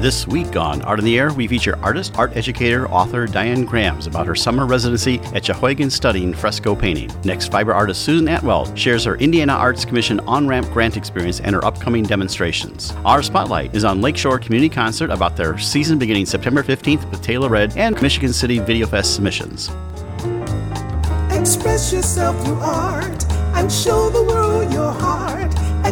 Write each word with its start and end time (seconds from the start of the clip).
This 0.00 0.26
week 0.26 0.56
on 0.56 0.80
Art 0.80 0.98
in 0.98 1.04
the 1.04 1.18
Air, 1.18 1.30
we 1.30 1.46
feature 1.46 1.78
artist, 1.82 2.18
art 2.18 2.34
educator, 2.34 2.88
author 2.88 3.26
Diane 3.26 3.66
Grams 3.66 4.06
about 4.06 4.26
her 4.26 4.34
summer 4.34 4.64
residency 4.64 5.18
at 5.34 5.42
Skowhegan 5.42 5.92
studying 5.92 6.32
fresco 6.32 6.74
painting. 6.74 7.10
Next, 7.22 7.52
fiber 7.52 7.74
artist 7.74 8.02
Susan 8.02 8.26
Atwell 8.26 8.74
shares 8.74 9.04
her 9.04 9.16
Indiana 9.16 9.52
Arts 9.52 9.84
Commission 9.84 10.18
on 10.20 10.48
ramp 10.48 10.70
grant 10.70 10.96
experience 10.96 11.40
and 11.40 11.54
her 11.54 11.62
upcoming 11.66 12.02
demonstrations. 12.02 12.92
Our 13.04 13.22
spotlight 13.22 13.74
is 13.74 13.84
on 13.84 14.00
Lakeshore 14.00 14.38
Community 14.38 14.74
Concert 14.74 15.10
about 15.10 15.36
their 15.36 15.58
season 15.58 15.98
beginning 15.98 16.24
September 16.24 16.62
15th 16.62 17.10
with 17.10 17.20
Taylor 17.20 17.50
Red 17.50 17.76
and 17.76 18.00
Michigan 18.00 18.32
City 18.32 18.58
Video 18.58 18.86
Fest 18.86 19.14
submissions. 19.14 19.68
Express 21.30 21.92
yourself 21.92 22.42
through 22.42 22.58
art 22.60 23.30
and 23.54 23.70
show 23.70 24.08
the 24.08 24.22
world 24.22 24.72
your 24.72 24.92
heart. 24.92 25.39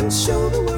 and 0.00 0.12
show 0.12 0.48
the 0.48 0.60
world. 0.62 0.70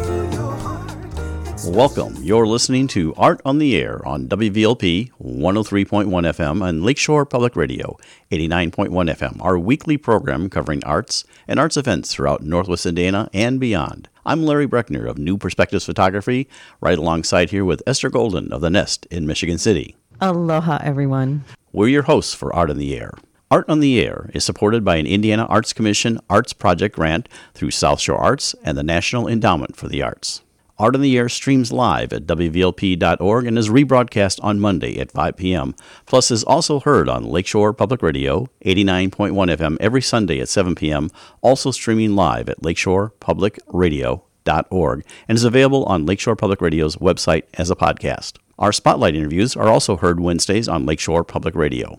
Welcome. 1.65 2.17
You're 2.21 2.49
listening 2.49 2.89
to 2.89 3.15
Art 3.15 3.41
on 3.45 3.59
the 3.59 3.77
Air 3.77 4.05
on 4.07 4.27
WVLP 4.27 5.13
103.1 5.23 6.09
FM 6.09 6.69
and 6.69 6.85
Lakeshore 6.85 7.25
Public 7.25 7.55
Radio 7.55 7.97
89.1 8.33 8.89
FM, 8.91 9.41
our 9.41 9.57
weekly 9.57 9.97
program 9.97 10.51
covering 10.51 10.83
arts 10.83 11.25
and 11.47 11.61
arts 11.61 11.77
events 11.77 12.13
throughout 12.13 12.43
Northwest 12.43 12.85
Indiana 12.85 13.31
and 13.33 13.61
beyond. 13.61 14.09
I'm 14.27 14.45
Larry 14.45 14.67
Brechner 14.67 15.09
of 15.09 15.19
New 15.19 15.39
Perspectives 15.39 15.85
Photography, 15.87 16.49
right 16.81 16.99
alongside 16.99 17.51
here 17.51 17.65
with 17.65 17.83
Esther 17.87 18.11
Golden 18.11 18.53
of 18.53 18.61
The 18.61 18.71
Nest 18.71 19.07
in 19.09 19.25
Michigan 19.25 19.57
City. 19.59 19.95
Aloha, 20.21 20.79
everyone. 20.83 21.45
We're 21.73 21.89
your 21.89 22.03
hosts 22.03 22.35
for 22.35 22.53
Art 22.53 22.71
on 22.71 22.79
the 22.79 22.97
Air. 22.99 23.13
Art 23.53 23.69
on 23.69 23.81
the 23.81 24.01
Air 24.01 24.31
is 24.33 24.47
supported 24.47 24.83
by 24.83 24.97
an 24.97 25.07
Indiana 25.07 25.45
Arts 25.45 25.75
Commission 25.75 26.19
Arts 26.31 26.55
Project 26.55 26.97
grant 26.97 27.29
through 27.53 27.73
South 27.73 28.01
Shore 28.01 28.17
Arts 28.17 28.55
and 28.65 28.79
the 28.79 28.83
National 28.83 29.29
Endowment 29.29 29.77
for 29.77 29.89
the 29.89 30.01
Arts. 30.01 30.41
Art 30.79 30.95
on 30.95 31.03
the 31.03 31.19
Air 31.19 31.29
streams 31.29 31.71
live 31.71 32.15
at 32.15 32.25
WVLP.org 32.25 33.47
and 33.47 33.59
is 33.59 33.69
rebroadcast 33.69 34.43
on 34.43 34.59
Monday 34.59 34.99
at 34.99 35.13
5 35.13 35.37
p.m. 35.37 35.75
Plus 36.07 36.31
is 36.31 36.45
also 36.45 36.81
heard 36.81 37.11
on 37.11 37.25
Lakeshore 37.25 37.75
Public 37.75 38.01
Radio, 38.01 38.49
89.1 38.65 39.35
FM 39.35 39.77
every 39.81 40.01
Sunday 40.01 40.41
at 40.41 40.49
7 40.49 40.75
p.m., 40.75 41.11
also 41.43 41.71
streaming 41.71 42.17
live 42.17 42.49
at 42.49 42.63
lakeshorepublicradio.org 42.63 45.05
and 45.29 45.37
is 45.37 45.45
available 45.45 45.85
on 45.85 46.07
Lakeshore 46.07 46.37
Public 46.37 46.63
Radio's 46.63 46.97
website 46.97 47.43
as 47.53 47.71
a 47.71 47.77
podcast. 47.77 48.39
Our 48.59 48.73
spotlight 48.73 49.15
interviews 49.15 49.55
are 49.57 49.69
also 49.69 49.99
heard 49.99 50.21
Wednesdays 50.21 50.69
on 50.69 50.87
Lakeshore 50.87 51.25
Public 51.25 51.55
Radio. 51.55 51.99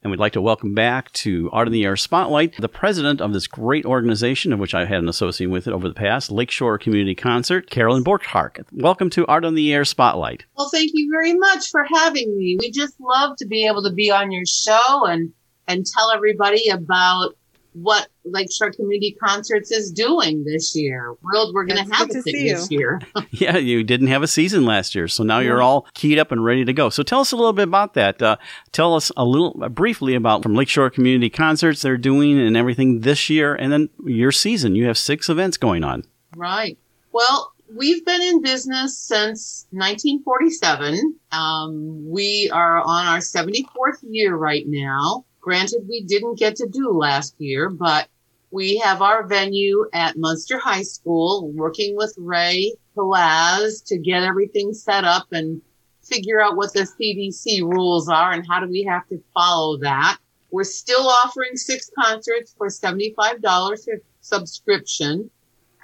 And 0.00 0.12
we'd 0.12 0.20
like 0.20 0.34
to 0.34 0.40
welcome 0.40 0.74
back 0.74 1.10
to 1.14 1.50
Art 1.52 1.66
in 1.66 1.72
the 1.72 1.84
Air 1.84 1.96
Spotlight 1.96 2.54
the 2.60 2.68
president 2.68 3.20
of 3.20 3.32
this 3.32 3.48
great 3.48 3.84
organization, 3.84 4.52
of 4.52 4.60
which 4.60 4.72
I 4.72 4.84
had 4.84 5.00
an 5.00 5.08
associate 5.08 5.48
with 5.48 5.66
it 5.66 5.72
over 5.72 5.88
the 5.88 5.94
past, 5.94 6.30
Lakeshore 6.30 6.78
Community 6.78 7.16
Concert, 7.16 7.68
Carolyn 7.68 8.04
Borchardt. 8.04 8.64
Welcome 8.70 9.10
to 9.10 9.26
Art 9.26 9.44
on 9.44 9.56
the 9.56 9.72
Air 9.72 9.84
Spotlight. 9.84 10.44
Well, 10.56 10.68
thank 10.68 10.92
you 10.94 11.10
very 11.10 11.34
much 11.34 11.68
for 11.70 11.84
having 11.92 12.38
me. 12.38 12.56
We 12.60 12.70
just 12.70 12.94
love 13.00 13.36
to 13.38 13.46
be 13.46 13.66
able 13.66 13.82
to 13.82 13.92
be 13.92 14.08
on 14.08 14.30
your 14.30 14.46
show 14.46 15.04
and 15.06 15.32
and 15.66 15.84
tell 15.84 16.12
everybody 16.12 16.68
about 16.68 17.36
what 17.72 18.06
Lakeshore 18.32 18.72
Community 18.72 19.16
Concerts 19.22 19.70
is 19.70 19.90
doing 19.90 20.44
this 20.44 20.74
year. 20.76 21.14
Thrilled 21.22 21.54
we're 21.54 21.64
going 21.64 21.78
It's 21.78 21.90
to 21.90 21.96
have 21.96 22.10
a 22.10 22.12
to 22.14 22.22
thing 22.22 22.34
see 22.34 22.52
this 22.52 22.70
year. 22.70 23.00
Yeah, 23.30 23.56
you 23.56 23.84
didn't 23.84 24.08
have 24.08 24.22
a 24.22 24.26
season 24.26 24.64
last 24.64 24.94
year, 24.94 25.06
so 25.06 25.22
now 25.22 25.38
you're 25.38 25.62
all 25.62 25.86
keyed 25.94 26.18
up 26.18 26.32
and 26.32 26.44
ready 26.44 26.64
to 26.64 26.72
go. 26.72 26.88
So 26.88 27.02
tell 27.02 27.20
us 27.20 27.32
a 27.32 27.36
little 27.36 27.52
bit 27.52 27.68
about 27.68 27.94
that. 27.94 28.20
Uh, 28.20 28.36
tell 28.72 28.94
us 28.94 29.12
a 29.16 29.24
little 29.24 29.58
uh, 29.62 29.68
briefly 29.68 30.14
about 30.14 30.42
from 30.42 30.54
Lakeshore 30.54 30.90
Community 30.90 31.30
Concerts 31.30 31.82
they're 31.82 31.96
doing 31.96 32.38
and 32.38 32.56
everything 32.56 33.00
this 33.00 33.30
year, 33.30 33.54
and 33.54 33.72
then 33.72 33.90
your 34.04 34.32
season. 34.32 34.74
You 34.74 34.86
have 34.86 34.98
six 34.98 35.28
events 35.28 35.56
going 35.56 35.84
on. 35.84 36.04
Right. 36.36 36.78
Well, 37.12 37.52
we've 37.74 38.04
been 38.04 38.22
in 38.22 38.42
business 38.42 38.98
since 38.98 39.66
1947. 39.70 41.16
Um, 41.32 42.08
we 42.10 42.50
are 42.52 42.80
on 42.80 43.06
our 43.06 43.18
74th 43.18 44.02
year 44.02 44.34
right 44.34 44.64
now. 44.66 45.24
Granted, 45.40 45.82
we 45.88 46.04
didn't 46.04 46.38
get 46.38 46.56
to 46.56 46.68
do 46.68 46.90
last 46.90 47.34
year, 47.38 47.70
but 47.70 48.08
we 48.50 48.78
have 48.78 49.02
our 49.02 49.26
venue 49.26 49.86
at 49.92 50.16
Munster 50.16 50.58
High 50.58 50.82
School, 50.82 51.50
working 51.52 51.96
with 51.96 52.14
Ray 52.16 52.74
Pelaz 52.96 53.84
to 53.86 53.98
get 53.98 54.22
everything 54.22 54.72
set 54.72 55.04
up 55.04 55.28
and 55.32 55.60
figure 56.02 56.40
out 56.40 56.56
what 56.56 56.72
the 56.72 56.80
CDC 56.80 57.60
rules 57.60 58.08
are 58.08 58.32
and 58.32 58.46
how 58.48 58.60
do 58.60 58.68
we 58.68 58.82
have 58.84 59.06
to 59.08 59.22
follow 59.34 59.78
that. 59.78 60.18
We're 60.50 60.64
still 60.64 61.06
offering 61.06 61.56
six 61.56 61.90
concerts 61.98 62.54
for 62.56 62.68
$75 62.68 63.84
for 63.84 64.00
subscription. 64.22 65.30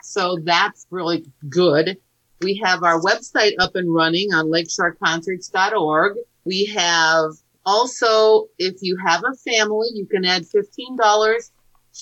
So 0.03 0.39
that's 0.43 0.87
really 0.91 1.27
good. 1.49 1.99
We 2.41 2.61
have 2.65 2.83
our 2.83 3.01
website 3.01 3.53
up 3.59 3.77
and 3.77 3.93
running 3.93 4.33
on 4.33 4.47
lakeshoreconcerts.org. 4.47 6.17
We 6.45 6.67
have 6.67 7.33
also, 7.67 8.49
if 8.59 8.77
you 8.83 8.97
have 9.05 9.23
a 9.25 9.35
family, 9.37 9.89
you 9.95 10.07
can 10.07 10.25
add 10.25 10.45
$15 10.45 11.51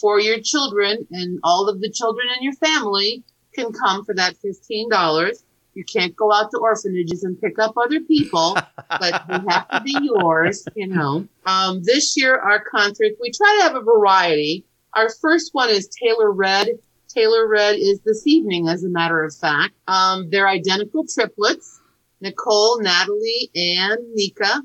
for 0.01 0.21
your 0.21 0.41
children 0.41 1.07
and 1.11 1.39
all 1.45 1.69
of 1.69 1.81
the 1.81 1.91
children 1.91 2.27
in 2.37 2.43
your 2.43 2.55
family 2.55 3.23
can 3.55 3.73
come 3.73 4.05
for 4.05 4.15
that 4.15 4.37
$15. 4.45 5.43
You 5.75 5.85
can't 5.85 6.15
go 6.17 6.33
out 6.33 6.51
to 6.51 6.59
orphanages 6.59 7.25
and 7.25 7.41
pick 7.41 7.59
up 7.59 7.75
other 7.77 8.01
people, 8.01 8.57
but 8.89 9.25
they 9.29 9.39
have 9.49 9.69
to 9.69 9.81
be 9.83 9.97
yours, 10.03 10.67
you 10.75 10.87
know. 10.87 11.27
Um, 11.47 11.83
this 11.83 12.15
year, 12.17 12.39
our 12.39 12.63
concerts, 12.65 13.17
we 13.21 13.31
try 13.31 13.59
to 13.59 13.63
have 13.65 13.77
a 13.77 13.81
variety. 13.81 14.65
Our 14.95 15.09
first 15.09 15.51
one 15.53 15.71
is 15.71 15.89
Taylor 15.89 16.31
Red. 16.31 16.69
Taylor 17.09 17.49
Red 17.49 17.77
is 17.77 18.01
this 18.05 18.27
evening, 18.27 18.69
as 18.69 18.85
a 18.85 18.89
matter 18.89 19.23
of 19.23 19.35
fact. 19.35 19.75
Um, 19.89 20.29
they're 20.31 20.49
identical 20.49 21.07
triplets, 21.07 21.81
Nicole, 22.21 22.81
Natalie, 22.81 23.51
and 23.55 23.99
Nika. 24.15 24.63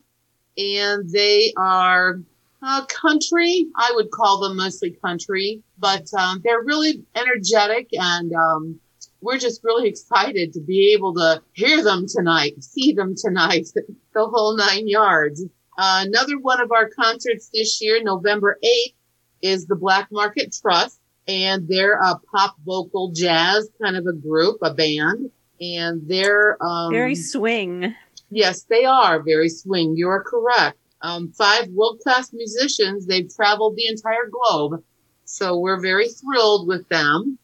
And 0.58 1.09
they 1.09 1.54
are 1.58 2.20
uh, 2.67 2.85
country. 2.88 3.67
I 3.75 3.91
would 3.95 4.11
call 4.11 4.41
them 4.41 4.57
mostly 4.57 4.91
country, 4.91 5.61
but 5.78 6.05
um, 6.13 6.41
they're 6.44 6.63
really 6.63 7.01
energetic 7.16 7.88
and 7.94 8.33
um, 8.33 8.79
we're 9.22 9.38
just 9.38 9.63
really 9.63 9.88
excited 9.88 10.51
to 10.53 10.59
be 10.59 10.94
able 10.94 11.13
to 11.16 11.41
hear 11.53 11.81
them 11.81 12.05
tonight, 12.07 12.61
see 12.61 12.91
them 12.91 13.16
tonight, 13.16 13.67
the 14.13 14.25
whole 14.25 14.57
nine 14.57 14.88
yards. 14.88 15.44
Uh, 15.78 16.03
another 16.05 16.38
one 16.39 16.59
of 16.59 16.72
our 16.72 16.89
concerts 16.89 17.50
this 17.53 17.81
year, 17.81 18.03
November 18.03 18.59
8th, 18.63 18.94
is 19.41 19.67
the 19.67 19.75
Black 19.75 20.09
Market 20.11 20.53
Trust, 20.61 20.99
and 21.28 21.67
they're 21.67 21.99
a 21.99 22.19
pop 22.34 22.55
vocal 22.66 23.11
jazz 23.11 23.70
kind 23.81 23.96
of 23.96 24.05
a 24.08 24.13
group, 24.13 24.58
a 24.61 24.73
band, 24.73 25.29
and 25.61 26.02
they're 26.08 26.61
um, 26.61 26.91
Very 26.91 27.16
swing. 27.16 27.96
Yes, 28.29 28.63
they 28.63 28.84
are 28.84 29.22
very 29.22 29.47
swing. 29.47 29.93
You're 29.96 30.22
correct. 30.22 30.78
Um, 31.02 31.32
five 31.32 31.67
world 31.70 31.99
class 32.02 32.34
musicians. 32.34 33.05
They've 33.05 33.34
traveled 33.34 33.76
the 33.76 33.88
entire 33.88 34.29
globe. 34.32 34.84
So 35.26 35.58
we're 35.58 35.79
very 35.79 36.09
thrilled 36.09 36.67
with 36.67 36.88
them. 36.90 37.38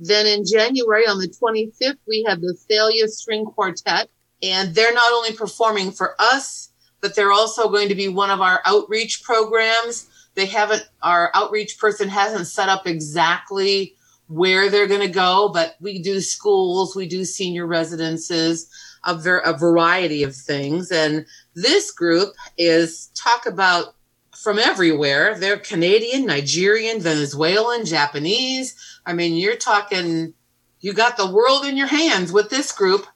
Then 0.00 0.26
in 0.26 0.44
January 0.44 1.06
on 1.06 1.18
the 1.18 1.28
25th, 1.28 1.98
we 2.06 2.24
have 2.26 2.40
the 2.40 2.56
Thalea 2.68 3.08
String 3.08 3.44
Quartet 3.44 4.08
and 4.42 4.74
they're 4.74 4.92
not 4.92 5.12
only 5.12 5.32
performing 5.32 5.90
for 5.90 6.14
us, 6.18 6.70
but 7.00 7.14
they're 7.16 7.32
also 7.32 7.68
going 7.68 7.88
to 7.88 7.94
be 7.94 8.08
one 8.08 8.30
of 8.30 8.40
our 8.40 8.60
outreach 8.64 9.22
programs. 9.22 10.06
They 10.34 10.46
haven't, 10.46 10.82
our 11.02 11.30
outreach 11.34 11.78
person 11.78 12.08
hasn't 12.08 12.46
set 12.46 12.68
up 12.68 12.86
exactly 12.86 13.94
where 14.26 14.70
they're 14.70 14.86
going 14.86 15.00
to 15.00 15.08
go, 15.08 15.50
but 15.52 15.76
we 15.80 16.02
do 16.02 16.20
schools, 16.20 16.96
we 16.96 17.06
do 17.06 17.24
senior 17.24 17.66
residences, 17.66 18.70
a, 19.04 19.14
ver- 19.14 19.40
a 19.40 19.56
variety 19.56 20.22
of 20.22 20.34
things. 20.34 20.90
And 20.90 21.26
this 21.54 21.90
group 21.90 22.34
is 22.58 23.10
talk 23.14 23.46
about 23.46 23.94
from 24.36 24.58
everywhere. 24.58 25.38
They're 25.38 25.58
Canadian, 25.58 26.26
Nigerian, 26.26 27.00
Venezuelan, 27.00 27.84
Japanese. 27.86 28.74
I 29.06 29.12
mean, 29.12 29.36
you're 29.36 29.56
talking, 29.56 30.34
you 30.80 30.92
got 30.92 31.16
the 31.16 31.30
world 31.30 31.64
in 31.64 31.76
your 31.76 31.86
hands 31.86 32.32
with 32.32 32.50
this 32.50 32.72
group. 32.72 33.06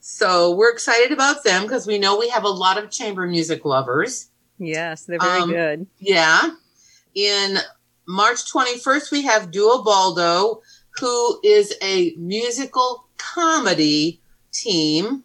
So 0.00 0.54
we're 0.54 0.70
excited 0.72 1.10
about 1.10 1.42
them 1.42 1.62
because 1.62 1.86
we 1.86 1.98
know 1.98 2.18
we 2.18 2.28
have 2.28 2.44
a 2.44 2.48
lot 2.48 2.78
of 2.78 2.90
chamber 2.90 3.26
music 3.26 3.64
lovers. 3.64 4.28
Yes, 4.58 5.04
they're 5.04 5.18
very 5.18 5.40
Um, 5.40 5.50
good. 5.50 5.86
Yeah. 5.98 6.50
In 7.14 7.58
March 8.06 8.50
21st, 8.52 9.10
we 9.10 9.22
have 9.22 9.50
Duo 9.50 9.82
Baldo, 9.82 10.62
who 11.00 11.40
is 11.42 11.74
a 11.82 12.14
musical 12.16 13.08
comedy 13.18 14.20
team. 14.52 15.24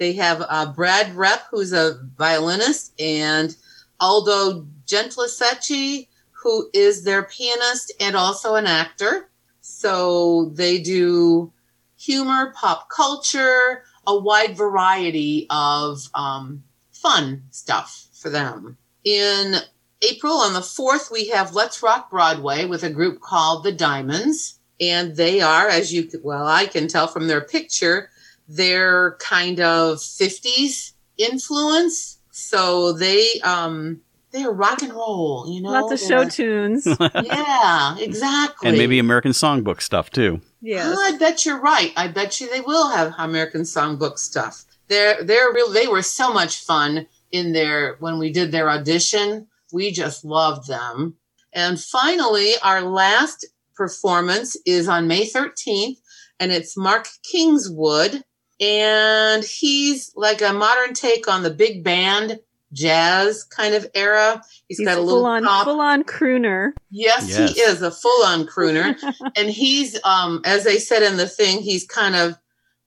They 0.00 0.14
have 0.14 0.42
uh, 0.48 0.72
Brad 0.72 1.14
Repp, 1.14 1.42
who's 1.50 1.74
a 1.74 2.00
violinist, 2.16 2.98
and 2.98 3.54
Aldo 4.00 4.66
Gentileschi, 4.86 6.08
who 6.30 6.70
is 6.72 7.04
their 7.04 7.24
pianist 7.24 7.92
and 8.00 8.16
also 8.16 8.54
an 8.54 8.66
actor. 8.66 9.28
So 9.60 10.52
they 10.54 10.78
do 10.78 11.52
humor, 11.98 12.54
pop 12.56 12.88
culture, 12.88 13.84
a 14.06 14.18
wide 14.18 14.56
variety 14.56 15.46
of 15.50 16.08
um, 16.14 16.64
fun 16.92 17.42
stuff 17.50 18.06
for 18.14 18.30
them. 18.30 18.78
In 19.04 19.56
April 20.00 20.32
on 20.32 20.54
the 20.54 20.60
4th, 20.60 21.12
we 21.12 21.28
have 21.28 21.54
Let's 21.54 21.82
Rock 21.82 22.10
Broadway 22.10 22.64
with 22.64 22.84
a 22.84 22.90
group 22.90 23.20
called 23.20 23.64
The 23.64 23.72
Diamonds. 23.72 24.58
And 24.80 25.14
they 25.14 25.42
are, 25.42 25.68
as 25.68 25.92
you 25.92 26.08
well, 26.22 26.46
I 26.46 26.64
can 26.64 26.88
tell 26.88 27.06
from 27.06 27.28
their 27.28 27.42
picture, 27.42 28.08
they're 28.50 29.16
kind 29.20 29.60
of 29.60 29.98
50s 29.98 30.92
influence. 31.16 32.18
So 32.30 32.92
they, 32.92 33.40
um, 33.44 34.00
they're 34.32 34.50
rock 34.50 34.82
and 34.82 34.92
roll, 34.92 35.46
you 35.48 35.60
know? 35.60 35.70
Lots 35.70 35.92
of 35.92 36.08
show 36.08 36.20
They're- 36.20 36.30
tunes. 36.30 36.86
Yeah, 37.24 37.96
exactly. 37.98 38.68
And 38.68 38.78
maybe 38.78 38.98
American 38.98 39.32
Songbook 39.32 39.80
stuff 39.80 40.10
too. 40.10 40.40
Yeah. 40.60 40.92
Oh, 40.94 41.00
I 41.14 41.16
bet 41.18 41.44
you're 41.46 41.60
right. 41.60 41.92
I 41.96 42.08
bet 42.08 42.40
you 42.40 42.48
they 42.50 42.60
will 42.60 42.88
have 42.90 43.14
American 43.18 43.62
Songbook 43.62 44.18
stuff. 44.18 44.64
They're 44.88 45.22
they're 45.22 45.52
real. 45.52 45.70
They 45.70 45.86
were 45.88 46.02
so 46.02 46.32
much 46.32 46.62
fun 46.64 47.06
in 47.32 47.52
their 47.52 47.96
when 48.00 48.18
we 48.18 48.30
did 48.32 48.52
their 48.52 48.68
audition. 48.68 49.46
We 49.72 49.90
just 49.92 50.24
loved 50.24 50.68
them. 50.68 51.14
And 51.52 51.80
finally, 51.80 52.52
our 52.62 52.82
last 52.82 53.46
performance 53.74 54.56
is 54.66 54.88
on 54.88 55.06
May 55.08 55.26
13th, 55.26 55.96
and 56.38 56.52
it's 56.52 56.76
Mark 56.76 57.08
Kingswood, 57.22 58.22
and 58.60 59.42
he's 59.44 60.12
like 60.16 60.42
a 60.42 60.52
modern 60.52 60.94
take 60.94 61.28
on 61.28 61.42
the 61.42 61.50
big 61.50 61.82
band 61.82 62.38
jazz 62.72 63.42
kind 63.44 63.74
of 63.74 63.86
era. 63.94 64.42
He's 64.68 64.78
he's 64.78 64.86
got 64.86 64.98
a 64.98 65.00
little 65.00 65.20
full 65.20 65.26
on, 65.26 65.44
pop. 65.44 65.64
full 65.64 65.80
on 65.80 66.04
crooner. 66.04 66.72
Yes, 66.90 67.28
Yes. 67.30 67.52
he 67.54 67.60
is 67.60 67.82
a 67.82 67.90
full-on 67.90 68.46
crooner, 68.46 68.96
and 69.36 69.50
he's, 69.50 69.98
um, 70.04 70.40
as 70.44 70.64
they 70.64 70.78
said 70.78 71.02
in 71.02 71.16
the 71.16 71.26
thing, 71.28 71.60
he's 71.62 71.84
kind 71.86 72.14
of 72.14 72.36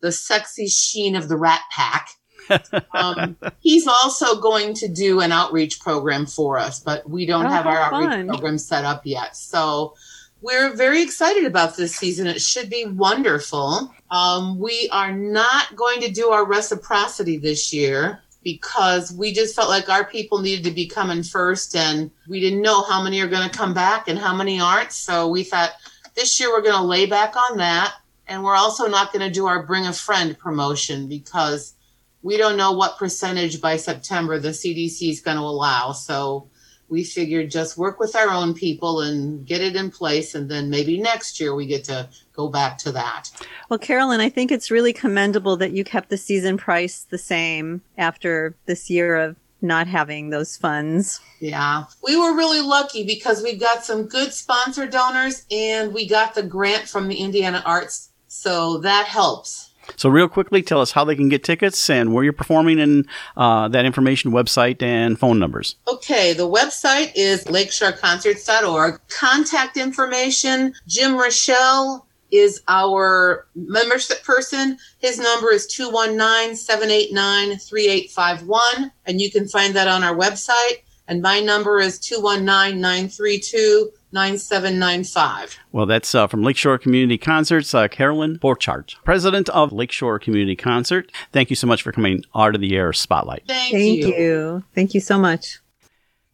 the 0.01 0.11
sexy 0.11 0.67
sheen 0.67 1.15
of 1.15 1.27
the 1.27 1.37
Rat 1.37 1.61
Pack. 1.71 2.09
um, 2.93 3.37
he's 3.61 3.87
also 3.87 4.39
going 4.41 4.73
to 4.75 4.87
do 4.89 5.21
an 5.21 5.31
outreach 5.31 5.79
program 5.79 6.25
for 6.25 6.57
us, 6.57 6.79
but 6.81 7.09
we 7.09 7.25
don't 7.25 7.45
Oh, 7.45 7.49
have 7.49 7.65
our 7.65 7.75
how 7.77 7.95
outreach 7.95 8.09
fun. 8.09 8.27
program 8.27 8.57
set 8.57 8.83
up 8.85 9.01
yet. 9.05 9.35
So 9.37 9.95
we're 10.43 10.75
very 10.75 11.01
excited 11.01 11.45
about 11.45 11.77
this 11.77 11.95
season. 11.95 12.27
It 12.27 12.41
should 12.41 12.69
be 12.69 12.85
wonderful. 12.85 13.93
Um, 14.11 14.59
we 14.59 14.89
are 14.91 15.13
not 15.13 15.73
going 15.77 16.01
to 16.01 16.11
do 16.11 16.31
our 16.31 16.45
reciprocity 16.45 17.37
this 17.37 17.73
year 17.73 18.19
because 18.43 19.13
we 19.13 19.31
just 19.31 19.55
felt 19.55 19.69
like 19.69 19.87
our 19.87 20.03
people 20.03 20.39
needed 20.39 20.65
to 20.65 20.71
be 20.71 20.85
coming 20.85 21.23
first 21.23 21.77
and 21.77 22.11
we 22.27 22.41
didn't 22.41 22.61
know 22.61 22.83
how 22.83 23.01
many 23.01 23.21
are 23.21 23.27
going 23.29 23.49
to 23.49 23.57
come 23.57 23.73
back 23.73 24.09
and 24.09 24.19
how 24.19 24.35
many 24.35 24.59
aren't. 24.59 24.91
So 24.91 25.29
we 25.29 25.43
thought 25.45 25.71
this 26.13 26.37
year 26.41 26.49
we're 26.49 26.61
going 26.61 26.75
to 26.75 26.83
lay 26.83 27.05
back 27.05 27.35
on 27.37 27.57
that. 27.59 27.95
And 28.27 28.43
we're 28.43 28.55
also 28.55 28.87
not 28.87 29.13
going 29.13 29.25
to 29.25 29.33
do 29.33 29.45
our 29.45 29.63
bring 29.63 29.85
a 29.85 29.93
friend 29.93 30.37
promotion 30.37 31.07
because 31.07 31.73
we 32.21 32.35
don't 32.35 32.57
know 32.57 32.73
what 32.73 32.97
percentage 32.97 33.61
by 33.61 33.77
September 33.77 34.39
the 34.39 34.49
CDC 34.49 35.09
is 35.09 35.21
going 35.21 35.37
to 35.37 35.43
allow. 35.43 35.93
So 35.93 36.49
we 36.93 37.03
figured 37.03 37.49
just 37.49 37.75
work 37.75 37.99
with 37.99 38.15
our 38.15 38.29
own 38.29 38.53
people 38.53 39.01
and 39.01 39.47
get 39.47 39.61
it 39.61 39.75
in 39.75 39.89
place. 39.89 40.35
And 40.35 40.49
then 40.49 40.69
maybe 40.69 40.99
next 40.99 41.39
year 41.39 41.55
we 41.55 41.65
get 41.65 41.83
to 41.85 42.07
go 42.33 42.47
back 42.47 42.77
to 42.79 42.91
that. 42.91 43.31
Well, 43.67 43.79
Carolyn, 43.79 44.21
I 44.21 44.29
think 44.29 44.51
it's 44.51 44.69
really 44.69 44.93
commendable 44.93 45.57
that 45.57 45.71
you 45.71 45.83
kept 45.83 46.09
the 46.09 46.17
season 46.17 46.55
price 46.55 47.07
the 47.09 47.17
same 47.17 47.81
after 47.97 48.55
this 48.67 48.91
year 48.91 49.15
of 49.15 49.35
not 49.59 49.87
having 49.87 50.29
those 50.29 50.55
funds. 50.55 51.19
Yeah, 51.39 51.85
we 52.03 52.15
were 52.15 52.35
really 52.35 52.61
lucky 52.61 53.03
because 53.03 53.41
we 53.41 53.55
got 53.55 53.83
some 53.83 54.05
good 54.05 54.31
sponsor 54.31 54.85
donors 54.85 55.45
and 55.49 55.93
we 55.93 56.07
got 56.07 56.35
the 56.35 56.43
grant 56.43 56.87
from 56.87 57.07
the 57.07 57.15
Indiana 57.15 57.63
Arts. 57.65 58.11
So 58.27 58.77
that 58.79 59.07
helps. 59.07 59.71
So, 59.95 60.09
real 60.09 60.27
quickly, 60.27 60.61
tell 60.61 60.81
us 60.81 60.91
how 60.91 61.03
they 61.03 61.15
can 61.15 61.29
get 61.29 61.43
tickets 61.43 61.89
and 61.89 62.13
where 62.13 62.23
you're 62.23 62.33
performing 62.33 62.79
and 62.79 63.07
uh, 63.37 63.67
that 63.69 63.85
information, 63.85 64.31
website, 64.31 64.81
and 64.81 65.19
phone 65.19 65.39
numbers. 65.39 65.75
Okay, 65.87 66.33
the 66.33 66.47
website 66.47 67.11
is 67.15 67.43
lakeshoreconcerts.org. 67.45 68.99
Contact 69.09 69.77
information 69.77 70.73
Jim 70.87 71.15
Rochelle 71.17 72.05
is 72.31 72.61
our 72.67 73.47
membership 73.55 74.23
person. 74.23 74.77
His 74.97 75.19
number 75.19 75.51
is 75.51 75.67
219 75.67 76.55
789 76.55 77.57
3851, 77.59 78.91
and 79.05 79.21
you 79.21 79.31
can 79.31 79.47
find 79.47 79.75
that 79.75 79.87
on 79.87 80.03
our 80.03 80.15
website. 80.15 80.81
And 81.07 81.21
my 81.21 81.39
number 81.39 81.79
is 81.79 81.99
219 81.99 82.81
932 82.81 83.91
9795. 84.13 85.57
Well, 85.71 85.85
that's 85.85 86.13
uh, 86.13 86.27
from 86.27 86.43
Lakeshore 86.43 86.77
Community 86.77 87.17
Concerts, 87.17 87.73
uh, 87.73 87.87
Carolyn 87.87 88.39
Borchardt, 88.39 88.95
president 89.03 89.49
of 89.49 89.73
Lakeshore 89.73 90.19
Community 90.19 90.55
Concert. 90.55 91.11
Thank 91.31 91.49
you 91.49 91.55
so 91.55 91.67
much 91.67 91.81
for 91.81 91.91
coming 91.91 92.23
Art 92.33 92.55
of 92.55 92.61
the 92.61 92.75
Air 92.75 92.93
Spotlight. 92.93 93.43
Thank, 93.47 93.73
Thank 93.73 93.97
you. 93.99 94.07
you. 94.15 94.63
Thank 94.75 94.93
you 94.93 95.01
so 95.01 95.17
much. 95.17 95.59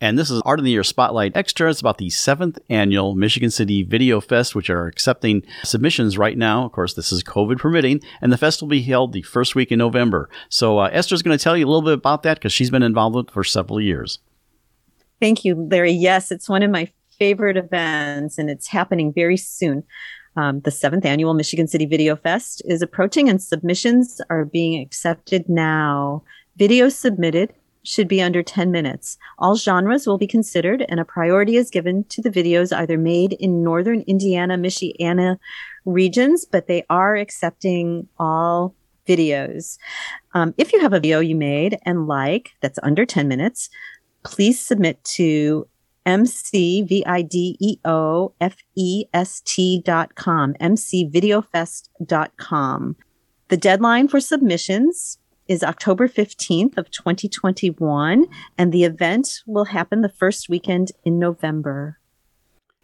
And 0.02 0.18
this 0.18 0.32
is 0.32 0.42
Art 0.46 0.60
of 0.60 0.66
the 0.66 0.72
Year 0.72 0.84
Spotlight 0.84 1.36
Extra. 1.36 1.70
It's 1.70 1.82
about 1.82 1.98
the 1.98 2.10
seventh 2.10 2.58
annual 2.70 3.16
Michigan 3.16 3.52
City 3.52 3.84
Video 3.84 4.22
Fest, 4.22 4.56
which 4.56 4.70
are 4.70 4.88
accepting 4.88 5.44
submissions 5.64 6.18
right 6.18 6.38
now. 6.38 6.66
Of 6.66 6.72
course, 6.72 6.94
this 6.94 7.12
is 7.12 7.22
COVID 7.22 7.58
permitting, 7.58 8.02
and 8.22 8.32
the 8.32 8.38
fest 8.38 8.62
will 8.62 8.70
be 8.70 8.82
held 8.82 9.12
the 9.12 9.24
first 9.24 9.56
week 9.56 9.74
in 9.74 9.80
November. 9.80 10.30
So 10.48 10.80
uh, 10.80 10.90
Esther's 10.94 11.22
going 11.22 11.38
to 11.38 11.44
tell 11.44 11.58
you 11.58 11.66
a 11.66 11.68
little 11.68 11.82
bit 11.82 11.96
about 11.96 12.24
that 12.24 12.38
because 12.38 12.54
she's 12.54 12.70
been 12.70 12.84
involved 12.84 13.16
with 13.16 13.28
it 13.28 13.34
for 13.34 13.44
several 13.44 13.82
years. 13.82 14.20
Thank 15.20 15.44
you, 15.44 15.56
Larry. 15.56 15.92
Yes, 15.92 16.32
it's 16.32 16.48
one 16.48 16.64
of 16.64 16.72
my 16.72 16.90
favorite 17.20 17.58
events, 17.58 18.38
and 18.38 18.50
it's 18.50 18.68
happening 18.68 19.14
very 19.14 19.38
soon. 19.38 19.84
Um, 20.36 20.62
the 20.62 20.72
seventh 20.72 21.06
annual 21.06 21.34
Michigan 21.34 21.68
City 21.68 21.86
Video 21.86 22.16
Fest 22.16 22.62
is 22.66 22.82
approaching, 22.82 23.30
and 23.30 23.42
submissions 23.42 24.22
are 24.30 24.46
being 24.46 24.82
accepted 24.82 25.48
now. 25.50 26.24
Videos 26.58 26.94
submitted 26.94 27.54
should 27.84 28.08
be 28.08 28.22
under 28.22 28.44
10 28.44 28.72
minutes. 28.72 29.18
All 29.38 29.56
genres 29.56 30.06
will 30.06 30.18
be 30.18 30.28
considered, 30.28 30.86
and 30.90 31.00
a 31.00 31.06
priority 31.06 31.56
is 31.56 31.70
given 31.70 32.04
to 32.06 32.22
the 32.22 32.30
videos 32.30 32.76
either 32.76 32.98
made 32.98 33.34
in 33.34 33.64
northern 33.64 34.02
Indiana, 34.02 34.58
Michiana 34.58 35.38
regions, 35.86 36.46
but 36.46 36.68
they 36.68 36.84
are 36.90 37.16
accepting 37.16 38.08
all 38.18 38.76
videos. 39.08 39.78
Um, 40.34 40.54
if 40.58 40.72
you 40.72 40.80
have 40.82 40.94
a 40.94 41.00
video 41.00 41.20
you 41.20 41.36
made 41.36 41.80
and 41.84 42.08
like 42.08 42.52
that's 42.62 42.80
under 42.84 43.06
10 43.06 43.28
minutes, 43.28 43.70
please 44.24 44.60
submit 44.60 45.04
to 45.04 45.68
mcvideo-fest 50.60 51.90
dot 52.06 52.38
com. 52.38 52.96
The 53.50 53.58
deadline 53.58 54.08
for 54.08 54.20
submissions 54.20 55.18
is 55.48 55.64
October 55.64 56.08
15th 56.08 56.78
of 56.78 56.92
2021, 56.92 58.28
and 58.58 58.72
the 58.72 58.84
event 58.84 59.42
will 59.48 59.66
happen 59.66 60.02
the 60.02 60.10
first 60.10 60.48
weekend 60.48 60.92
in 61.04 61.18
November. 61.18 62.00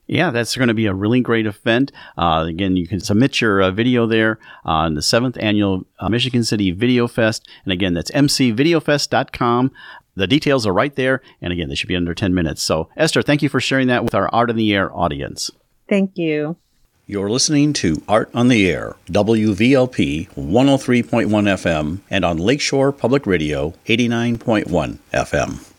Yeah, 0.08 0.30
that's 0.32 0.56
going 0.56 0.68
to 0.68 0.74
be 0.74 0.86
a 0.86 0.94
really 0.94 1.22
great 1.22 1.48
event. 1.48 1.92
Uh, 2.18 2.46
again, 2.48 2.76
you 2.76 2.88
can 2.88 3.00
submit 3.00 3.42
your 3.42 3.62
uh, 3.62 3.72
video 3.72 4.06
there 4.06 4.38
on 4.64 4.94
the 4.94 5.02
seventh 5.02 5.38
annual 5.40 5.86
uh, 6.00 6.10
Michigan 6.10 6.44
City 6.44 6.72
Video 6.72 7.08
Fest. 7.08 7.48
And 7.64 7.74
again, 7.74 7.94
that's 7.94 8.12
mcvideofest.com. 8.12 9.72
The 10.16 10.28
details 10.28 10.66
are 10.66 10.74
right 10.74 10.96
there. 10.96 11.22
And 11.42 11.52
again, 11.52 11.70
they 11.70 11.76
should 11.76 11.90
be 11.90 11.96
under 11.96 12.14
10 12.14 12.34
minutes. 12.34 12.62
So, 12.62 12.90
Esther, 12.98 13.22
thank 13.22 13.42
you 13.42 13.50
for 13.50 13.60
sharing 13.60 13.88
that 13.88 14.04
with 14.04 14.16
our 14.16 14.30
Art 14.30 14.50
in 14.50 14.56
the 14.56 14.74
Air 14.74 14.96
audience. 14.96 15.52
Thank 15.90 16.18
you. 16.18 16.56
You're 17.08 17.30
listening 17.30 17.74
to 17.74 18.02
Art 18.08 18.32
on 18.34 18.48
the 18.48 18.68
Air, 18.68 18.96
WVLP 19.08 20.30
103.1 20.30 21.28
FM, 21.30 22.00
and 22.10 22.26
on 22.26 22.38
Lakeshore 22.38 22.92
Public 22.92 23.28
Radio 23.28 23.76
89.1 23.86 24.98
FM. 25.14 25.75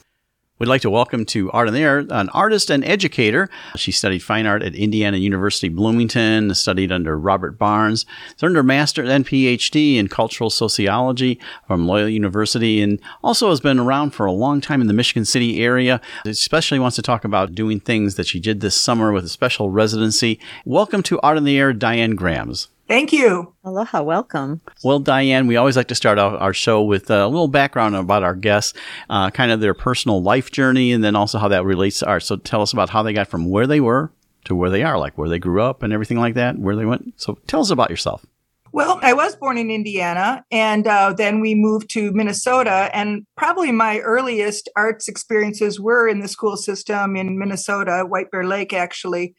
We'd 0.58 0.68
like 0.68 0.80
to 0.82 0.90
welcome 0.90 1.26
to 1.26 1.50
Art 1.50 1.68
in 1.68 1.74
the 1.74 1.80
Air 1.80 1.98
an 2.08 2.30
artist 2.30 2.70
and 2.70 2.82
educator. 2.82 3.50
She 3.76 3.92
studied 3.92 4.20
fine 4.20 4.46
art 4.46 4.62
at 4.62 4.74
Indiana 4.74 5.18
University 5.18 5.68
Bloomington, 5.68 6.54
studied 6.54 6.90
under 6.90 7.18
Robert 7.18 7.58
Barnes, 7.58 8.06
earned 8.42 8.56
her 8.56 8.62
master's 8.62 9.10
and 9.10 9.26
PhD 9.26 9.96
in 9.96 10.08
cultural 10.08 10.48
sociology 10.48 11.38
from 11.66 11.86
Loyola 11.86 12.08
University, 12.08 12.80
and 12.80 13.02
also 13.22 13.50
has 13.50 13.60
been 13.60 13.78
around 13.78 14.12
for 14.12 14.24
a 14.24 14.32
long 14.32 14.62
time 14.62 14.80
in 14.80 14.86
the 14.86 14.94
Michigan 14.94 15.26
City 15.26 15.62
area. 15.62 16.00
Especially 16.24 16.78
wants 16.78 16.96
to 16.96 17.02
talk 17.02 17.26
about 17.26 17.54
doing 17.54 17.78
things 17.78 18.14
that 18.14 18.26
she 18.26 18.40
did 18.40 18.62
this 18.62 18.80
summer 18.80 19.12
with 19.12 19.26
a 19.26 19.28
special 19.28 19.68
residency. 19.68 20.40
Welcome 20.64 21.02
to 21.02 21.20
Art 21.20 21.36
in 21.36 21.44
the 21.44 21.58
Air, 21.58 21.74
Diane 21.74 22.14
Grams. 22.14 22.68
Thank 22.88 23.12
you. 23.12 23.52
Aloha, 23.64 24.02
welcome. 24.02 24.60
Well, 24.84 25.00
Diane, 25.00 25.48
we 25.48 25.56
always 25.56 25.76
like 25.76 25.88
to 25.88 25.94
start 25.96 26.18
out 26.20 26.40
our 26.40 26.54
show 26.54 26.82
with 26.82 27.10
a 27.10 27.26
little 27.26 27.48
background 27.48 27.96
about 27.96 28.22
our 28.22 28.36
guests, 28.36 28.74
uh, 29.10 29.30
kind 29.30 29.50
of 29.50 29.60
their 29.60 29.74
personal 29.74 30.22
life 30.22 30.52
journey, 30.52 30.92
and 30.92 31.02
then 31.02 31.16
also 31.16 31.38
how 31.38 31.48
that 31.48 31.64
relates 31.64 31.98
to 31.98 32.06
art. 32.06 32.22
So 32.22 32.36
tell 32.36 32.62
us 32.62 32.72
about 32.72 32.90
how 32.90 33.02
they 33.02 33.12
got 33.12 33.26
from 33.26 33.50
where 33.50 33.66
they 33.66 33.80
were 33.80 34.12
to 34.44 34.54
where 34.54 34.70
they 34.70 34.84
are, 34.84 34.98
like 34.98 35.18
where 35.18 35.28
they 35.28 35.40
grew 35.40 35.62
up 35.62 35.82
and 35.82 35.92
everything 35.92 36.18
like 36.18 36.34
that, 36.34 36.58
where 36.58 36.76
they 36.76 36.84
went. 36.84 37.14
So 37.16 37.38
tell 37.48 37.60
us 37.60 37.70
about 37.70 37.90
yourself. 37.90 38.24
Well, 38.72 38.98
I 39.02 39.14
was 39.14 39.34
born 39.34 39.56
in 39.56 39.70
Indiana, 39.70 40.44
and 40.50 40.86
uh, 40.86 41.14
then 41.16 41.40
we 41.40 41.54
moved 41.54 41.88
to 41.90 42.12
Minnesota. 42.12 42.90
And 42.92 43.26
probably 43.36 43.72
my 43.72 44.00
earliest 44.00 44.68
arts 44.76 45.08
experiences 45.08 45.80
were 45.80 46.06
in 46.06 46.20
the 46.20 46.28
school 46.28 46.56
system 46.56 47.16
in 47.16 47.38
Minnesota, 47.38 48.04
White 48.06 48.30
Bear 48.30 48.44
Lake, 48.44 48.72
actually. 48.72 49.34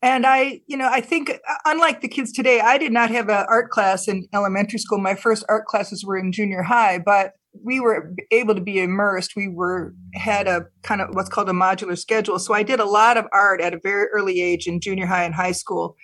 And 0.00 0.26
I, 0.26 0.60
you 0.66 0.76
know, 0.76 0.88
I 0.88 1.00
think 1.00 1.30
uh, 1.30 1.54
unlike 1.64 2.00
the 2.00 2.08
kids 2.08 2.32
today, 2.32 2.60
I 2.60 2.78
did 2.78 2.92
not 2.92 3.10
have 3.10 3.28
an 3.28 3.44
art 3.48 3.70
class 3.70 4.06
in 4.06 4.28
elementary 4.32 4.78
school. 4.78 4.98
My 4.98 5.14
first 5.14 5.44
art 5.48 5.66
classes 5.66 6.04
were 6.04 6.16
in 6.16 6.30
junior 6.30 6.62
high, 6.62 6.98
but 6.98 7.32
we 7.64 7.80
were 7.80 8.14
able 8.30 8.54
to 8.54 8.60
be 8.60 8.78
immersed. 8.78 9.32
We 9.34 9.48
were 9.48 9.94
had 10.14 10.46
a 10.46 10.66
kind 10.82 11.00
of 11.00 11.14
what's 11.14 11.28
called 11.28 11.48
a 11.48 11.52
modular 11.52 11.98
schedule. 11.98 12.38
So 12.38 12.54
I 12.54 12.62
did 12.62 12.78
a 12.78 12.84
lot 12.84 13.16
of 13.16 13.26
art 13.32 13.60
at 13.60 13.74
a 13.74 13.80
very 13.82 14.06
early 14.12 14.40
age 14.40 14.68
in 14.68 14.80
junior 14.80 15.06
high 15.06 15.24
and 15.24 15.34
high 15.34 15.52
school. 15.52 15.96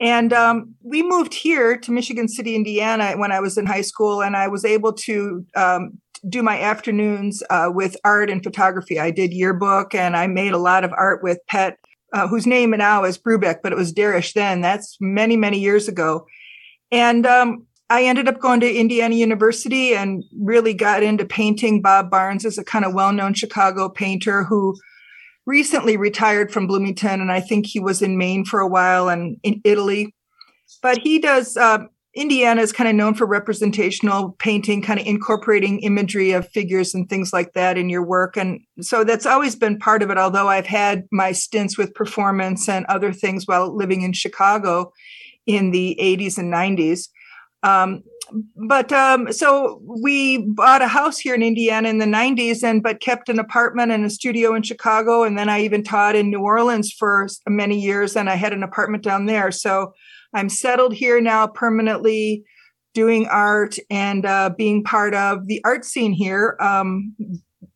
And 0.00 0.32
um, 0.32 0.74
we 0.82 1.02
moved 1.02 1.34
here 1.34 1.76
to 1.76 1.92
Michigan 1.92 2.28
City, 2.28 2.54
Indiana, 2.54 3.14
when 3.16 3.32
I 3.32 3.40
was 3.40 3.56
in 3.56 3.66
high 3.66 3.80
school, 3.80 4.22
and 4.22 4.36
I 4.36 4.48
was 4.48 4.64
able 4.64 4.92
to 4.92 5.44
um, 5.56 5.98
do 6.28 6.42
my 6.42 6.60
afternoons 6.60 7.42
uh, 7.50 7.70
with 7.72 7.96
art 8.04 8.28
and 8.28 8.42
photography. 8.42 8.98
I 8.98 9.10
did 9.10 9.32
yearbook, 9.32 9.94
and 9.94 10.16
I 10.16 10.26
made 10.26 10.52
a 10.52 10.58
lot 10.58 10.84
of 10.84 10.92
art 10.96 11.22
with 11.22 11.38
pet 11.48 11.78
uh, 12.14 12.28
whose 12.28 12.46
name 12.46 12.70
now 12.70 13.02
is 13.02 13.18
Brubeck, 13.18 13.56
but 13.62 13.72
it 13.72 13.76
was 13.76 13.92
Darish 13.92 14.34
then. 14.34 14.60
That's 14.60 14.96
many, 15.00 15.36
many 15.36 15.58
years 15.58 15.88
ago. 15.88 16.26
And 16.92 17.26
um, 17.26 17.66
I 17.90 18.04
ended 18.04 18.28
up 18.28 18.38
going 18.38 18.60
to 18.60 18.72
Indiana 18.72 19.16
University 19.16 19.94
and 19.94 20.22
really 20.40 20.74
got 20.74 21.02
into 21.02 21.24
painting. 21.24 21.82
Bob 21.82 22.10
Barnes 22.10 22.44
is 22.44 22.56
a 22.56 22.64
kind 22.64 22.84
of 22.84 22.94
well 22.94 23.12
known 23.12 23.34
Chicago 23.34 23.88
painter 23.88 24.44
who 24.44 24.76
recently 25.44 25.96
retired 25.96 26.52
from 26.52 26.68
Bloomington. 26.68 27.20
And 27.20 27.32
I 27.32 27.40
think 27.40 27.66
he 27.66 27.80
was 27.80 28.00
in 28.00 28.16
Maine 28.16 28.44
for 28.44 28.60
a 28.60 28.68
while 28.68 29.08
and 29.08 29.36
in 29.42 29.60
Italy. 29.64 30.14
But 30.82 30.98
he 30.98 31.18
does 31.18 31.56
uh, 31.56 31.80
Indiana 32.14 32.60
is 32.60 32.72
kind 32.72 32.88
of 32.88 32.94
known 32.94 33.14
for 33.14 33.26
representational 33.26 34.36
painting, 34.38 34.82
kind 34.82 35.00
of 35.00 35.06
incorporating 35.06 35.80
imagery 35.80 36.30
of 36.30 36.48
figures 36.50 36.94
and 36.94 37.08
things 37.08 37.32
like 37.32 37.54
that 37.54 37.76
in 37.76 37.88
your 37.88 38.04
work. 38.04 38.36
And 38.36 38.60
so 38.80 39.02
that's 39.02 39.26
always 39.26 39.56
been 39.56 39.78
part 39.78 40.02
of 40.02 40.10
it, 40.10 40.18
although 40.18 40.48
I've 40.48 40.66
had 40.66 41.04
my 41.10 41.32
stints 41.32 41.76
with 41.76 41.94
performance 41.94 42.68
and 42.68 42.86
other 42.86 43.12
things 43.12 43.46
while 43.46 43.74
living 43.74 44.02
in 44.02 44.12
Chicago 44.12 44.92
in 45.46 45.72
the 45.72 45.98
80s 46.00 46.38
and 46.38 46.52
90s. 46.52 47.08
Um, 47.64 48.04
but 48.56 48.92
um, 48.92 49.32
so 49.32 49.80
we 49.84 50.38
bought 50.38 50.82
a 50.82 50.88
house 50.88 51.18
here 51.18 51.34
in 51.34 51.42
Indiana 51.42 51.88
in 51.88 51.98
the 51.98 52.04
90s 52.04 52.62
and 52.62 52.82
but 52.82 53.00
kept 53.00 53.28
an 53.28 53.38
apartment 53.38 53.90
and 53.90 54.04
a 54.04 54.10
studio 54.10 54.54
in 54.54 54.62
Chicago 54.62 55.24
and 55.24 55.36
then 55.36 55.48
I 55.48 55.60
even 55.60 55.82
taught 55.82 56.16
in 56.16 56.30
New 56.30 56.40
Orleans 56.40 56.92
for 56.92 57.26
many 57.46 57.78
years 57.78 58.16
and 58.16 58.30
I 58.30 58.36
had 58.36 58.52
an 58.52 58.62
apartment 58.62 59.02
down 59.02 59.26
there 59.26 59.50
so 59.50 59.94
I'm 60.34 60.48
settled 60.48 60.94
here 60.94 61.20
now 61.20 61.46
permanently, 61.46 62.44
doing 62.92 63.26
art 63.26 63.76
and 63.90 64.26
uh, 64.26 64.50
being 64.56 64.82
part 64.82 65.14
of 65.14 65.46
the 65.46 65.60
art 65.64 65.84
scene 65.84 66.12
here, 66.12 66.56
um, 66.60 67.14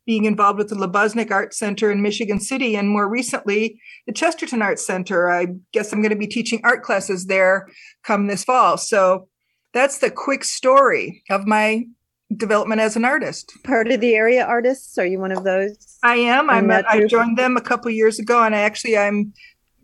being 0.05 0.25
involved 0.25 0.57
with 0.57 0.69
the 0.69 0.75
Lubeznik 0.75 1.31
Art 1.31 1.53
Center 1.53 1.91
in 1.91 2.01
Michigan 2.01 2.39
City, 2.39 2.75
and 2.75 2.89
more 2.89 3.07
recently, 3.07 3.79
the 4.07 4.13
Chesterton 4.13 4.61
Art 4.61 4.79
Center. 4.79 5.29
I 5.29 5.47
guess 5.71 5.93
I'm 5.93 6.01
going 6.01 6.11
to 6.11 6.17
be 6.17 6.27
teaching 6.27 6.61
art 6.63 6.83
classes 6.83 7.25
there 7.25 7.67
come 8.03 8.27
this 8.27 8.43
fall. 8.43 8.77
So 8.77 9.27
that's 9.73 9.99
the 9.99 10.09
quick 10.09 10.43
story 10.43 11.23
of 11.29 11.45
my 11.45 11.85
development 12.35 12.81
as 12.81 12.95
an 12.95 13.05
artist. 13.05 13.53
Part 13.63 13.91
of 13.91 14.01
the 14.01 14.15
area 14.15 14.45
artists? 14.45 14.97
Are 14.97 15.05
you 15.05 15.19
one 15.19 15.31
of 15.31 15.43
those? 15.43 15.77
I 16.03 16.15
am. 16.15 16.49
I'm. 16.49 16.71
A, 16.71 16.83
I 16.87 17.05
joined 17.05 17.37
them 17.37 17.55
a 17.55 17.61
couple 17.61 17.91
years 17.91 18.19
ago, 18.19 18.43
and 18.43 18.55
I 18.55 18.61
actually 18.61 18.97
I'm 18.97 19.33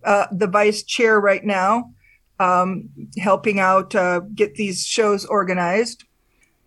uh, 0.04 0.28
the 0.32 0.48
vice 0.48 0.84
chair 0.84 1.20
right 1.20 1.44
now 1.44 1.92
um, 2.40 2.90
helping 3.18 3.60
out 3.60 3.96
uh, 3.96 4.22
get 4.34 4.56
these 4.56 4.86
shows 4.86 5.26
organized. 5.26 6.04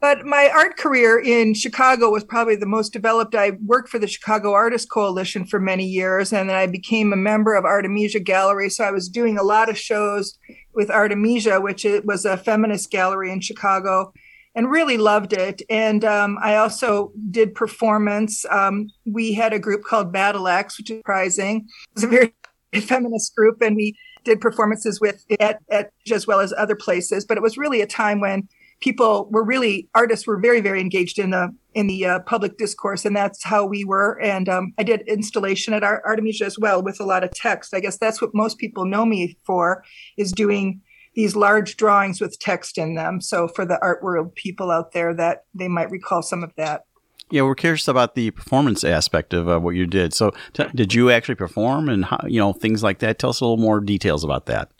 But 0.00 0.24
my 0.24 0.48
art 0.54 0.76
career 0.76 1.18
in 1.18 1.54
Chicago 1.54 2.10
was 2.10 2.22
probably 2.22 2.54
the 2.54 2.66
most 2.66 2.92
developed. 2.92 3.34
I 3.34 3.52
worked 3.64 3.88
for 3.88 3.98
the 3.98 4.06
Chicago 4.06 4.52
Artist 4.52 4.88
Coalition 4.88 5.44
for 5.44 5.58
many 5.58 5.84
years, 5.84 6.32
and 6.32 6.48
then 6.48 6.56
I 6.56 6.66
became 6.66 7.12
a 7.12 7.16
member 7.16 7.56
of 7.56 7.64
Artemisia 7.64 8.20
Gallery. 8.20 8.70
So 8.70 8.84
I 8.84 8.92
was 8.92 9.08
doing 9.08 9.38
a 9.38 9.42
lot 9.42 9.68
of 9.68 9.76
shows 9.76 10.38
with 10.72 10.88
Artemisia, 10.88 11.60
which 11.60 11.84
was 12.04 12.24
a 12.24 12.36
feminist 12.36 12.92
gallery 12.92 13.32
in 13.32 13.40
Chicago, 13.40 14.12
and 14.54 14.70
really 14.70 14.98
loved 14.98 15.32
it. 15.32 15.62
And 15.68 16.04
um, 16.04 16.38
I 16.40 16.54
also 16.54 17.12
did 17.32 17.56
performance. 17.56 18.44
Um, 18.50 18.90
we 19.04 19.32
had 19.32 19.52
a 19.52 19.58
group 19.58 19.82
called 19.82 20.12
Battle 20.12 20.46
Axe, 20.46 20.78
which 20.78 20.90
is 20.90 20.98
surprising. 20.98 21.66
It 21.88 21.94
was 21.94 22.04
a 22.04 22.06
very 22.06 22.34
feminist 22.82 23.34
group, 23.34 23.60
and 23.62 23.74
we 23.74 23.98
did 24.28 24.40
performances 24.40 25.00
with 25.00 25.24
at, 25.40 25.58
at 25.70 25.90
as 26.12 26.26
well 26.26 26.40
as 26.40 26.52
other 26.56 26.76
places. 26.76 27.24
But 27.24 27.36
it 27.36 27.42
was 27.42 27.58
really 27.58 27.80
a 27.80 27.86
time 27.86 28.20
when 28.20 28.48
people 28.80 29.28
were 29.30 29.44
really 29.44 29.88
artists 29.94 30.26
were 30.26 30.38
very 30.38 30.60
very 30.60 30.80
engaged 30.80 31.18
in 31.18 31.30
the 31.30 31.54
in 31.74 31.86
the 31.86 32.04
uh, 32.04 32.18
public 32.20 32.58
discourse, 32.58 33.04
and 33.04 33.16
that's 33.16 33.44
how 33.44 33.64
we 33.64 33.84
were. 33.84 34.20
And 34.20 34.48
um, 34.48 34.72
I 34.78 34.82
did 34.82 35.02
installation 35.02 35.74
at 35.74 35.84
Ar- 35.84 36.02
Artemisia 36.04 36.46
as 36.46 36.58
well 36.58 36.82
with 36.82 37.00
a 37.00 37.04
lot 37.04 37.24
of 37.24 37.30
text. 37.30 37.74
I 37.74 37.80
guess 37.80 37.98
that's 37.98 38.20
what 38.20 38.34
most 38.34 38.58
people 38.58 38.84
know 38.84 39.04
me 39.04 39.36
for 39.44 39.84
is 40.16 40.32
doing 40.32 40.80
these 41.14 41.34
large 41.34 41.76
drawings 41.76 42.20
with 42.20 42.38
text 42.38 42.78
in 42.78 42.94
them. 42.94 43.20
So 43.20 43.48
for 43.48 43.64
the 43.64 43.78
art 43.82 44.02
world 44.02 44.34
people 44.34 44.70
out 44.70 44.92
there, 44.92 45.14
that 45.14 45.44
they 45.54 45.68
might 45.68 45.90
recall 45.90 46.22
some 46.22 46.42
of 46.42 46.52
that. 46.56 46.82
Yeah, 47.30 47.42
we're 47.42 47.54
curious 47.54 47.88
about 47.88 48.14
the 48.14 48.30
performance 48.30 48.84
aspect 48.84 49.34
of 49.34 49.48
uh, 49.48 49.58
what 49.60 49.74
you 49.74 49.86
did. 49.86 50.14
So, 50.14 50.32
t- 50.54 50.64
did 50.74 50.94
you 50.94 51.10
actually 51.10 51.34
perform 51.34 51.88
and 51.88 52.06
how, 52.06 52.20
you 52.26 52.40
know 52.40 52.52
things 52.52 52.82
like 52.82 53.00
that? 53.00 53.18
Tell 53.18 53.30
us 53.30 53.40
a 53.40 53.44
little 53.44 53.58
more 53.58 53.80
details 53.80 54.24
about 54.24 54.46
that. 54.46 54.70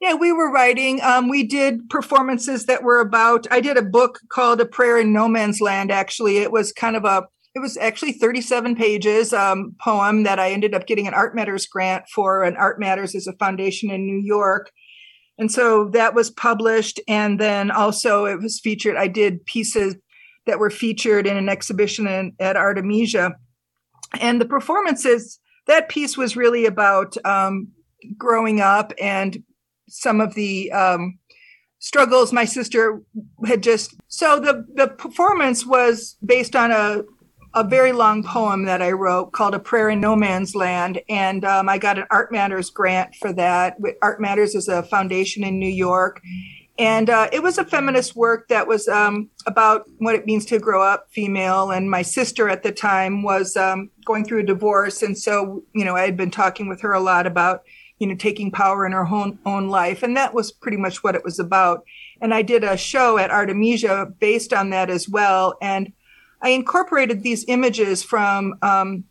Yeah, 0.00 0.14
we 0.14 0.32
were 0.32 0.50
writing. 0.50 1.02
Um, 1.02 1.28
we 1.28 1.44
did 1.44 1.90
performances 1.90 2.66
that 2.66 2.82
were 2.82 3.00
about. 3.00 3.46
I 3.50 3.60
did 3.60 3.76
a 3.76 3.82
book 3.82 4.20
called 4.30 4.60
"A 4.60 4.64
Prayer 4.64 4.98
in 4.98 5.12
No 5.12 5.28
Man's 5.28 5.60
Land." 5.60 5.90
Actually, 5.90 6.38
it 6.38 6.52
was 6.52 6.72
kind 6.72 6.96
of 6.96 7.04
a. 7.04 7.24
It 7.54 7.60
was 7.60 7.76
actually 7.76 8.12
37 8.12 8.76
pages 8.76 9.32
um, 9.32 9.74
poem 9.80 10.22
that 10.22 10.38
I 10.38 10.52
ended 10.52 10.74
up 10.74 10.86
getting 10.86 11.08
an 11.08 11.14
Art 11.14 11.34
Matters 11.34 11.66
grant 11.66 12.04
for. 12.14 12.44
And 12.44 12.56
Art 12.56 12.78
Matters 12.78 13.14
is 13.14 13.26
a 13.26 13.32
foundation 13.32 13.90
in 13.90 14.06
New 14.06 14.20
York, 14.24 14.70
and 15.36 15.50
so 15.50 15.88
that 15.90 16.14
was 16.14 16.30
published. 16.30 17.00
And 17.06 17.38
then 17.38 17.70
also 17.70 18.24
it 18.24 18.40
was 18.40 18.60
featured. 18.60 18.96
I 18.96 19.08
did 19.08 19.44
pieces 19.44 19.96
that 20.48 20.58
were 20.58 20.70
featured 20.70 21.26
in 21.26 21.36
an 21.36 21.48
exhibition 21.48 22.08
in, 22.08 22.32
at 22.40 22.56
Artemisia. 22.56 23.36
And 24.18 24.40
the 24.40 24.46
performances, 24.46 25.38
that 25.66 25.90
piece 25.90 26.16
was 26.16 26.36
really 26.36 26.64
about 26.64 27.16
um, 27.24 27.68
growing 28.16 28.60
up 28.60 28.92
and 29.00 29.44
some 29.88 30.20
of 30.22 30.34
the 30.34 30.72
um, 30.72 31.18
struggles 31.78 32.32
my 32.32 32.46
sister 32.46 33.02
had 33.46 33.62
just. 33.62 33.94
So 34.08 34.40
the, 34.40 34.64
the 34.74 34.88
performance 34.88 35.66
was 35.66 36.16
based 36.24 36.56
on 36.56 36.70
a, 36.70 37.02
a 37.54 37.62
very 37.62 37.92
long 37.92 38.22
poem 38.22 38.64
that 38.64 38.80
I 38.80 38.92
wrote 38.92 39.32
called 39.32 39.54
A 39.54 39.58
Prayer 39.58 39.90
in 39.90 40.00
No 40.00 40.16
Man's 40.16 40.54
Land. 40.54 41.02
And 41.10 41.44
um, 41.44 41.68
I 41.68 41.76
got 41.76 41.98
an 41.98 42.06
Art 42.10 42.32
Matters 42.32 42.70
grant 42.70 43.14
for 43.16 43.34
that. 43.34 43.76
Art 44.00 44.18
Matters 44.18 44.54
is 44.54 44.68
a 44.68 44.82
foundation 44.82 45.44
in 45.44 45.58
New 45.58 45.68
York 45.68 46.22
and 46.78 47.10
uh, 47.10 47.28
it 47.32 47.42
was 47.42 47.58
a 47.58 47.64
feminist 47.64 48.14
work 48.14 48.46
that 48.48 48.68
was 48.68 48.86
um, 48.86 49.28
about 49.46 49.90
what 49.98 50.14
it 50.14 50.26
means 50.26 50.46
to 50.46 50.60
grow 50.60 50.80
up 50.80 51.08
female. 51.10 51.72
And 51.72 51.90
my 51.90 52.02
sister 52.02 52.48
at 52.48 52.62
the 52.62 52.70
time 52.70 53.24
was 53.24 53.56
um, 53.56 53.90
going 54.04 54.24
through 54.24 54.40
a 54.40 54.46
divorce. 54.46 55.02
And 55.02 55.18
so 55.18 55.64
you 55.74 55.84
know 55.84 55.96
i 55.96 56.02
had 56.02 56.16
been 56.16 56.30
talking 56.30 56.68
with 56.68 56.80
her 56.82 56.92
a 56.92 57.00
lot 57.00 57.26
about 57.26 57.62
you 57.98 58.06
know 58.06 58.14
taking 58.14 58.52
power 58.52 58.86
in 58.86 58.92
her 58.92 59.06
own, 59.06 59.38
own 59.44 59.68
life. 59.68 60.02
And 60.04 60.16
that 60.16 60.34
was 60.34 60.52
pretty 60.52 60.76
much 60.76 61.02
what 61.02 61.16
it 61.16 61.24
was 61.24 61.40
about. 61.40 61.82
And 62.20 62.32
i 62.32 62.42
did 62.42 62.62
a 62.62 62.76
show 62.76 63.18
at 63.18 63.30
artemisia 63.30 64.06
based 64.20 64.52
on 64.52 64.70
that 64.70 64.88
as 64.88 65.08
well. 65.08 65.56
And 65.60 65.92
i 66.42 66.50
incorporated 66.50 67.22
these 67.24 67.44
images 67.48 68.04
from 68.04 68.54
um, 68.62 69.04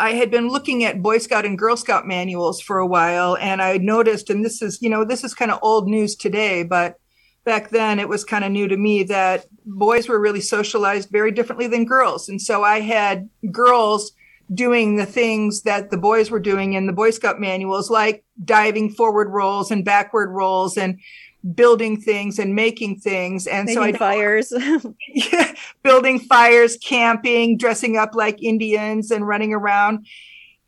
I 0.00 0.12
had 0.12 0.30
been 0.30 0.48
looking 0.48 0.82
at 0.82 1.02
Boy 1.02 1.18
Scout 1.18 1.44
and 1.44 1.58
Girl 1.58 1.76
Scout 1.76 2.06
manuals 2.06 2.58
for 2.60 2.78
a 2.78 2.86
while, 2.86 3.36
and 3.36 3.60
I 3.60 3.76
noticed, 3.76 4.30
and 4.30 4.42
this 4.42 4.62
is, 4.62 4.80
you 4.80 4.88
know, 4.88 5.04
this 5.04 5.24
is 5.24 5.34
kind 5.34 5.50
of 5.50 5.58
old 5.62 5.88
news 5.88 6.16
today, 6.16 6.62
but 6.62 6.96
back 7.44 7.68
then 7.68 7.98
it 8.00 8.08
was 8.08 8.24
kind 8.24 8.42
of 8.42 8.50
new 8.50 8.66
to 8.66 8.76
me 8.78 9.02
that 9.04 9.44
boys 9.66 10.08
were 10.08 10.18
really 10.18 10.40
socialized 10.40 11.10
very 11.10 11.30
differently 11.30 11.66
than 11.66 11.84
girls. 11.84 12.30
And 12.30 12.40
so 12.40 12.64
I 12.64 12.80
had 12.80 13.28
girls 13.52 14.12
doing 14.52 14.96
the 14.96 15.06
things 15.06 15.62
that 15.62 15.90
the 15.90 15.98
boys 15.98 16.30
were 16.30 16.40
doing 16.40 16.72
in 16.72 16.86
the 16.86 16.92
Boy 16.94 17.10
Scout 17.10 17.38
manuals, 17.38 17.90
like 17.90 18.24
diving 18.42 18.90
forward 18.90 19.28
rolls 19.28 19.70
and 19.70 19.84
backward 19.84 20.30
rolls 20.30 20.78
and 20.78 20.98
building 21.54 22.00
things 22.00 22.38
and 22.38 22.54
making 22.54 23.00
things. 23.00 23.46
And 23.46 23.66
Making 23.66 23.82
so 23.82 23.82
I 23.82 23.92
fires. 23.92 24.52
yeah, 25.08 25.52
building 25.82 26.18
fires, 26.18 26.76
camping, 26.76 27.56
dressing 27.56 27.96
up 27.96 28.14
like 28.14 28.42
Indians 28.42 29.10
and 29.10 29.26
running 29.26 29.52
around. 29.52 30.06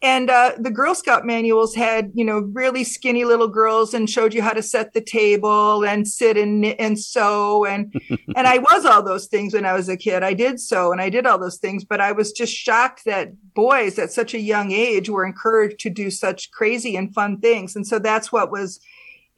And 0.05 0.31
uh, 0.31 0.53
the 0.59 0.71
Girl 0.71 0.97
Scout 0.97 1.25
manuals 1.25 1.77
had, 1.77 2.11
you 2.13 2.25
know, 2.25 2.41
really 2.41 2.83
skinny 2.83 3.25
little 3.25 3.47
girls 3.47 3.95
and 3.95 4.11
showed 4.11 4.35
you 4.35 4.43
how 4.43 4.53
to 4.53 4.63
set 4.63 4.95
the 4.95 5.01
table 5.01 5.85
and 5.85 6.09
sit 6.09 6.37
and 6.37 6.61
knit 6.61 6.77
and 6.81 6.99
sew. 6.99 7.65
And 7.65 7.95
and 8.37 8.49
I 8.49 8.59
was 8.59 8.85
all 8.85 9.05
those 9.05 9.27
things 9.27 9.55
when 9.55 9.65
I 9.65 9.75
was 9.75 9.89
a 9.89 9.97
kid. 9.97 10.25
I 10.25 10.35
did 10.35 10.59
sew 10.59 10.91
and 10.91 11.01
I 11.01 11.09
did 11.09 11.25
all 11.25 11.39
those 11.39 11.59
things, 11.59 11.85
but 11.85 12.01
I 12.01 12.11
was 12.11 12.33
just 12.33 12.53
shocked 12.53 13.05
that 13.05 13.33
boys 13.55 13.97
at 13.97 14.11
such 14.11 14.35
a 14.35 14.41
young 14.41 14.73
age 14.73 15.09
were 15.09 15.25
encouraged 15.25 15.79
to 15.81 15.91
do 15.91 16.11
such 16.11 16.51
crazy 16.51 16.97
and 16.97 17.15
fun 17.15 17.39
things. 17.39 17.77
And 17.77 17.87
so 17.87 18.01
that's 18.01 18.33
what 18.33 18.51
was 18.51 18.81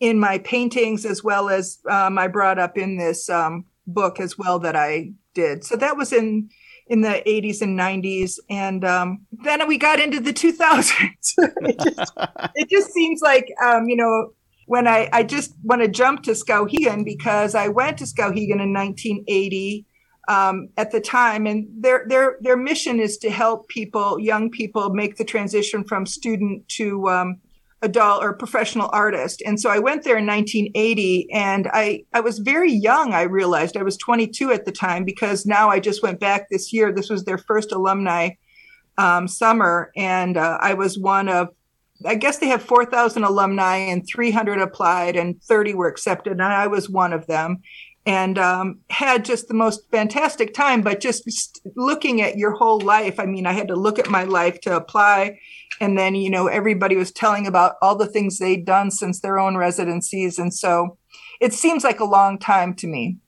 in 0.00 0.18
my 0.18 0.38
paintings 0.38 1.04
as 1.04 1.22
well 1.22 1.48
as 1.48 1.78
um, 1.88 2.18
I 2.18 2.28
brought 2.28 2.58
up 2.58 2.76
in 2.76 2.96
this 2.96 3.28
um, 3.28 3.64
book 3.86 4.20
as 4.20 4.36
well 4.36 4.58
that 4.60 4.76
I 4.76 5.12
did. 5.34 5.64
So 5.64 5.76
that 5.76 5.96
was 5.96 6.12
in 6.12 6.50
in 6.86 7.00
the 7.00 7.22
80s 7.26 7.62
and 7.62 7.78
90s, 7.78 8.38
and 8.50 8.84
um, 8.84 9.26
then 9.32 9.66
we 9.66 9.78
got 9.78 10.00
into 10.00 10.20
the 10.20 10.34
2000s. 10.34 10.92
it, 11.38 11.78
just, 11.78 12.12
it 12.54 12.68
just 12.68 12.92
seems 12.92 13.22
like 13.22 13.46
um, 13.64 13.88
you 13.88 13.96
know 13.96 14.32
when 14.66 14.86
I 14.86 15.08
I 15.12 15.22
just 15.22 15.54
want 15.62 15.82
to 15.82 15.88
jump 15.88 16.22
to 16.24 16.32
Skowhegan 16.32 17.04
because 17.04 17.54
I 17.54 17.68
went 17.68 17.98
to 17.98 18.04
Skowhegan 18.04 18.60
in 18.60 18.72
1980. 18.72 19.86
Um, 20.26 20.70
at 20.78 20.90
the 20.90 21.02
time, 21.02 21.46
and 21.46 21.66
their 21.78 22.06
their 22.08 22.38
their 22.40 22.56
mission 22.56 22.98
is 22.98 23.18
to 23.18 23.30
help 23.30 23.68
people, 23.68 24.18
young 24.18 24.48
people, 24.50 24.88
make 24.94 25.16
the 25.16 25.24
transition 25.24 25.84
from 25.84 26.06
student 26.06 26.66
to 26.70 27.10
um, 27.10 27.40
adult 27.84 28.22
or 28.22 28.32
professional 28.32 28.90
artist. 28.92 29.42
And 29.46 29.60
so 29.60 29.70
I 29.70 29.78
went 29.78 30.02
there 30.02 30.16
in 30.16 30.26
1980 30.26 31.30
and 31.32 31.68
I, 31.72 32.04
I 32.12 32.20
was 32.20 32.38
very 32.38 32.72
young. 32.72 33.12
I 33.12 33.22
realized 33.22 33.76
I 33.76 33.82
was 33.82 33.96
22 33.98 34.50
at 34.50 34.64
the 34.64 34.72
time 34.72 35.04
because 35.04 35.46
now 35.46 35.68
I 35.68 35.78
just 35.78 36.02
went 36.02 36.18
back 36.18 36.48
this 36.48 36.72
year. 36.72 36.92
This 36.92 37.10
was 37.10 37.24
their 37.24 37.38
first 37.38 37.72
alumni 37.72 38.30
um, 38.98 39.28
summer. 39.28 39.92
And 39.96 40.36
uh, 40.36 40.58
I 40.60 40.74
was 40.74 40.98
one 40.98 41.28
of, 41.28 41.48
I 42.06 42.14
guess 42.14 42.38
they 42.38 42.48
have 42.48 42.62
4,000 42.62 43.22
alumni 43.22 43.76
and 43.76 44.06
300 44.06 44.58
applied 44.58 45.14
and 45.14 45.40
30 45.42 45.74
were 45.74 45.88
accepted. 45.88 46.32
And 46.32 46.42
I 46.42 46.66
was 46.66 46.88
one 46.88 47.12
of 47.12 47.26
them 47.26 47.62
and 48.06 48.38
um, 48.38 48.80
had 48.90 49.24
just 49.24 49.48
the 49.48 49.54
most 49.54 49.88
fantastic 49.90 50.52
time. 50.52 50.82
But 50.82 51.00
just 51.00 51.60
looking 51.74 52.20
at 52.20 52.36
your 52.36 52.52
whole 52.52 52.80
life, 52.80 53.18
I 53.18 53.26
mean, 53.26 53.46
I 53.46 53.52
had 53.52 53.68
to 53.68 53.76
look 53.76 53.98
at 53.98 54.10
my 54.10 54.24
life 54.24 54.60
to 54.62 54.76
apply. 54.76 55.38
And 55.80 55.98
then, 55.98 56.14
you 56.14 56.30
know, 56.30 56.46
everybody 56.46 56.96
was 56.96 57.10
telling 57.10 57.46
about 57.46 57.76
all 57.82 57.96
the 57.96 58.06
things 58.06 58.38
they'd 58.38 58.64
done 58.64 58.90
since 58.90 59.20
their 59.20 59.38
own 59.38 59.56
residencies. 59.56 60.38
And 60.38 60.52
so 60.52 60.98
it 61.40 61.52
seems 61.52 61.82
like 61.82 62.00
a 62.00 62.04
long 62.04 62.38
time 62.38 62.74
to 62.74 62.86
me. 62.86 63.18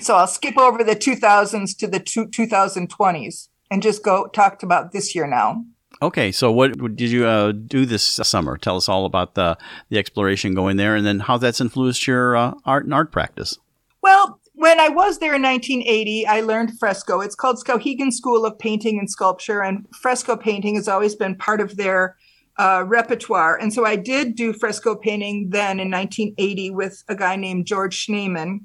So 0.00 0.16
I'll 0.16 0.26
skip 0.26 0.58
over 0.58 0.82
the 0.82 0.96
2000s 0.96 1.76
to 1.78 1.86
the 1.86 2.00
two, 2.00 2.26
2020s 2.26 3.48
and 3.70 3.82
just 3.82 4.02
go 4.02 4.26
talk 4.28 4.62
about 4.62 4.92
this 4.92 5.14
year 5.14 5.26
now. 5.26 5.64
Okay, 6.02 6.30
so 6.30 6.52
what 6.52 6.76
did 6.96 7.10
you 7.10 7.26
uh, 7.26 7.52
do 7.52 7.86
this 7.86 8.04
summer? 8.04 8.58
Tell 8.58 8.76
us 8.76 8.88
all 8.88 9.06
about 9.06 9.34
the 9.34 9.56
the 9.88 9.96
exploration 9.98 10.54
going 10.54 10.76
there, 10.76 10.94
and 10.94 11.06
then 11.06 11.20
how 11.20 11.38
that's 11.38 11.58
influenced 11.58 12.06
your 12.06 12.36
uh, 12.36 12.52
art 12.66 12.84
and 12.84 12.92
art 12.92 13.10
practice. 13.10 13.58
Well, 14.06 14.40
when 14.54 14.78
I 14.78 14.88
was 14.88 15.18
there 15.18 15.34
in 15.34 15.42
1980, 15.42 16.28
I 16.28 16.40
learned 16.40 16.78
fresco. 16.78 17.20
It's 17.20 17.34
called 17.34 17.56
Skowhegan 17.56 18.12
School 18.12 18.46
of 18.46 18.56
Painting 18.56 19.00
and 19.00 19.10
Sculpture, 19.10 19.62
and 19.62 19.84
fresco 20.00 20.36
painting 20.36 20.76
has 20.76 20.86
always 20.86 21.16
been 21.16 21.34
part 21.34 21.60
of 21.60 21.76
their 21.76 22.14
uh, 22.56 22.84
repertoire. 22.86 23.56
And 23.58 23.74
so 23.74 23.84
I 23.84 23.96
did 23.96 24.36
do 24.36 24.52
fresco 24.52 24.94
painting 24.94 25.50
then 25.50 25.80
in 25.80 25.90
1980 25.90 26.70
with 26.70 27.02
a 27.08 27.16
guy 27.16 27.34
named 27.34 27.66
George 27.66 28.06
Schneeman. 28.06 28.60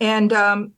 And 0.00 0.32
um, 0.32 0.72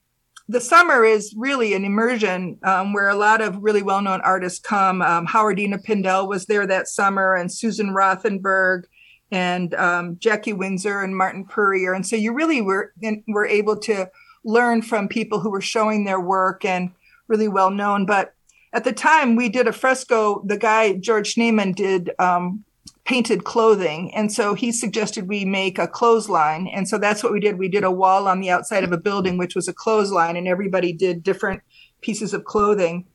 the 0.49 0.59
summer 0.59 1.05
is 1.05 1.33
really 1.37 1.73
an 1.73 1.85
immersion 1.85 2.59
um, 2.63 2.91
where 2.91 3.07
a 3.07 3.15
lot 3.15 3.39
of 3.39 3.63
really 3.63 3.83
well 3.83 4.01
known 4.01 4.19
artists 4.19 4.59
come. 4.59 5.01
Um, 5.01 5.27
Howardena 5.27 5.81
Pindell 5.81 6.27
was 6.27 6.45
there 6.47 6.67
that 6.67 6.89
summer, 6.89 7.35
and 7.35 7.49
Susan 7.49 7.91
Rothenberg 7.91 8.83
and 9.31 9.73
um, 9.75 10.17
Jackie 10.19 10.53
Winsor 10.53 11.01
and 11.01 11.15
Martin 11.15 11.45
Puryear. 11.45 11.93
And 11.93 12.05
so 12.05 12.15
you 12.15 12.33
really 12.33 12.61
were 12.61 12.93
were 13.27 13.45
able 13.45 13.77
to 13.77 14.09
learn 14.43 14.81
from 14.81 15.07
people 15.07 15.39
who 15.39 15.49
were 15.49 15.61
showing 15.61 16.05
their 16.05 16.19
work 16.19 16.65
and 16.65 16.91
really 17.27 17.47
well 17.47 17.69
known. 17.69 18.05
But 18.05 18.33
at 18.73 18.83
the 18.83 18.93
time, 18.93 19.35
we 19.35 19.49
did 19.49 19.67
a 19.67 19.73
fresco. 19.73 20.43
The 20.45 20.57
guy 20.57 20.93
George 20.93 21.35
Schneeman 21.35 21.75
did 21.75 22.11
um, 22.19 22.63
painted 23.05 23.43
clothing, 23.43 24.13
and 24.13 24.31
so 24.31 24.53
he 24.53 24.71
suggested 24.71 25.27
we 25.27 25.45
make 25.45 25.79
a 25.79 25.87
clothesline. 25.87 26.67
And 26.67 26.87
so 26.87 26.97
that's 26.97 27.23
what 27.23 27.33
we 27.33 27.39
did. 27.39 27.57
We 27.57 27.69
did 27.69 27.83
a 27.83 27.91
wall 27.91 28.27
on 28.27 28.39
the 28.39 28.49
outside 28.49 28.83
of 28.83 28.91
a 28.91 28.97
building, 28.97 29.37
which 29.37 29.55
was 29.55 29.67
a 29.67 29.73
clothesline, 29.73 30.35
and 30.37 30.47
everybody 30.47 30.93
did 30.93 31.23
different 31.23 31.61
pieces 32.01 32.33
of 32.33 32.45
clothing. 32.45 33.05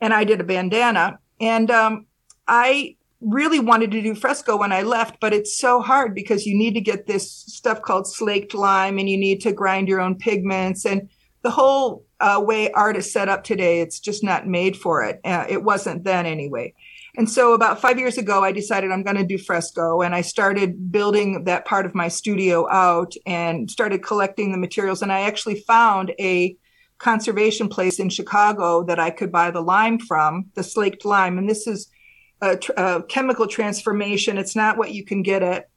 And 0.00 0.12
I 0.12 0.24
did 0.24 0.40
a 0.40 0.44
bandana, 0.44 1.18
and 1.40 1.70
um, 1.70 2.06
I 2.48 2.96
really 3.24 3.60
wanted 3.60 3.90
to 3.92 4.02
do 4.02 4.14
fresco 4.14 4.56
when 4.56 4.72
I 4.72 4.82
left, 4.82 5.20
but 5.20 5.32
it's 5.32 5.56
so 5.56 5.80
hard 5.80 6.14
because 6.14 6.46
you 6.46 6.56
need 6.56 6.74
to 6.74 6.80
get 6.80 7.06
this 7.06 7.30
stuff 7.30 7.82
called 7.82 8.06
slaked 8.06 8.54
lime 8.54 8.98
and 8.98 9.08
you 9.08 9.16
need 9.16 9.40
to 9.42 9.52
grind 9.52 9.88
your 9.88 10.00
own 10.00 10.16
pigments. 10.16 10.84
And 10.84 11.08
the 11.42 11.50
whole 11.50 12.04
uh, 12.20 12.42
way 12.44 12.70
art 12.72 12.96
is 12.96 13.12
set 13.12 13.28
up 13.28 13.44
today, 13.44 13.80
it's 13.80 14.00
just 14.00 14.22
not 14.22 14.46
made 14.46 14.76
for 14.76 15.02
it. 15.02 15.20
Uh, 15.24 15.46
it 15.48 15.62
wasn't 15.62 16.04
then 16.04 16.26
anyway. 16.26 16.74
And 17.16 17.28
so 17.28 17.52
about 17.52 17.80
five 17.80 17.98
years 17.98 18.16
ago, 18.16 18.42
I 18.42 18.52
decided 18.52 18.90
I'm 18.90 19.02
going 19.02 19.16
to 19.16 19.26
do 19.26 19.36
fresco. 19.36 20.00
And 20.00 20.14
I 20.14 20.22
started 20.22 20.90
building 20.90 21.44
that 21.44 21.66
part 21.66 21.84
of 21.84 21.94
my 21.94 22.08
studio 22.08 22.70
out 22.70 23.12
and 23.26 23.70
started 23.70 24.02
collecting 24.02 24.50
the 24.50 24.58
materials. 24.58 25.02
And 25.02 25.12
I 25.12 25.22
actually 25.22 25.60
found 25.60 26.12
a 26.18 26.56
conservation 26.98 27.68
place 27.68 27.98
in 27.98 28.08
Chicago 28.08 28.82
that 28.84 28.98
I 28.98 29.10
could 29.10 29.30
buy 29.30 29.50
the 29.50 29.60
lime 29.60 29.98
from, 29.98 30.46
the 30.54 30.62
slaked 30.62 31.04
lime. 31.04 31.36
And 31.36 31.48
this 31.48 31.66
is 31.66 31.90
a, 32.42 32.58
a 32.76 33.02
chemical 33.04 33.46
transformation. 33.46 34.36
It's 34.36 34.56
not 34.56 34.76
what 34.76 34.92
you 34.92 35.04
can 35.04 35.22
get 35.22 35.42
at 35.42 35.68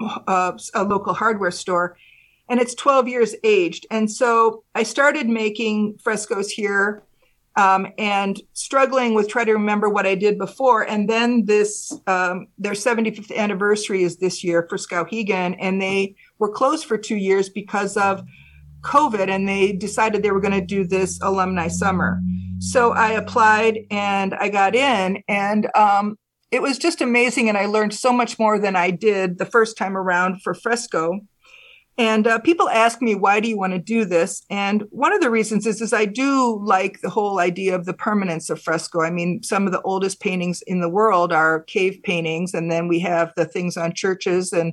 uh, 0.00 0.52
a 0.74 0.84
local 0.84 1.14
hardware 1.14 1.50
store. 1.50 1.96
And 2.48 2.60
it's 2.60 2.74
12 2.74 3.08
years 3.08 3.34
aged. 3.42 3.86
And 3.90 4.10
so 4.10 4.64
I 4.74 4.82
started 4.82 5.28
making 5.28 5.98
frescoes 6.02 6.50
here 6.50 7.02
um, 7.56 7.86
and 7.98 8.40
struggling 8.52 9.14
with 9.14 9.28
trying 9.28 9.46
to 9.46 9.52
remember 9.52 9.88
what 9.88 10.06
I 10.06 10.14
did 10.14 10.38
before. 10.38 10.82
And 10.82 11.08
then 11.08 11.44
this, 11.44 11.92
um, 12.06 12.48
their 12.58 12.72
75th 12.72 13.34
anniversary 13.34 14.02
is 14.02 14.18
this 14.18 14.42
year 14.42 14.66
for 14.68 14.78
Skowhegan, 14.78 15.56
and 15.58 15.80
they 15.80 16.14
were 16.38 16.50
closed 16.50 16.86
for 16.86 16.96
two 16.96 17.16
years 17.16 17.48
because 17.48 17.96
of 17.96 18.22
COVID, 18.82 19.28
and 19.28 19.48
they 19.48 19.72
decided 19.72 20.22
they 20.22 20.30
were 20.30 20.40
going 20.40 20.58
to 20.58 20.64
do 20.64 20.84
this 20.84 21.20
alumni 21.22 21.68
summer. 21.68 22.20
So 22.62 22.92
I 22.92 23.10
applied 23.10 23.80
and 23.90 24.34
I 24.34 24.48
got 24.48 24.76
in, 24.76 25.20
and 25.26 25.68
um, 25.74 26.16
it 26.52 26.62
was 26.62 26.78
just 26.78 27.00
amazing. 27.00 27.48
And 27.48 27.58
I 27.58 27.66
learned 27.66 27.92
so 27.92 28.12
much 28.12 28.38
more 28.38 28.56
than 28.56 28.76
I 28.76 28.92
did 28.92 29.38
the 29.38 29.44
first 29.44 29.76
time 29.76 29.96
around 29.96 30.42
for 30.42 30.54
fresco. 30.54 31.18
And 31.98 32.26
uh, 32.26 32.38
people 32.38 32.68
ask 32.68 33.02
me, 33.02 33.16
why 33.16 33.40
do 33.40 33.48
you 33.48 33.58
want 33.58 33.72
to 33.72 33.80
do 33.80 34.04
this? 34.04 34.46
And 34.48 34.84
one 34.90 35.12
of 35.12 35.20
the 35.20 35.28
reasons 35.28 35.66
is, 35.66 35.82
is 35.82 35.92
I 35.92 36.04
do 36.04 36.60
like 36.64 37.00
the 37.00 37.10
whole 37.10 37.40
idea 37.40 37.74
of 37.74 37.84
the 37.84 37.92
permanence 37.94 38.48
of 38.48 38.62
fresco. 38.62 39.02
I 39.02 39.10
mean, 39.10 39.42
some 39.42 39.66
of 39.66 39.72
the 39.72 39.82
oldest 39.82 40.20
paintings 40.20 40.62
in 40.62 40.80
the 40.80 40.88
world 40.88 41.32
are 41.32 41.64
cave 41.64 41.98
paintings, 42.04 42.54
and 42.54 42.70
then 42.70 42.86
we 42.86 43.00
have 43.00 43.32
the 43.36 43.44
things 43.44 43.76
on 43.76 43.92
churches, 43.92 44.52
and 44.52 44.72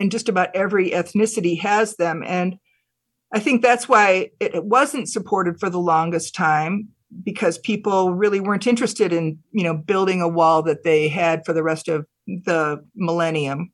and 0.00 0.10
just 0.10 0.28
about 0.28 0.54
every 0.56 0.90
ethnicity 0.90 1.60
has 1.60 1.94
them. 1.96 2.24
And 2.26 2.58
I 3.32 3.38
think 3.38 3.62
that's 3.62 3.88
why 3.88 4.30
it, 4.40 4.56
it 4.56 4.64
wasn't 4.64 5.08
supported 5.08 5.60
for 5.60 5.70
the 5.70 5.78
longest 5.78 6.34
time 6.34 6.88
because 7.24 7.58
people 7.58 8.12
really 8.12 8.40
weren't 8.40 8.66
interested 8.66 9.12
in 9.12 9.38
you 9.52 9.64
know 9.64 9.76
building 9.76 10.20
a 10.20 10.28
wall 10.28 10.62
that 10.62 10.84
they 10.84 11.08
had 11.08 11.44
for 11.44 11.52
the 11.52 11.62
rest 11.62 11.88
of 11.88 12.06
the 12.26 12.84
millennium. 12.94 13.72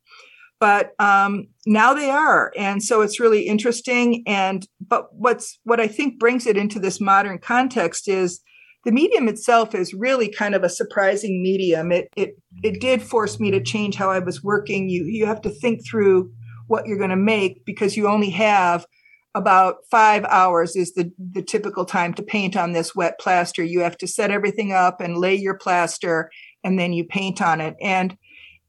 But 0.60 0.90
um, 0.98 1.46
now 1.66 1.94
they 1.94 2.10
are. 2.10 2.52
And 2.56 2.82
so 2.82 3.02
it's 3.02 3.20
really 3.20 3.42
interesting. 3.42 4.24
And 4.26 4.66
but 4.80 5.08
what's 5.12 5.60
what 5.64 5.80
i 5.80 5.86
think 5.86 6.18
brings 6.18 6.46
it 6.46 6.56
into 6.56 6.80
this 6.80 7.00
modern 7.00 7.38
context 7.38 8.08
is 8.08 8.40
the 8.84 8.92
medium 8.92 9.28
itself 9.28 9.74
is 9.74 9.92
really 9.92 10.28
kind 10.30 10.54
of 10.54 10.62
a 10.64 10.68
surprising 10.68 11.42
medium. 11.42 11.92
It 11.92 12.08
it 12.16 12.36
it 12.62 12.80
did 12.80 13.02
force 13.02 13.38
me 13.38 13.50
to 13.50 13.62
change 13.62 13.96
how 13.96 14.10
i 14.10 14.18
was 14.18 14.42
working. 14.42 14.88
You 14.88 15.04
you 15.04 15.26
have 15.26 15.42
to 15.42 15.50
think 15.50 15.86
through 15.86 16.32
what 16.66 16.86
you're 16.86 16.98
going 16.98 17.10
to 17.10 17.16
make 17.16 17.64
because 17.64 17.96
you 17.96 18.08
only 18.08 18.30
have 18.30 18.86
about 19.34 19.76
five 19.90 20.24
hours 20.24 20.74
is 20.76 20.94
the, 20.94 21.12
the 21.18 21.42
typical 21.42 21.84
time 21.84 22.14
to 22.14 22.22
paint 22.22 22.56
on 22.56 22.72
this 22.72 22.94
wet 22.94 23.18
plaster. 23.20 23.62
You 23.62 23.80
have 23.80 23.96
to 23.98 24.06
set 24.06 24.30
everything 24.30 24.72
up 24.72 25.00
and 25.00 25.18
lay 25.18 25.34
your 25.34 25.54
plaster, 25.54 26.30
and 26.64 26.78
then 26.78 26.92
you 26.92 27.04
paint 27.04 27.40
on 27.42 27.60
it. 27.60 27.76
And 27.80 28.16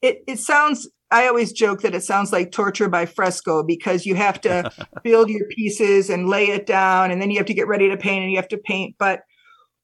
it, 0.01 0.23
it 0.27 0.39
sounds, 0.39 0.87
I 1.11 1.27
always 1.27 1.51
joke 1.51 1.81
that 1.81 1.95
it 1.95 2.03
sounds 2.03 2.31
like 2.31 2.51
torture 2.51 2.89
by 2.89 3.05
fresco 3.05 3.63
because 3.63 4.05
you 4.05 4.15
have 4.15 4.41
to 4.41 4.71
build 5.03 5.29
your 5.29 5.47
pieces 5.47 6.09
and 6.09 6.29
lay 6.29 6.49
it 6.49 6.65
down, 6.65 7.11
and 7.11 7.21
then 7.21 7.31
you 7.31 7.37
have 7.37 7.47
to 7.47 7.53
get 7.53 7.67
ready 7.67 7.89
to 7.89 7.97
paint 7.97 8.23
and 8.23 8.31
you 8.31 8.37
have 8.37 8.49
to 8.49 8.57
paint. 8.57 8.95
But 8.99 9.21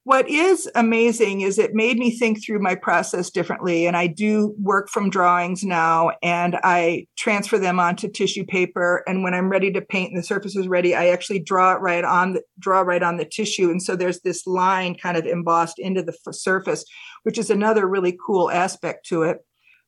what 0.05 0.29
is 0.29 0.69
amazing 0.75 1.41
is 1.41 1.59
it 1.59 1.73
made 1.73 1.97
me 1.97 2.09
think 2.09 2.43
through 2.43 2.59
my 2.59 2.75
process 2.75 3.29
differently 3.29 3.85
and 3.85 3.97
i 3.97 4.07
do 4.07 4.55
work 4.59 4.87
from 4.89 5.09
drawings 5.09 5.63
now 5.63 6.11
and 6.23 6.57
i 6.63 7.05
transfer 7.17 7.59
them 7.59 7.79
onto 7.79 8.07
tissue 8.07 8.45
paper 8.45 9.03
and 9.07 9.23
when 9.23 9.33
i'm 9.33 9.49
ready 9.49 9.71
to 9.71 9.81
paint 9.81 10.11
and 10.11 10.17
the 10.17 10.23
surface 10.25 10.55
is 10.55 10.67
ready 10.67 10.95
i 10.95 11.07
actually 11.07 11.39
draw 11.39 11.73
it 11.73 11.81
right 11.81 12.05
on 12.05 12.33
the 12.33 12.41
draw 12.59 12.81
right 12.81 13.03
on 13.03 13.17
the 13.17 13.25
tissue 13.25 13.69
and 13.69 13.83
so 13.83 13.95
there's 13.95 14.21
this 14.21 14.47
line 14.47 14.95
kind 14.95 15.17
of 15.17 15.25
embossed 15.25 15.77
into 15.79 16.01
the 16.01 16.13
surface 16.31 16.85
which 17.25 17.39
is 17.39 17.49
another 17.49 17.87
really 17.87 18.15
cool 18.23 18.51
aspect 18.51 19.07
to 19.07 19.23
it. 19.23 19.39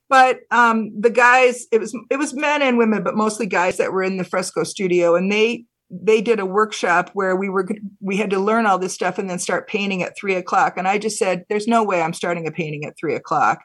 But 0.09 0.39
um, 0.51 0.91
the 0.99 1.11
guys 1.11 1.67
it 1.71 1.79
was 1.79 1.95
it 2.09 2.17
was 2.17 2.33
men 2.33 2.61
and 2.61 2.77
women 2.77 3.03
but 3.03 3.15
mostly 3.15 3.45
guys 3.45 3.77
that 3.77 3.93
were 3.93 4.03
in 4.03 4.17
the 4.17 4.23
fresco 4.23 4.63
studio 4.63 5.15
and 5.15 5.31
they 5.31 5.65
they 5.89 6.21
did 6.21 6.39
a 6.39 6.45
workshop 6.45 7.11
where 7.13 7.35
we 7.35 7.49
were 7.49 7.67
we 8.01 8.17
had 8.17 8.29
to 8.29 8.39
learn 8.39 8.65
all 8.65 8.77
this 8.77 8.93
stuff 8.93 9.17
and 9.17 9.29
then 9.29 9.39
start 9.39 9.69
painting 9.69 10.03
at 10.03 10.17
three 10.17 10.35
o'clock. 10.35 10.77
And 10.77 10.87
i 10.87 10.97
just 10.97 11.17
said 11.17 11.45
there's 11.49 11.67
no 11.67 11.83
way 11.83 12.01
i'm 12.01 12.13
starting 12.13 12.47
a 12.47 12.51
painting 12.51 12.85
at 12.85 12.97
three 12.99 13.15
o'clock. 13.15 13.59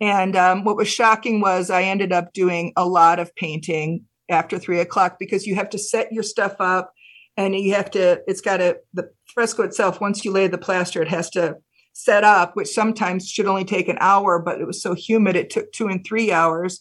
And 0.00 0.36
um, 0.36 0.64
what 0.64 0.76
was 0.76 0.88
shocking 0.88 1.40
was 1.40 1.70
i 1.70 1.82
ended 1.82 2.12
up 2.12 2.32
doing 2.32 2.72
a 2.76 2.86
lot 2.86 3.18
of 3.18 3.34
painting 3.34 4.04
after 4.30 4.58
three 4.58 4.80
o'clock 4.80 5.16
because 5.18 5.46
you 5.46 5.54
have 5.56 5.70
to 5.70 5.78
set 5.78 6.12
your 6.12 6.22
stuff 6.22 6.56
up 6.60 6.92
and 7.36 7.54
you 7.54 7.74
have 7.74 7.90
to 7.92 8.22
it's 8.26 8.40
got 8.40 8.58
to 8.58 8.78
the 8.94 9.10
fresco 9.32 9.62
itself 9.62 10.00
once 10.00 10.24
you 10.24 10.32
lay 10.32 10.46
the 10.46 10.58
plaster 10.58 11.02
it 11.02 11.08
has 11.08 11.28
to 11.30 11.56
set 11.92 12.24
up 12.24 12.54
which 12.54 12.68
sometimes 12.68 13.28
should 13.28 13.46
only 13.46 13.64
take 13.64 13.88
an 13.88 13.98
hour 14.00 14.38
but 14.38 14.60
it 14.60 14.66
was 14.66 14.80
so 14.80 14.94
humid 14.94 15.36
it 15.36 15.50
took 15.50 15.70
two 15.72 15.88
and 15.88 16.04
three 16.06 16.32
hours. 16.32 16.80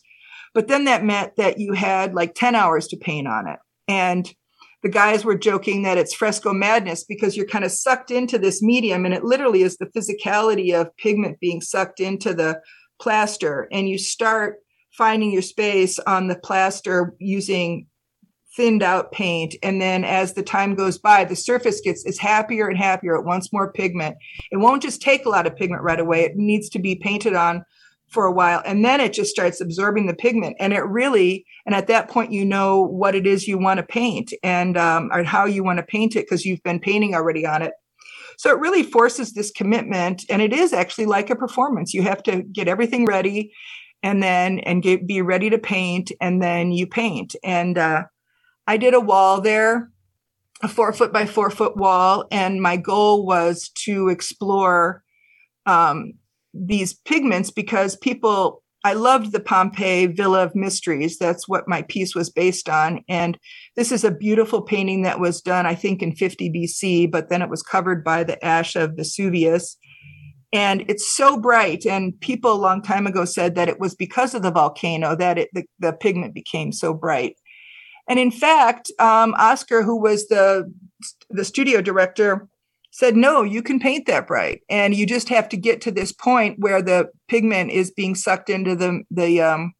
But 0.54 0.68
then 0.68 0.86
that 0.86 1.04
meant 1.04 1.36
that 1.36 1.60
you 1.60 1.74
had 1.74 2.16
like 2.16 2.34
10 2.34 2.56
hours 2.56 2.88
to 2.88 2.98
paint 2.98 3.28
on 3.28 3.48
it. 3.48 3.60
And 3.88 4.28
the 4.88 4.94
guys 4.94 5.26
were 5.26 5.38
joking 5.38 5.84
that 5.84 5.98
it's 5.98 6.14
fresco 6.14 6.54
madness 6.54 7.04
because 7.04 7.36
you're 7.36 7.46
kind 7.46 7.66
of 7.66 7.72
sucked 7.74 8.10
into 8.10 8.40
this 8.40 8.62
medium 8.62 9.04
and 9.04 9.14
it 9.14 9.26
literally 9.26 9.62
is 9.62 9.76
the 9.76 9.88
physicality 9.88 10.74
of 10.74 10.96
pigment 10.96 11.38
being 11.42 11.60
sucked 11.60 12.00
into 12.00 12.34
the 12.34 12.62
plaster. 12.98 13.68
And 13.70 13.90
you 13.90 13.98
start 13.98 14.60
finding 14.94 15.34
your 15.34 15.42
space 15.42 16.00
on 16.00 16.30
the 16.30 16.40
plaster 16.40 17.14
using 17.20 17.88
thinned 18.56 18.82
out 18.82 19.12
paint. 19.12 19.56
And 19.62 19.82
then 19.82 20.06
as 20.06 20.36
the 20.36 20.42
time 20.42 20.74
goes 20.74 20.98
by 20.98 21.26
the 21.26 21.36
surface 21.36 21.82
gets 21.82 22.06
is 22.06 22.18
happier 22.18 22.70
and 22.70 22.78
happier. 22.78 23.16
It 23.16 23.26
wants 23.26 23.52
more 23.52 23.74
pigment. 23.74 24.16
It 24.54 24.58
won't 24.58 24.82
just 24.82 25.02
take 25.02 25.26
a 25.26 25.30
lot 25.30 25.48
of 25.48 25.58
pigment 25.58 25.84
right 25.84 26.00
away. 26.00 26.24
It 26.24 26.38
needs 26.38 26.70
to 26.70 26.80
be 26.80 26.96
painted 26.96 27.34
on 27.34 27.66
for 28.08 28.26
a 28.26 28.32
while 28.32 28.62
and 28.66 28.86
then 28.86 29.02
it 29.02 29.12
just 29.12 29.30
starts 29.30 29.60
absorbing 29.60 30.08
the 30.08 30.14
pigment 30.14 30.56
and 30.60 30.72
it 30.72 30.84
really 30.86 31.46
and 31.66 31.76
at 31.76 31.88
that 31.88 32.10
point 32.10 32.32
you 32.32 32.46
know 32.46 32.82
what 32.82 33.16
it 33.16 33.28
is 33.28 33.48
you 33.48 33.58
want 33.58 33.78
to 33.80 33.86
paint 33.86 34.34
and 34.44 34.78
um, 34.78 35.10
or 35.12 35.24
how 35.24 35.46
you 35.46 35.64
want 35.64 35.78
to 35.78 35.84
paint 35.84 36.16
it 36.16 36.26
because 36.26 36.46
you've 36.46 36.64
been 36.64 36.80
painting 36.80 37.14
already 37.14 37.46
on 37.46 37.62
it. 37.62 37.74
So 38.38 38.50
it 38.52 38.60
really 38.60 38.84
forces 38.84 39.34
this 39.34 39.52
commitment 39.52 40.24
and 40.30 40.42
it 40.42 40.54
is 40.54 40.72
actually 40.72 41.08
like 41.08 41.30
a 41.30 41.36
performance. 41.36 41.94
You 41.94 42.04
have 42.04 42.24
to 42.24 42.44
get 42.44 42.68
everything 42.68 43.06
ready 43.06 43.52
and 44.04 44.24
then 44.24 44.60
and 44.60 44.82
get 44.82 45.08
be 45.08 45.22
ready 45.22 45.50
to 45.50 45.58
paint 45.58 46.12
and 46.22 46.42
then 46.42 46.72
you 46.72 46.88
paint. 46.88 47.36
And 47.44 47.78
uh, 47.78 48.04
i 48.66 48.78
did 48.78 48.94
a 48.94 49.00
wall 49.00 49.42
there 49.42 49.92
a 50.62 50.68
four 50.68 50.92
foot 50.92 51.14
by 51.14 51.26
four 51.26 51.50
foot 51.50 51.78
wall 51.78 52.26
and 52.32 52.62
my 52.62 52.78
goal 52.78 53.26
was 53.26 53.70
to 53.70 54.10
explore 54.10 55.04
um, 55.66 56.14
these 56.66 56.94
pigments 56.94 57.52
because 57.52 57.96
people 57.96 58.64
I 58.84 58.94
loved 58.94 59.34
the 59.34 59.42
Pompeii 59.42 60.06
Villa 60.06 60.44
of 60.44 60.56
Mysteries. 60.56 61.18
That's 61.18 61.48
what 61.48 61.68
my 61.68 61.82
piece 61.82 62.16
was 62.16 62.30
based 62.30 62.70
on. 62.70 63.04
And 63.10 63.38
this 63.76 63.92
is 63.92 64.04
a 64.04 64.12
beautiful 64.12 64.62
painting 64.62 65.02
that 65.02 65.20
was 65.20 65.42
done, 65.42 65.66
I 65.66 65.76
think, 65.76 66.02
in 66.02 66.16
50 66.16 66.50
BC, 66.50 67.12
but 67.12 67.30
then 67.30 67.42
it 67.42 67.50
was 67.50 67.64
covered 67.64 68.04
by 68.04 68.24
the 68.24 68.44
ash 68.46 68.78
of 68.78 68.94
Vesuvius. 68.96 69.78
And 70.54 70.86
it's 70.88 71.14
so 71.14 71.38
bright. 71.38 71.86
And 71.86 72.18
people 72.22 72.54
a 72.54 72.56
long 72.56 72.82
time 72.82 73.08
ago 73.08 73.26
said 73.26 73.56
that 73.56 73.68
it 73.68 73.80
was 73.80 73.94
because 73.94 74.34
of 74.34 74.42
the 74.42 74.52
volcano 74.52 75.16
that 75.18 75.38
it, 75.38 75.50
the, 75.54 75.66
the 75.80 75.92
pigment 75.92 76.34
became 76.34 76.72
so 76.72 76.94
bright. 76.94 77.36
And 78.08 78.20
in 78.20 78.32
fact, 78.32 78.90
um, 79.00 79.36
Oscar, 79.38 79.84
who 79.84 80.00
was 80.00 80.30
the, 80.30 80.72
the 81.30 81.44
studio 81.44 81.82
director, 81.82 82.48
said, 82.92 83.16
no, 83.16 83.44
you 83.44 83.62
can 83.62 83.80
paint 83.80 84.08
that 84.08 84.28
bright. 84.28 84.62
And 84.70 84.96
you 84.96 85.06
just 85.06 85.30
have 85.30 85.50
to 85.50 85.58
get 85.58 85.82
to 85.82 85.92
this 85.92 86.12
point 86.12 86.60
where 86.60 86.82
the 86.82 87.10
pigment 87.28 87.72
is 87.72 87.92
being 87.92 88.16
sucked 88.16 88.50
into 88.50 88.76
the, 88.76 89.04
the, 89.12 89.42
um, 89.42 89.74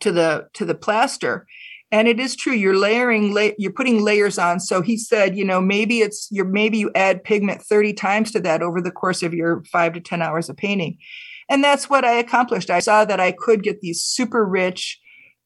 to 0.00 0.12
the, 0.12 0.48
to 0.54 0.64
the 0.64 0.74
plaster. 0.74 1.46
And 1.92 2.08
it 2.08 2.18
is 2.18 2.34
true. 2.34 2.52
You're 2.52 2.76
layering, 2.76 3.32
la- 3.32 3.54
you're 3.58 3.72
putting 3.72 4.02
layers 4.02 4.38
on. 4.38 4.60
So 4.60 4.82
he 4.82 4.96
said, 4.96 5.36
you 5.36 5.44
know, 5.44 5.60
maybe 5.60 6.00
it's 6.00 6.28
your, 6.30 6.44
maybe 6.44 6.78
you 6.78 6.90
add 6.94 7.22
pigment 7.22 7.62
30 7.62 7.92
times 7.94 8.32
to 8.32 8.40
that 8.40 8.60
over 8.60 8.80
the 8.80 8.90
course 8.90 9.22
of 9.22 9.32
your 9.32 9.62
five 9.72 9.92
to 9.92 10.00
10 10.00 10.20
hours 10.20 10.48
of 10.48 10.56
painting. 10.56 10.98
And 11.48 11.62
that's 11.62 11.88
what 11.88 12.04
I 12.04 12.14
accomplished. 12.14 12.70
I 12.70 12.80
saw 12.80 13.04
that 13.04 13.20
I 13.20 13.30
could 13.32 13.62
get 13.62 13.80
these 13.80 14.02
super 14.02 14.44
rich, 14.44 15.00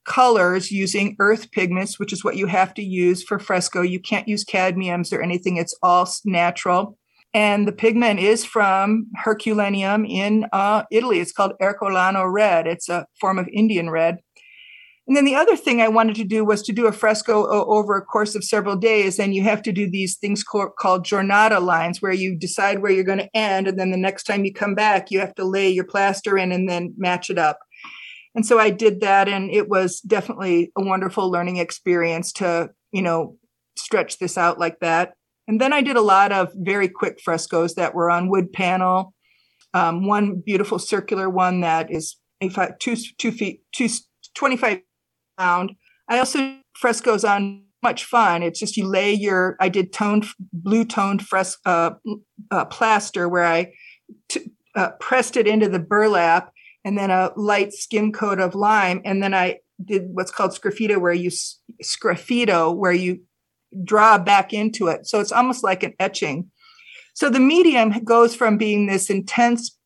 colors 0.05 0.71
using 0.71 1.17
earth 1.19 1.51
pigments, 1.51 1.99
which 1.99 2.13
is 2.13 2.25
what 2.25 2.37
you 2.37 2.47
have 2.47 2.75
to 2.75 2.83
use 2.83 3.23
for 3.23 3.39
fresco. 3.39 3.83
You 3.83 4.01
can't 4.01 4.29
use 4.29 4.45
cadmiums 4.45 5.13
or 5.13 5.23
anything, 5.23 5.57
it's 5.57 5.77
all 5.83 6.09
natural. 6.25 6.97
And 7.33 7.69
the 7.69 7.73
pigment 7.73 8.19
is 8.19 8.45
from 8.45 9.07
Herculaneum 9.15 10.05
in 10.05 10.47
uh, 10.53 10.83
Italy. 10.91 11.21
It's 11.21 11.33
called 11.33 11.53
Ercolano 11.63 12.31
red. 12.31 12.67
It's 12.67 12.89
a 12.89 13.07
form 13.21 13.39
of 13.39 13.47
Indian 13.53 13.89
red. 13.89 14.19
And 15.07 15.17
then 15.17 15.25
the 15.25 15.35
other 15.35 15.57
thing 15.57 15.81
I 15.81 15.89
wanted 15.89 16.15
to 16.17 16.25
do 16.25 16.45
was 16.45 16.63
to 16.63 16.73
do 16.73 16.87
a 16.87 16.93
fresco 16.93 17.45
over 17.49 17.97
a 17.97 18.05
course 18.05 18.37
of 18.37 18.45
several 18.45 18.77
days. 18.77 19.19
And 19.19 19.35
you 19.35 19.43
have 19.43 19.61
to 19.63 19.73
do 19.73 19.91
these 19.91 20.17
things 20.17 20.45
called, 20.45 21.05
giornata 21.05 21.59
lines 21.59 22.01
where 22.01 22.13
you 22.13 22.37
decide 22.37 22.81
where 22.81 22.93
you're 22.93 23.03
going 23.03 23.19
to 23.19 23.37
end. 23.37 23.67
And 23.67 23.79
then 23.79 23.91
the 23.91 23.97
next 23.97 24.25
time 24.25 24.45
you 24.45 24.53
come 24.53 24.77
back, 24.77 25.11
you 25.11 25.19
have 25.19 25.35
to 25.35 25.45
lay 25.45 25.69
your 25.69 25.85
plaster 25.85 26.39
in 26.39 26.53
and 26.53 26.69
then 26.69 26.95
match 26.97 27.29
it 27.29 27.39
up. 27.39 27.59
And 28.35 28.47
so 28.47 28.59
I 28.59 28.71
did 28.71 29.01
that, 29.01 29.29
and 29.29 29.51
it 29.51 29.69
was 29.69 30.01
definitely 30.01 30.73
a 30.79 30.85
wonderful 30.85 31.31
learning 31.31 31.57
experience 31.57 32.33
to, 32.35 32.71
you 32.93 33.03
know, 33.03 33.37
stretch 33.77 34.19
this 34.19 34.39
out 34.39 34.59
like 34.59 34.79
that. 34.81 35.15
And 35.49 35.61
then 35.61 35.73
I 35.73 35.83
did 35.83 35.97
a 35.97 36.03
lot 36.03 36.31
of 36.31 36.53
very 36.55 36.89
quick 36.89 37.21
frescoes 37.21 37.75
that 37.75 37.95
were 37.95 38.11
on 38.11 38.29
wood 38.29 38.53
panel. 38.53 39.15
Um, 39.75 40.07
one 40.07 40.43
beautiful 40.45 40.79
circular 40.79 41.29
one 41.29 41.61
that 41.63 41.91
is 41.91 42.17
two, 42.79 42.97
two 43.19 43.33
feet, 43.33 43.63
two, 43.73 43.89
25 44.35 44.81
pound. 45.39 45.73
I 46.09 46.19
also 46.19 46.57
frescoes 46.75 47.25
on 47.25 47.65
much 47.83 48.05
fun. 48.05 48.43
It's 48.43 48.61
just 48.61 48.77
you 48.77 48.87
lay 48.87 49.13
your, 49.13 49.57
I 49.61 49.69
did 49.69 49.93
toned, 49.93 50.27
blue 50.53 50.85
toned 50.85 51.27
fres, 51.27 51.57
uh, 51.65 51.93
uh, 52.51 52.67
plaster 52.67 53.29
where 53.29 53.45
I 53.45 53.73
t- 54.29 54.51
uh, 54.77 54.91
pressed 55.01 55.37
it 55.37 55.49
into 55.49 55.69
the 55.69 55.79
burlap 55.79 56.53
and 56.85 56.97
then 56.97 57.11
a 57.11 57.33
light 57.37 57.73
skim 57.73 58.13
coat 58.13 58.41
of 58.41 58.55
lime. 58.55 59.01
And 59.05 59.23
then 59.23 59.35
I 59.35 59.59
did 59.85 60.05
what's 60.13 60.31
called 60.31 60.53
sgraffito, 60.53 61.01
where 61.01 61.13
you 61.13 61.31
sgraffito, 61.83 62.75
where 62.75 62.93
you 62.93 63.21
draw 63.85 64.19
back 64.19 64.53
into 64.53 64.89
it. 64.89 65.07
So 65.07 65.21
it's 65.21 65.33
almost 65.33 65.63
like 65.63 65.83
an 65.83 65.95
etching. 65.99 66.51
So 67.15 67.29
the 67.31 67.41
medium 67.41 68.05
goes 68.05 68.35
from 68.35 68.57
being 68.57 68.87
this 68.87 69.11
intense, 69.11 69.77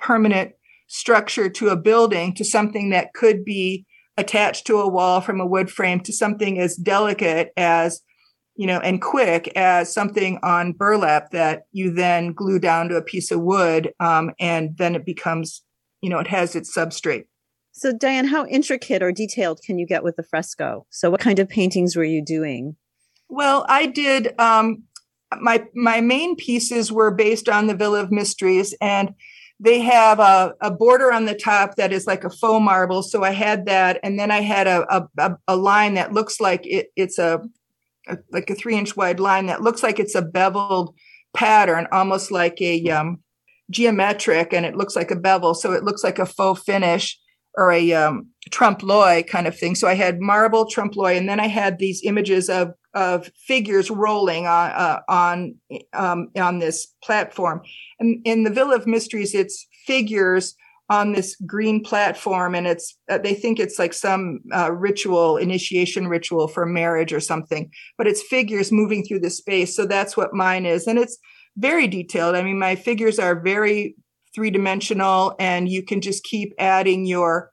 permanent 0.00 0.52
structure 0.86 1.48
to 1.50 1.68
a 1.68 1.76
building 1.76 2.34
to 2.34 2.44
something 2.44 2.90
that 2.90 3.12
could 3.14 3.44
be 3.44 3.84
attached 4.16 4.66
to 4.66 4.80
a 4.80 4.88
wall 4.88 5.20
from 5.20 5.40
a 5.40 5.46
wood 5.46 5.70
frame 5.70 6.00
to 6.00 6.12
something 6.12 6.58
as 6.58 6.76
delicate 6.76 7.52
as 7.56 8.00
you 8.56 8.66
know 8.66 8.80
and 8.80 9.00
quick 9.00 9.52
as 9.54 9.92
something 9.92 10.38
on 10.42 10.72
burlap 10.72 11.30
that 11.30 11.62
you 11.72 11.92
then 11.92 12.32
glue 12.32 12.58
down 12.58 12.88
to 12.88 12.96
a 12.96 13.02
piece 13.02 13.30
of 13.30 13.40
wood 13.40 13.92
um, 14.00 14.32
and 14.40 14.76
then 14.78 14.96
it 14.96 15.04
becomes 15.04 15.62
you 16.00 16.10
know 16.10 16.18
it 16.18 16.28
has 16.28 16.54
its 16.54 16.74
substrate. 16.76 17.24
So 17.72 17.92
diane 17.92 18.26
how 18.26 18.46
intricate 18.46 19.02
or 19.02 19.12
detailed 19.12 19.60
can 19.64 19.78
you 19.78 19.86
get 19.86 20.02
with 20.02 20.16
the 20.16 20.22
fresco? 20.22 20.86
So 20.90 21.10
what 21.10 21.20
kind 21.20 21.38
of 21.38 21.48
paintings 21.48 21.96
were 21.96 22.04
you 22.04 22.24
doing? 22.24 22.76
Well 23.28 23.66
i 23.68 23.86
did 23.86 24.38
um 24.40 24.84
my 25.40 25.64
my 25.74 26.00
main 26.00 26.36
pieces 26.36 26.90
were 26.90 27.10
based 27.10 27.48
on 27.48 27.66
the 27.66 27.74
villa 27.74 28.02
of 28.02 28.10
mysteries 28.10 28.74
and 28.80 29.14
they 29.60 29.80
have 29.80 30.20
a, 30.20 30.54
a 30.60 30.70
border 30.70 31.12
on 31.12 31.24
the 31.24 31.34
top 31.34 31.74
that 31.74 31.92
is 31.92 32.06
like 32.06 32.22
a 32.22 32.30
faux 32.30 32.62
marble. 32.62 33.02
So 33.02 33.22
i 33.22 33.30
had 33.30 33.66
that 33.66 34.00
and 34.02 34.18
then 34.18 34.30
i 34.30 34.40
had 34.40 34.66
a, 34.66 35.08
a, 35.18 35.36
a 35.46 35.56
line 35.56 35.94
that 35.94 36.12
looks 36.12 36.40
like 36.40 36.66
it, 36.66 36.88
it's 36.96 37.18
a, 37.18 37.40
a 38.08 38.18
like 38.32 38.50
a 38.50 38.54
three 38.54 38.76
inch 38.76 38.96
wide 38.96 39.20
line 39.20 39.46
that 39.46 39.62
looks 39.62 39.82
like 39.82 39.98
it's 39.98 40.14
a 40.14 40.22
beveled 40.22 40.94
pattern 41.34 41.86
almost 41.92 42.30
like 42.30 42.60
a 42.60 42.88
um, 42.88 43.22
geometric 43.70 44.52
and 44.52 44.64
it 44.64 44.76
looks 44.76 44.96
like 44.96 45.10
a 45.10 45.16
bevel. 45.16 45.54
So 45.54 45.72
it 45.72 45.84
looks 45.84 46.02
like 46.04 46.18
a 46.18 46.26
faux 46.26 46.62
finish 46.62 47.18
or 47.56 47.72
a 47.72 47.92
um, 47.92 48.28
trompe 48.50 48.82
l'oeil 48.82 49.24
kind 49.24 49.46
of 49.46 49.58
thing. 49.58 49.74
So 49.74 49.88
I 49.88 49.94
had 49.94 50.20
marble 50.20 50.66
trompe 50.66 50.96
l'oeil, 50.96 51.18
and 51.18 51.28
then 51.28 51.40
I 51.40 51.48
had 51.48 51.78
these 51.78 52.02
images 52.04 52.48
of 52.48 52.72
of 52.94 53.30
figures 53.46 53.90
rolling 53.90 54.46
on 54.46 54.70
uh, 54.70 55.00
on 55.08 55.54
um, 55.92 56.28
on 56.36 56.58
this 56.58 56.86
platform. 57.02 57.62
And 57.98 58.20
in 58.24 58.44
the 58.44 58.50
Villa 58.50 58.76
of 58.76 58.86
Mysteries, 58.86 59.34
it's 59.34 59.66
figures 59.86 60.54
on 60.90 61.12
this 61.12 61.36
green 61.46 61.82
platform, 61.82 62.54
and 62.54 62.66
it's 62.66 62.96
uh, 63.10 63.18
they 63.18 63.34
think 63.34 63.58
it's 63.58 63.78
like 63.78 63.92
some 63.92 64.40
uh, 64.54 64.72
ritual, 64.72 65.36
initiation 65.36 66.08
ritual 66.08 66.48
for 66.48 66.64
marriage 66.64 67.12
or 67.12 67.20
something. 67.20 67.70
But 67.98 68.06
it's 68.06 68.22
figures 68.22 68.72
moving 68.72 69.04
through 69.04 69.20
the 69.20 69.30
space. 69.30 69.74
So 69.74 69.84
that's 69.84 70.16
what 70.16 70.32
mine 70.32 70.64
is, 70.64 70.86
and 70.86 70.98
it's 70.98 71.18
very 71.58 71.88
detailed. 71.88 72.36
I 72.36 72.42
mean, 72.42 72.58
my 72.58 72.76
figures 72.76 73.18
are 73.18 73.38
very 73.38 73.96
three 74.34 74.50
dimensional, 74.50 75.34
and 75.38 75.68
you 75.68 75.82
can 75.82 76.00
just 76.00 76.22
keep 76.24 76.54
adding 76.58 77.04
your, 77.04 77.50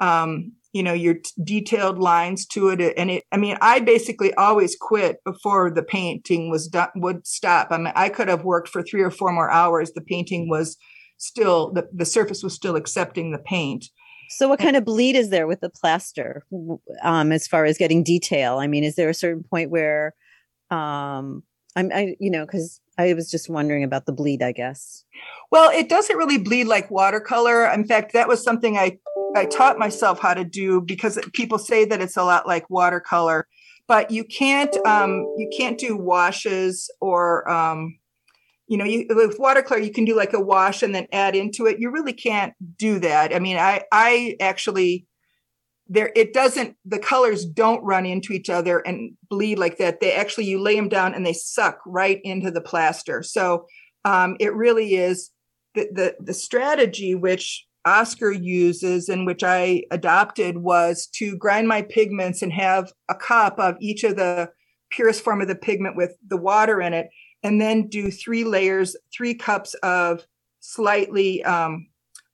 um, 0.00 0.52
you 0.72 0.82
know, 0.82 0.92
your 0.92 1.14
t- 1.14 1.30
detailed 1.42 1.98
lines 1.98 2.46
to 2.46 2.68
it. 2.68 2.94
And 2.96 3.10
it, 3.10 3.24
I 3.32 3.36
mean, 3.36 3.56
I 3.60 3.80
basically 3.80 4.32
always 4.34 4.76
quit 4.80 5.18
before 5.24 5.70
the 5.70 5.82
painting 5.82 6.50
was 6.50 6.68
done, 6.68 6.90
would 6.94 7.26
stop. 7.26 7.68
I 7.70 7.78
mean, 7.78 7.92
I 7.96 8.08
could 8.08 8.28
have 8.28 8.44
worked 8.44 8.68
for 8.68 8.82
three 8.82 9.02
or 9.02 9.10
four 9.10 9.32
more 9.32 9.50
hours. 9.50 9.92
The 9.92 10.00
painting 10.00 10.48
was 10.48 10.76
still, 11.18 11.72
the, 11.72 11.88
the 11.92 12.04
surface 12.04 12.42
was 12.44 12.54
still 12.54 12.76
accepting 12.76 13.32
the 13.32 13.38
paint. 13.38 13.86
So, 14.32 14.48
what 14.48 14.60
kind 14.60 14.76
of 14.76 14.84
bleed 14.84 15.16
is 15.16 15.30
there 15.30 15.48
with 15.48 15.60
the 15.60 15.70
plaster 15.70 16.44
um, 17.02 17.32
as 17.32 17.48
far 17.48 17.64
as 17.64 17.76
getting 17.76 18.04
detail? 18.04 18.58
I 18.58 18.68
mean, 18.68 18.84
is 18.84 18.94
there 18.94 19.08
a 19.08 19.14
certain 19.14 19.42
point 19.42 19.70
where 19.70 20.14
um, 20.70 21.42
I'm, 21.74 21.90
I, 21.92 22.14
you 22.20 22.30
know, 22.30 22.46
because 22.46 22.80
I 23.00 23.14
was 23.14 23.30
just 23.30 23.48
wondering 23.48 23.82
about 23.84 24.06
the 24.06 24.12
bleed, 24.12 24.42
I 24.42 24.52
guess. 24.52 25.04
Well, 25.50 25.70
it 25.70 25.88
doesn't 25.88 26.16
really 26.16 26.38
bleed 26.38 26.64
like 26.64 26.90
watercolor. 26.90 27.66
In 27.66 27.84
fact, 27.84 28.12
that 28.12 28.28
was 28.28 28.42
something 28.42 28.76
I 28.76 28.98
I 29.36 29.46
taught 29.46 29.78
myself 29.78 30.20
how 30.20 30.34
to 30.34 30.44
do 30.44 30.80
because 30.80 31.18
people 31.32 31.58
say 31.58 31.84
that 31.84 32.00
it's 32.00 32.16
a 32.16 32.24
lot 32.24 32.46
like 32.46 32.68
watercolor, 32.68 33.46
but 33.86 34.10
you 34.10 34.24
can't 34.24 34.74
um, 34.86 35.26
you 35.36 35.50
can't 35.56 35.78
do 35.78 35.96
washes 35.96 36.90
or 37.00 37.48
um, 37.50 37.98
you 38.66 38.76
know 38.76 38.84
you, 38.84 39.06
with 39.10 39.38
watercolor 39.38 39.80
you 39.80 39.92
can 39.92 40.04
do 40.04 40.16
like 40.16 40.32
a 40.32 40.40
wash 40.40 40.82
and 40.82 40.94
then 40.94 41.06
add 41.12 41.34
into 41.36 41.66
it. 41.66 41.78
You 41.78 41.90
really 41.90 42.12
can't 42.12 42.54
do 42.76 42.98
that. 43.00 43.34
I 43.34 43.38
mean, 43.38 43.56
I 43.56 43.84
I 43.92 44.36
actually 44.40 45.06
there 45.90 46.12
it 46.14 46.32
doesn't 46.32 46.76
the 46.84 47.00
colors 47.00 47.44
don't 47.44 47.82
run 47.82 48.06
into 48.06 48.32
each 48.32 48.48
other 48.48 48.78
and 48.78 49.12
bleed 49.28 49.58
like 49.58 49.76
that. 49.78 50.00
They 50.00 50.12
actually 50.12 50.44
you 50.44 50.60
lay 50.60 50.76
them 50.76 50.88
down 50.88 51.14
and 51.14 51.26
they 51.26 51.32
suck 51.32 51.80
right 51.84 52.20
into 52.24 52.50
the 52.50 52.60
plaster. 52.60 53.22
So 53.22 53.66
um, 54.04 54.36
it 54.40 54.54
really 54.54 54.94
is 54.94 55.30
the, 55.74 55.88
the 55.92 56.16
the 56.20 56.34
strategy 56.34 57.14
which 57.14 57.66
oscar 57.86 58.30
uses 58.30 59.08
and 59.08 59.26
which 59.26 59.42
i 59.42 59.82
adopted 59.90 60.58
was 60.58 61.06
to 61.06 61.34
grind 61.38 61.66
my 61.66 61.80
pigments 61.80 62.42
and 62.42 62.52
have 62.52 62.92
a 63.08 63.14
cup 63.14 63.58
of 63.58 63.74
each 63.80 64.04
of 64.04 64.16
the 64.16 64.50
purest 64.90 65.24
form 65.24 65.40
of 65.40 65.48
the 65.48 65.54
pigment 65.54 65.96
with 65.96 66.14
the 66.28 66.36
water 66.36 66.82
in 66.82 66.92
it 66.92 67.08
and 67.42 67.58
then 67.58 67.86
do 67.86 68.10
three 68.10 68.44
layers 68.44 68.94
three 69.16 69.32
cups 69.32 69.72
of 69.82 70.26
slightly 70.60 71.42
um, 71.44 71.86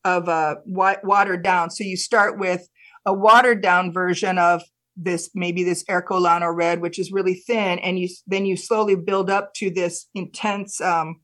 of 0.06 0.28
uh, 0.28 0.54
watered 0.66 1.42
down. 1.42 1.70
So 1.70 1.82
you 1.82 1.96
start 1.96 2.38
with 2.38 2.68
a 3.06 3.12
watered 3.12 3.62
down 3.62 3.92
version 3.92 4.38
of 4.38 4.62
this 4.96 5.30
maybe 5.34 5.62
this 5.62 5.84
Ercolano 5.84 6.54
red, 6.54 6.80
which 6.80 6.98
is 6.98 7.12
really 7.12 7.34
thin, 7.34 7.78
and 7.78 7.98
you 7.98 8.08
then 8.26 8.46
you 8.46 8.56
slowly 8.56 8.96
build 8.96 9.30
up 9.30 9.54
to 9.54 9.70
this 9.70 10.08
intense 10.14 10.80
um, 10.80 11.20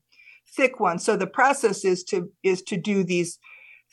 thick 0.55 0.79
one. 0.79 0.99
So 0.99 1.17
the 1.17 1.27
process 1.27 1.83
is 1.83 2.03
to 2.05 2.29
is 2.43 2.61
to 2.63 2.77
do 2.77 3.03
these 3.03 3.39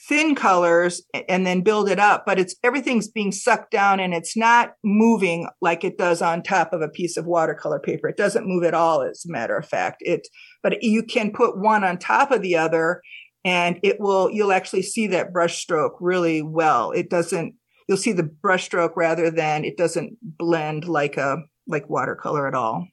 thin 0.09 0.35
colors 0.35 1.03
and 1.29 1.47
then 1.47 1.61
build 1.61 1.89
it 1.89 1.99
up, 1.99 2.25
but 2.25 2.39
it's 2.39 2.55
everything's 2.65 3.09
being 3.09 3.33
sucked 3.33 3.71
down 3.71 4.01
and 4.01 4.15
it's 4.15 4.35
not 4.35 4.73
moving 4.83 5.47
like 5.61 5.85
it 5.85 5.99
does 5.99 6.23
on 6.23 6.43
top 6.43 6.73
of 6.73 6.81
a 6.81 6.89
piece 6.89 7.19
of 7.19 7.27
watercolor 7.27 7.79
paper. 7.79 8.09
It 8.09 8.17
doesn't 8.17 8.47
move 8.47 8.65
at 8.65 8.73
all, 8.73 9.03
as 9.03 9.25
a 9.27 9.33
matter 9.33 9.57
of 9.57 9.69
fact. 9.69 9.99
It 10.01 10.27
but 10.63 10.83
you 10.83 11.03
can 11.03 11.33
put 11.33 11.59
one 11.59 11.85
on 11.85 11.99
top 11.99 12.31
of 12.31 12.43
the 12.43 12.57
other 12.57 13.03
and 13.45 13.79
it 13.83 14.01
will 14.01 14.31
you'll 14.31 14.53
actually 14.53 14.83
see 14.83 15.07
that 15.09 15.33
brush 15.33 15.59
stroke 15.59 15.97
really 16.01 16.43
well. 16.43 16.93
It 16.93 17.11
doesn't 17.11 17.55
you'll 17.91 17.97
see 17.97 18.13
the 18.13 18.23
brushstroke 18.23 18.93
rather 18.95 19.33
than 19.33 19.65
it 19.65 19.77
doesn't 19.77 20.17
blend 20.23 20.87
like 20.87 21.17
a 21.17 21.39
like 21.67 21.91
watercolor 21.91 22.47
at 22.47 22.55
all, 22.55 22.87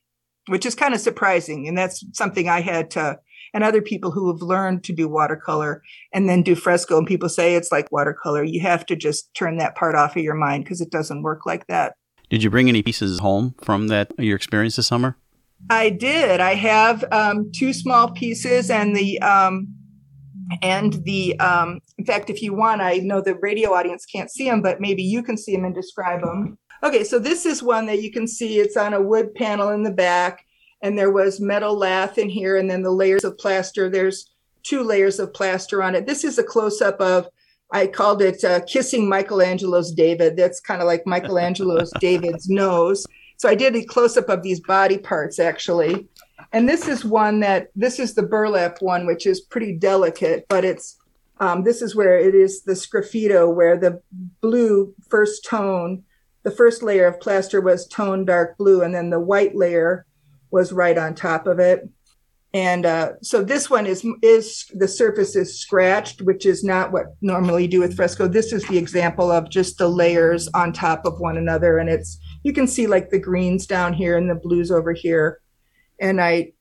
which 0.47 0.65
is 0.65 0.73
kind 0.73 0.95
of 0.95 0.99
surprising. 0.99 1.67
And 1.67 1.77
that's 1.77 2.03
something 2.13 2.49
I 2.49 2.62
had 2.62 2.89
to 2.91 3.19
and 3.53 3.63
other 3.63 3.83
people 3.83 4.10
who 4.10 4.31
have 4.31 4.41
learned 4.41 4.83
to 4.86 4.93
do 4.93 5.07
watercolor 5.07 5.83
and 6.12 6.27
then 6.27 6.41
do 6.41 6.55
fresco 6.55 6.97
and 6.97 7.05
people 7.05 7.29
say 7.29 7.53
it's 7.53 7.71
like 7.71 7.91
watercolor. 7.91 8.43
You 8.43 8.60
have 8.62 8.88
to 8.88 8.95
just 8.95 9.31
turn 9.36 9.57
that 9.57 9.75
part 9.75 9.93
off 9.93 10.15
of 10.15 10.23
your 10.23 10.33
mind 10.33 10.63
because 10.63 10.81
it 10.81 10.89
doesn't 10.89 11.21
work 11.21 11.45
like 11.45 11.67
that. 11.67 11.93
Did 12.31 12.41
you 12.41 12.49
bring 12.49 12.67
any 12.67 12.81
pieces 12.81 13.19
home 13.19 13.53
from 13.62 13.89
that 13.89 14.12
your 14.17 14.36
experience 14.36 14.77
this 14.77 14.88
summer? 14.88 15.15
I 15.69 15.91
did. 15.91 16.39
I 16.39 16.55
have 16.55 17.05
um, 17.12 17.51
two 17.53 17.71
small 17.71 18.10
pieces 18.10 18.71
and 18.71 18.95
the 18.95 19.19
um, 19.21 19.75
and 20.62 20.93
the 21.03 21.38
um, 21.39 21.79
in 21.97 22.05
fact 22.05 22.29
if 22.29 22.41
you 22.41 22.53
want 22.53 22.81
i 22.81 22.97
know 22.97 23.21
the 23.21 23.36
radio 23.36 23.73
audience 23.73 24.05
can't 24.05 24.31
see 24.31 24.45
them 24.49 24.62
but 24.62 24.79
maybe 24.79 25.03
you 25.03 25.21
can 25.21 25.38
see 25.38 25.55
them 25.55 25.65
and 25.65 25.75
describe 25.75 26.21
them 26.21 26.57
okay 26.83 27.03
so 27.03 27.19
this 27.19 27.45
is 27.45 27.63
one 27.63 27.86
that 27.88 28.01
you 28.01 28.12
can 28.12 28.27
see. 28.27 28.60
It's 28.60 28.77
on 28.77 28.93
a 28.93 29.01
wood 29.01 29.33
panel 29.36 29.69
in 29.69 29.83
the 29.83 29.91
back 29.91 30.45
and 30.81 30.97
there 30.97 31.12
was 31.12 31.39
metal 31.39 31.77
lath 31.77 32.17
in 32.17 32.29
here 32.29 32.57
and 32.57 32.69
then 32.69 32.83
the 32.83 32.91
layers 32.91 33.23
of 33.23 33.38
plaster. 33.38 33.89
There's 33.89 34.31
two 34.63 34.83
layers 34.83 35.19
of 35.19 35.33
plaster 35.33 35.81
on 35.81 35.95
it. 35.95 36.05
This 36.05 36.23
is 36.23 36.38
a 36.38 36.43
close-up 36.43 36.99
of 37.01 37.27
i 37.73 37.86
called 37.86 38.21
it 38.21 38.41
uh, 38.45 38.62
kissing 38.62 39.10
michelangelo's 39.10 39.91
david. 39.91 40.38
That's 40.38 40.60
kind 40.60 40.81
of 40.81 40.88
like 40.88 41.05
michelangelo's 41.05 41.91
david's 41.99 42.49
nose. 42.49 43.05
So 43.38 43.49
i 43.49 43.55
did 43.55 43.75
a 43.75 43.83
close-up 43.83 44.29
of 44.29 44.43
these 44.43 44.62
body 44.62 44.97
parts 44.97 45.39
actually 45.39 46.07
and 46.53 46.67
this 46.67 46.88
is 46.88 47.03
one 47.03 47.39
that 47.41 47.69
this 47.75 47.99
is 47.99 48.13
the 48.13 48.23
burlap 48.23 48.77
one, 48.81 49.05
which 49.05 49.25
is 49.25 49.41
pretty 49.41 49.73
delicate, 49.73 50.45
but 50.49 50.63
it's 50.63 50.97
um, 51.39 51.63
this 51.63 51.81
is 51.81 51.95
where 51.95 52.17
it 52.17 52.33
is 52.33 52.63
the 52.63 52.73
sgraffito, 52.73 53.53
where 53.53 53.77
the 53.77 54.01
blue 54.41 54.93
first 55.10 55.45
tone, 55.45 56.03
the 56.43 56.51
first 56.51 56.81
layer 56.81 57.05
of 57.05 57.19
plaster 57.19 57.62
was 57.62 57.88
tone 57.88 58.25
dark 58.25 58.57
blue, 58.57 58.81
and 58.81 58.95
then 58.95 59.10
the 59.10 59.19
white 59.19 59.55
layer 59.55 60.05
was 60.49 60.71
right 60.71 60.97
on 60.97 61.13
top 61.13 61.45
of 61.45 61.60
it. 61.60 61.88
And 62.53 62.86
uh, 62.86 63.12
so 63.21 63.43
this 63.43 63.69
one 63.69 63.86
is 63.86 64.05
is 64.23 64.65
the 64.73 64.88
surface 64.88 65.36
is 65.36 65.60
scratched, 65.60 66.21
which 66.21 66.45
is 66.45 66.63
not 66.63 66.91
what 66.91 67.07
normally 67.21 67.67
do 67.67 67.81
with 67.81 67.95
fresco. 67.95 68.27
This 68.27 68.53
is 68.53 68.65
the 68.67 68.77
example 68.77 69.29
of 69.29 69.49
just 69.49 69.77
the 69.77 69.89
layers 69.89 70.47
on 70.55 70.71
top 70.71 71.05
of 71.05 71.19
one 71.19 71.38
another, 71.38 71.77
and 71.77 71.89
it's 71.89 72.19
you 72.43 72.53
can 72.53 72.67
see 72.67 72.88
like 72.88 73.10
the 73.10 73.19
greens 73.19 73.67
down 73.67 73.93
here 73.93 74.17
and 74.17 74.29
the 74.29 74.36
blues 74.36 74.71
over 74.71 74.93
here 74.93 75.41
and 75.99 76.21
I 76.21 76.53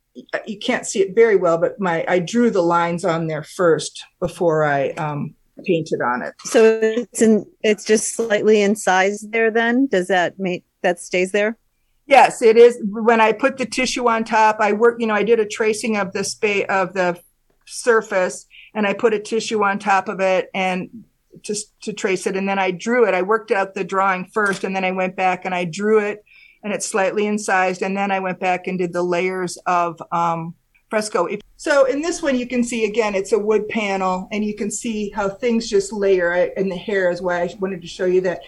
you 0.47 0.59
can't 0.59 0.87
see 0.87 1.01
it 1.01 1.15
very 1.15 1.37
well, 1.37 1.59
but 1.59 1.79
my 1.79 2.05
I 2.09 2.19
drew 2.19 2.51
the 2.51 2.63
lines 2.63 3.05
on 3.05 3.27
there 3.27 3.43
first 3.43 4.05
before 4.21 4.65
I 4.65 4.91
um, 4.91 5.35
painted 5.65 6.01
on 6.01 6.23
it. 6.23 6.35
So 6.45 6.81
it's 6.83 7.23
in 7.23 7.47
it's 7.63 7.85
just 7.85 8.15
slightly 8.15 8.63
incised 8.63 9.33
there. 9.33 9.51
Then 9.51 9.87
does 9.87 10.09
that 10.09 10.39
make 10.39 10.65
that 10.83 10.99
stays 11.01 11.33
there? 11.33 11.59
Yes, 12.07 12.41
it 12.41 12.57
is. 12.57 12.81
When 12.85 13.21
I 13.21 13.33
put 13.33 13.59
the 13.59 13.67
tissue 13.67 14.09
on 14.09 14.25
top, 14.25 14.59
I 14.61 14.73
work. 14.73 14.97
You 15.01 15.07
know, 15.07 15.15
I 15.15 15.23
did 15.23 15.41
a 15.41 15.47
tracing 15.47 15.97
of 15.97 16.13
the 16.13 16.25
space 16.25 16.67
of 16.69 16.95
the 16.95 17.21
surface, 17.67 18.47
and 18.75 18.87
I 18.87 18.93
put 18.95 19.13
a 19.13 19.19
tissue 19.19 19.65
on 19.65 19.79
top 19.79 20.09
of 20.09 20.21
it, 20.21 20.49
and 20.55 21.05
just 21.43 21.79
to 21.83 21.93
trace 21.93 22.27
it, 22.27 22.37
and 22.37 22.49
then 22.49 22.59
I 22.59 22.71
drew 22.71 23.07
it. 23.07 23.15
I 23.15 23.23
worked 23.23 23.51
out 23.51 23.75
the 23.75 23.85
drawing 23.85 24.27
first, 24.33 24.65
and 24.65 24.75
then 24.75 24.85
I 24.85 24.93
went 24.93 25.17
back 25.17 25.45
and 25.45 25.55
I 25.55 25.65
drew 25.65 25.99
it 25.99 26.25
and 26.67 26.75
it's 26.75 26.87
slightly 26.87 27.29
incised. 27.29 27.81
And 27.81 27.97
then 27.97 28.11
I 28.11 28.19
went 28.19 28.41
back 28.41 28.67
and 28.67 28.77
did 28.77 28.93
the 28.93 29.05
layers 29.05 29.57
of 29.67 30.03
um, 30.11 30.53
fresco. 30.91 31.29
So 31.57 31.85
in 31.85 32.03
this 32.03 32.21
one, 32.21 32.37
you 32.37 32.49
can 32.49 32.65
see 32.65 32.87
again, 32.87 33.15
it's 33.15 33.31
a 33.31 33.39
wood 33.39 33.69
panel, 33.69 34.27
and 34.33 34.45
you 34.45 34.57
can 34.57 34.73
see 34.73 35.11
how 35.11 35.29
things 35.29 35.71
just 35.71 35.93
layer. 35.93 36.33
And 36.57 36.69
the 36.69 36.77
hair 36.77 37.13
is 37.13 37.23
why 37.23 37.43
I 37.43 37.55
wanted 37.61 37.83
to 37.83 37.87
show 37.87 38.07
you 38.07 38.21
that. 38.23 38.41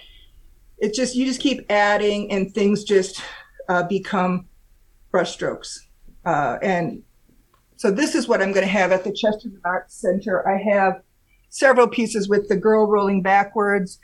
It 0.79 0.95
just 0.95 1.15
you 1.15 1.27
just 1.27 1.41
keep 1.41 1.65
adding, 1.71 2.33
and 2.33 2.53
things 2.53 2.83
just 2.83 3.23
uh, 3.69 3.85
become 3.85 4.49
brushstrokes. 5.15 5.79
Uh, 6.25 6.59
and 6.61 7.05
so 7.77 7.93
this 7.93 8.17
is 8.17 8.27
what 8.27 8.43
I'm 8.43 8.51
going 8.51 8.67
to 8.67 8.73
have 8.73 8.91
at 8.91 9.05
the 9.05 9.13
Chesterton 9.13 9.61
Arts 9.65 9.95
Center. 9.95 10.49
I 10.49 10.61
have 10.75 11.03
several 11.51 11.87
pieces 11.87 12.29
with 12.29 12.49
the 12.49 12.57
girl 12.57 12.89
rolling 12.89 13.23
backwards 13.23 14.01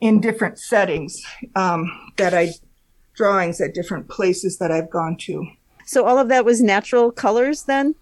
in 0.00 0.20
different 0.20 0.60
settings 0.60 1.20
um, 1.56 1.90
that 2.18 2.34
I 2.34 2.52
drawings 3.18 3.60
at 3.60 3.74
different 3.74 4.08
places 4.08 4.56
that 4.58 4.70
I've 4.70 4.88
gone 4.88 5.16
to. 5.18 5.46
So 5.84 6.06
all 6.06 6.18
of 6.18 6.28
that 6.28 6.44
was 6.44 6.62
natural 6.62 7.10
colors 7.10 7.64
then? 7.64 7.94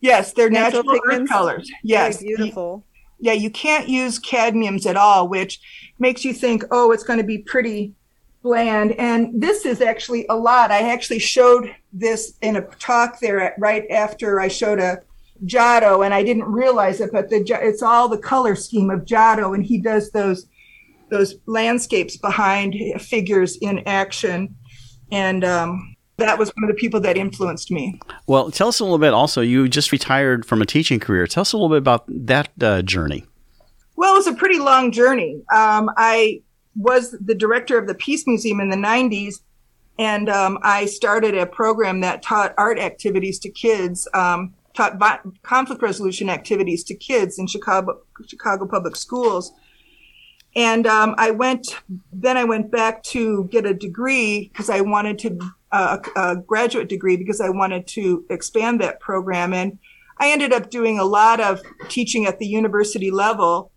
Yes, 0.00 0.32
they're 0.32 0.50
natural, 0.50 0.82
natural 0.82 1.26
colors. 1.28 1.70
Yes. 1.84 2.20
Very 2.20 2.34
beautiful. 2.34 2.84
Yeah, 3.20 3.34
you 3.34 3.50
can't 3.50 3.88
use 3.88 4.18
cadmiums 4.18 4.86
at 4.86 4.96
all, 4.96 5.28
which 5.28 5.60
makes 6.00 6.24
you 6.24 6.32
think, 6.32 6.64
oh, 6.72 6.90
it's 6.90 7.04
going 7.04 7.20
to 7.20 7.24
be 7.24 7.38
pretty 7.38 7.94
bland. 8.42 8.92
And 8.92 9.40
this 9.40 9.64
is 9.64 9.80
actually 9.80 10.26
a 10.28 10.34
lot. 10.34 10.72
I 10.72 10.90
actually 10.90 11.20
showed 11.20 11.72
this 11.92 12.34
in 12.42 12.56
a 12.56 12.62
talk 12.62 13.20
there 13.20 13.40
at, 13.40 13.54
right 13.58 13.88
after 13.90 14.40
I 14.40 14.48
showed 14.48 14.80
a 14.80 15.02
Giotto, 15.44 16.02
and 16.02 16.14
I 16.14 16.22
didn't 16.22 16.44
realize 16.44 17.00
it, 17.00 17.10
but 17.12 17.28
the 17.28 17.44
it's 17.62 17.82
all 17.82 18.08
the 18.08 18.18
color 18.18 18.54
scheme 18.54 18.90
of 18.90 19.04
Giotto, 19.04 19.54
and 19.54 19.64
he 19.64 19.78
does 19.78 20.12
those 20.12 20.46
those 21.10 21.34
landscapes 21.46 22.16
behind 22.16 22.74
figures 23.00 23.56
in 23.56 23.82
action 23.86 24.54
and 25.12 25.44
um, 25.44 25.94
that 26.16 26.38
was 26.38 26.50
one 26.56 26.64
of 26.64 26.68
the 26.68 26.80
people 26.80 26.98
that 27.00 27.16
influenced 27.16 27.70
me. 27.70 28.00
Well, 28.26 28.50
tell 28.50 28.68
us 28.68 28.80
a 28.80 28.84
little 28.84 28.98
bit. 28.98 29.12
Also, 29.12 29.42
you 29.42 29.68
just 29.68 29.92
retired 29.92 30.44
from 30.44 30.60
a 30.60 30.66
teaching 30.66 30.98
career. 30.98 31.26
Tell 31.26 31.42
us 31.42 31.52
a 31.52 31.56
little 31.56 31.68
bit 31.68 31.78
about 31.78 32.04
that 32.08 32.50
uh, 32.60 32.82
journey. 32.82 33.24
Well, 33.94 34.14
it 34.14 34.18
was 34.18 34.26
a 34.26 34.34
pretty 34.34 34.58
long 34.58 34.90
journey. 34.90 35.42
Um, 35.52 35.90
I 35.96 36.42
was 36.74 37.12
the 37.12 37.34
director 37.34 37.78
of 37.78 37.86
the 37.86 37.94
Peace 37.94 38.26
Museum 38.26 38.58
in 38.58 38.70
the 38.70 38.76
'90s, 38.76 39.40
and 39.98 40.28
um, 40.28 40.58
I 40.62 40.86
started 40.86 41.36
a 41.36 41.46
program 41.46 42.00
that 42.00 42.22
taught 42.22 42.54
art 42.56 42.78
activities 42.78 43.38
to 43.40 43.50
kids. 43.50 44.08
Um, 44.14 44.54
taught 44.74 44.96
vi- 44.96 45.20
conflict 45.42 45.82
resolution 45.82 46.30
activities 46.30 46.82
to 46.84 46.94
kids 46.94 47.38
in 47.38 47.46
Chicago 47.46 48.00
Chicago 48.26 48.66
public 48.66 48.96
schools. 48.96 49.52
And 50.54 50.86
um, 50.86 51.14
I 51.16 51.30
went, 51.30 51.76
then 52.12 52.36
I 52.36 52.44
went 52.44 52.70
back 52.70 53.02
to 53.04 53.44
get 53.44 53.64
a 53.64 53.72
degree 53.72 54.48
because 54.48 54.68
I 54.68 54.82
wanted 54.82 55.18
to, 55.20 55.38
uh, 55.72 55.98
a 56.14 56.36
graduate 56.36 56.88
degree 56.88 57.16
because 57.16 57.40
I 57.40 57.48
wanted 57.48 57.86
to 57.88 58.24
expand 58.28 58.80
that 58.80 59.00
program. 59.00 59.54
And 59.54 59.78
I 60.18 60.30
ended 60.30 60.52
up 60.52 60.70
doing 60.70 60.98
a 60.98 61.04
lot 61.04 61.40
of 61.40 61.62
teaching 61.88 62.26
at 62.26 62.38
the 62.38 62.46
university 62.46 63.10
level 63.10 63.70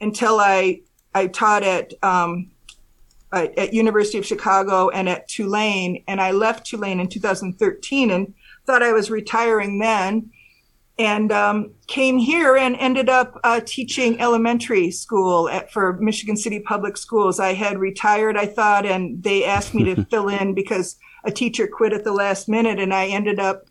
until 0.00 0.40
I, 0.40 0.80
I 1.14 1.28
taught 1.28 1.62
at, 1.62 1.92
um, 2.02 2.50
at 3.32 3.72
University 3.72 4.18
of 4.18 4.26
Chicago 4.26 4.88
and 4.88 5.08
at 5.08 5.28
Tulane. 5.28 6.02
And 6.08 6.20
I 6.20 6.32
left 6.32 6.66
Tulane 6.66 6.98
in 6.98 7.08
2013 7.08 8.10
and 8.10 8.34
thought 8.66 8.82
I 8.82 8.92
was 8.92 9.10
retiring 9.10 9.78
then 9.78 10.30
and 10.98 11.30
um, 11.30 11.72
came 11.86 12.18
here 12.18 12.56
and 12.56 12.76
ended 12.76 13.08
up 13.08 13.38
uh, 13.44 13.60
teaching 13.64 14.20
elementary 14.20 14.90
school 14.90 15.48
at, 15.48 15.70
for 15.72 15.94
Michigan 16.00 16.36
City 16.36 16.60
Public 16.60 16.96
Schools. 16.96 17.38
I 17.38 17.54
had 17.54 17.78
retired, 17.78 18.36
I 18.36 18.46
thought, 18.46 18.84
and 18.84 19.22
they 19.22 19.44
asked 19.44 19.74
me 19.74 19.84
to 19.94 20.04
fill 20.10 20.28
in 20.28 20.54
because 20.54 20.96
a 21.24 21.30
teacher 21.30 21.68
quit 21.68 21.92
at 21.92 22.04
the 22.04 22.12
last 22.12 22.48
minute, 22.48 22.80
and 22.80 22.92
I 22.92 23.06
ended 23.06 23.38
up 23.38 23.66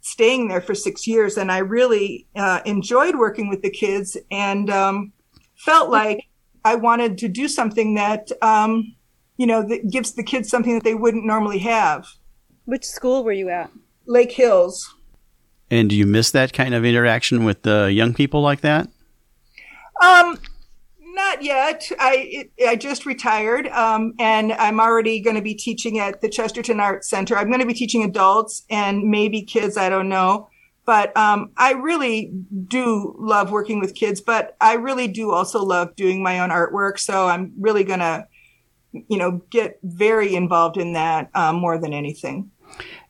staying 0.00 0.48
there 0.48 0.60
for 0.60 0.74
six 0.74 1.06
years. 1.06 1.36
And 1.36 1.52
I 1.52 1.58
really 1.58 2.26
uh, 2.36 2.60
enjoyed 2.64 3.16
working 3.16 3.48
with 3.48 3.62
the 3.62 3.70
kids 3.70 4.16
and 4.30 4.70
um, 4.70 5.12
felt 5.56 5.90
like 5.90 6.24
I 6.64 6.74
wanted 6.76 7.18
to 7.18 7.28
do 7.28 7.48
something 7.48 7.94
that, 7.94 8.30
um, 8.42 8.94
you 9.36 9.46
know, 9.46 9.62
that 9.62 9.90
gives 9.90 10.12
the 10.12 10.22
kids 10.22 10.48
something 10.48 10.74
that 10.74 10.84
they 10.84 10.94
wouldn't 10.94 11.26
normally 11.26 11.58
have. 11.58 12.06
Which 12.64 12.84
school 12.84 13.24
were 13.24 13.32
you 13.32 13.50
at? 13.50 13.70
Lake 14.06 14.32
Hills. 14.32 14.93
And 15.70 15.88
do 15.90 15.96
you 15.96 16.06
miss 16.06 16.30
that 16.32 16.52
kind 16.52 16.74
of 16.74 16.84
interaction 16.84 17.44
with 17.44 17.62
the 17.62 17.90
young 17.92 18.14
people 18.14 18.42
like 18.42 18.60
that? 18.60 18.88
Um, 20.02 20.38
not 21.14 21.42
yet. 21.42 21.90
I 21.98 22.28
it, 22.30 22.52
I 22.66 22.76
just 22.76 23.06
retired, 23.06 23.68
um, 23.68 24.14
and 24.18 24.52
I'm 24.52 24.80
already 24.80 25.20
going 25.20 25.36
to 25.36 25.42
be 25.42 25.54
teaching 25.54 25.98
at 25.98 26.20
the 26.20 26.28
Chesterton 26.28 26.80
Arts 26.80 27.08
Center. 27.08 27.36
I'm 27.36 27.48
going 27.48 27.60
to 27.60 27.66
be 27.66 27.74
teaching 27.74 28.02
adults 28.02 28.64
and 28.68 29.04
maybe 29.04 29.42
kids. 29.42 29.76
I 29.76 29.88
don't 29.88 30.08
know, 30.08 30.48
but 30.84 31.16
um, 31.16 31.52
I 31.56 31.72
really 31.72 32.32
do 32.68 33.14
love 33.18 33.50
working 33.50 33.80
with 33.80 33.94
kids. 33.94 34.20
But 34.20 34.56
I 34.60 34.74
really 34.74 35.08
do 35.08 35.30
also 35.30 35.64
love 35.64 35.96
doing 35.96 36.22
my 36.22 36.40
own 36.40 36.50
artwork. 36.50 36.98
So 36.98 37.28
I'm 37.28 37.52
really 37.58 37.84
going 37.84 38.00
to, 38.00 38.26
you 38.92 39.18
know, 39.18 39.42
get 39.50 39.78
very 39.82 40.34
involved 40.34 40.76
in 40.76 40.92
that 40.94 41.30
um, 41.34 41.56
more 41.56 41.78
than 41.78 41.92
anything. 41.92 42.50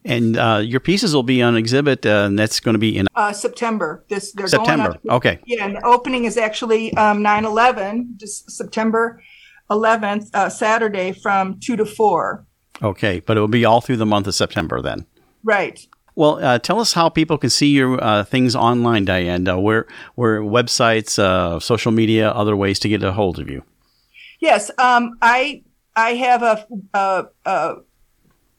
And 0.04 0.36
uh, 0.36 0.60
your 0.62 0.80
pieces 0.80 1.14
will 1.14 1.22
be 1.22 1.40
on 1.40 1.56
exhibit, 1.56 2.04
uh, 2.04 2.24
and 2.26 2.38
that's 2.38 2.60
going 2.60 2.74
to 2.74 2.78
be 2.78 2.98
in 2.98 3.06
uh, 3.14 3.32
September. 3.32 4.04
This 4.08 4.32
they're 4.32 4.46
September. 4.46 4.98
Going 5.02 5.16
okay. 5.16 5.38
Yeah, 5.46 5.64
and 5.64 5.76
the 5.76 5.86
opening 5.86 6.24
is 6.26 6.36
actually 6.36 6.92
um, 6.94 7.24
9/11, 7.24 8.16
just 8.18 8.50
September 8.50 9.22
11th, 9.70 10.28
uh, 10.34 10.50
Saturday 10.50 11.12
from 11.12 11.58
two 11.58 11.76
to 11.76 11.86
four. 11.86 12.44
Okay, 12.82 13.20
but 13.20 13.36
it 13.36 13.40
will 13.40 13.48
be 13.48 13.64
all 13.64 13.80
through 13.80 13.96
the 13.96 14.06
month 14.06 14.26
of 14.26 14.34
September 14.34 14.82
then. 14.82 15.06
Right. 15.42 15.86
Well, 16.16 16.44
uh, 16.44 16.58
tell 16.58 16.80
us 16.80 16.92
how 16.92 17.08
people 17.08 17.38
can 17.38 17.50
see 17.50 17.68
your 17.68 18.02
uh, 18.02 18.24
things 18.24 18.54
online, 18.54 19.04
Diane. 19.04 19.48
Uh, 19.48 19.56
where, 19.56 19.86
where 20.14 20.40
websites, 20.40 21.18
uh, 21.18 21.58
social 21.58 21.92
media, 21.92 22.30
other 22.30 22.56
ways 22.56 22.78
to 22.80 22.88
get 22.88 23.02
a 23.02 23.12
hold 23.12 23.38
of 23.38 23.48
you. 23.48 23.64
Yes, 24.40 24.70
um, 24.78 25.16
I 25.22 25.62
I 25.96 26.10
have 26.14 26.42
a, 26.42 26.66
a, 26.92 27.24
a 27.44 27.74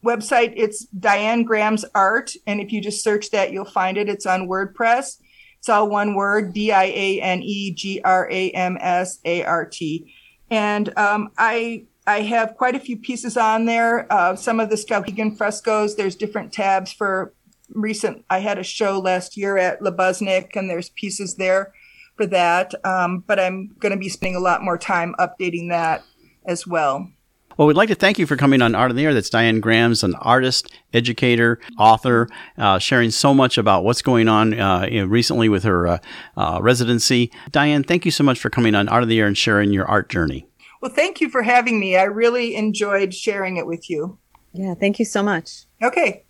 website. 0.05 0.53
It's 0.55 0.85
Diane 0.85 1.43
Grams 1.43 1.83
Art. 1.95 2.33
And 2.47 2.61
if 2.61 2.71
you 2.71 2.79
just 2.81 3.03
search 3.03 3.31
that, 3.31 3.51
you'll 3.51 3.65
find 3.65 3.97
it. 3.97 4.07
It's 4.07 4.25
on 4.25 4.47
WordPress. 4.47 5.17
It's 5.59 5.69
all 5.69 5.89
one 5.89 6.13
word, 6.13 6.53
D 6.53 6.71
I 6.71 6.83
A 6.83 7.21
N 7.21 7.41
E 7.41 7.71
G 7.71 7.99
R 8.05 8.29
A 8.31 8.51
M 8.51 8.77
S 8.79 9.19
A 9.25 9.43
R 9.43 9.65
T. 9.65 10.13
And 10.49 10.95
um, 10.97 11.31
I 11.37 11.85
I 12.07 12.21
have 12.21 12.55
quite 12.55 12.75
a 12.75 12.79
few 12.79 12.97
pieces 12.97 13.35
on 13.35 13.65
there. 13.65 14.11
Uh, 14.13 14.35
some 14.35 14.59
of 14.59 14.69
the 14.69 14.75
Skowhegan 14.75 15.35
frescoes. 15.35 15.95
There's 15.95 16.15
different 16.15 16.53
tabs 16.53 16.93
for 16.93 17.33
recent. 17.69 18.23
I 18.29 18.39
had 18.39 18.59
a 18.59 18.63
show 18.63 18.99
last 18.99 19.35
year 19.35 19.57
at 19.57 19.81
Lubeznik, 19.81 20.55
and 20.55 20.69
there's 20.69 20.89
pieces 20.89 21.35
there 21.35 21.73
for 22.15 22.27
that. 22.27 22.73
Um, 22.85 23.23
but 23.25 23.39
I'm 23.39 23.75
going 23.79 23.91
to 23.91 23.97
be 23.97 24.09
spending 24.09 24.35
a 24.35 24.39
lot 24.39 24.63
more 24.63 24.77
time 24.77 25.15
updating 25.19 25.69
that 25.69 26.03
as 26.45 26.67
well. 26.67 27.09
Well, 27.57 27.67
we'd 27.67 27.77
like 27.77 27.89
to 27.89 27.95
thank 27.95 28.19
you 28.19 28.25
for 28.25 28.35
coming 28.35 28.61
on 28.61 28.75
Art 28.75 28.91
on 28.91 28.97
the 28.97 29.05
Air. 29.05 29.13
That's 29.13 29.29
Diane 29.29 29.61
Grams 29.61 30.03
an 30.03 30.15
artist, 30.15 30.71
educator, 30.93 31.59
author, 31.79 32.27
uh, 32.57 32.79
sharing 32.79 33.11
so 33.11 33.33
much 33.33 33.57
about 33.57 33.85
what's 33.85 34.01
going 34.01 34.27
on 34.27 34.59
uh, 34.59 34.87
you 34.91 34.99
know, 34.99 35.05
recently 35.05 35.47
with 35.47 35.63
her 35.63 35.87
uh, 35.87 35.97
uh, 36.35 36.59
residency. 36.61 37.31
Diane, 37.51 37.83
thank 37.83 38.03
you 38.03 38.11
so 38.11 38.23
much 38.23 38.39
for 38.39 38.49
coming 38.49 38.75
on 38.75 38.89
Art 38.89 39.03
of 39.03 39.09
the 39.09 39.19
Air 39.19 39.27
and 39.27 39.37
sharing 39.37 39.71
your 39.71 39.85
art 39.85 40.09
journey. 40.09 40.47
Well, 40.81 40.91
thank 40.91 41.21
you 41.21 41.29
for 41.29 41.43
having 41.43 41.79
me. 41.79 41.95
I 41.95 42.03
really 42.03 42.55
enjoyed 42.55 43.13
sharing 43.13 43.55
it 43.57 43.65
with 43.65 43.89
you. 43.89 44.17
Yeah, 44.51 44.73
thank 44.73 44.99
you 44.99 45.05
so 45.05 45.23
much. 45.23 45.65
Okay. 45.81 46.25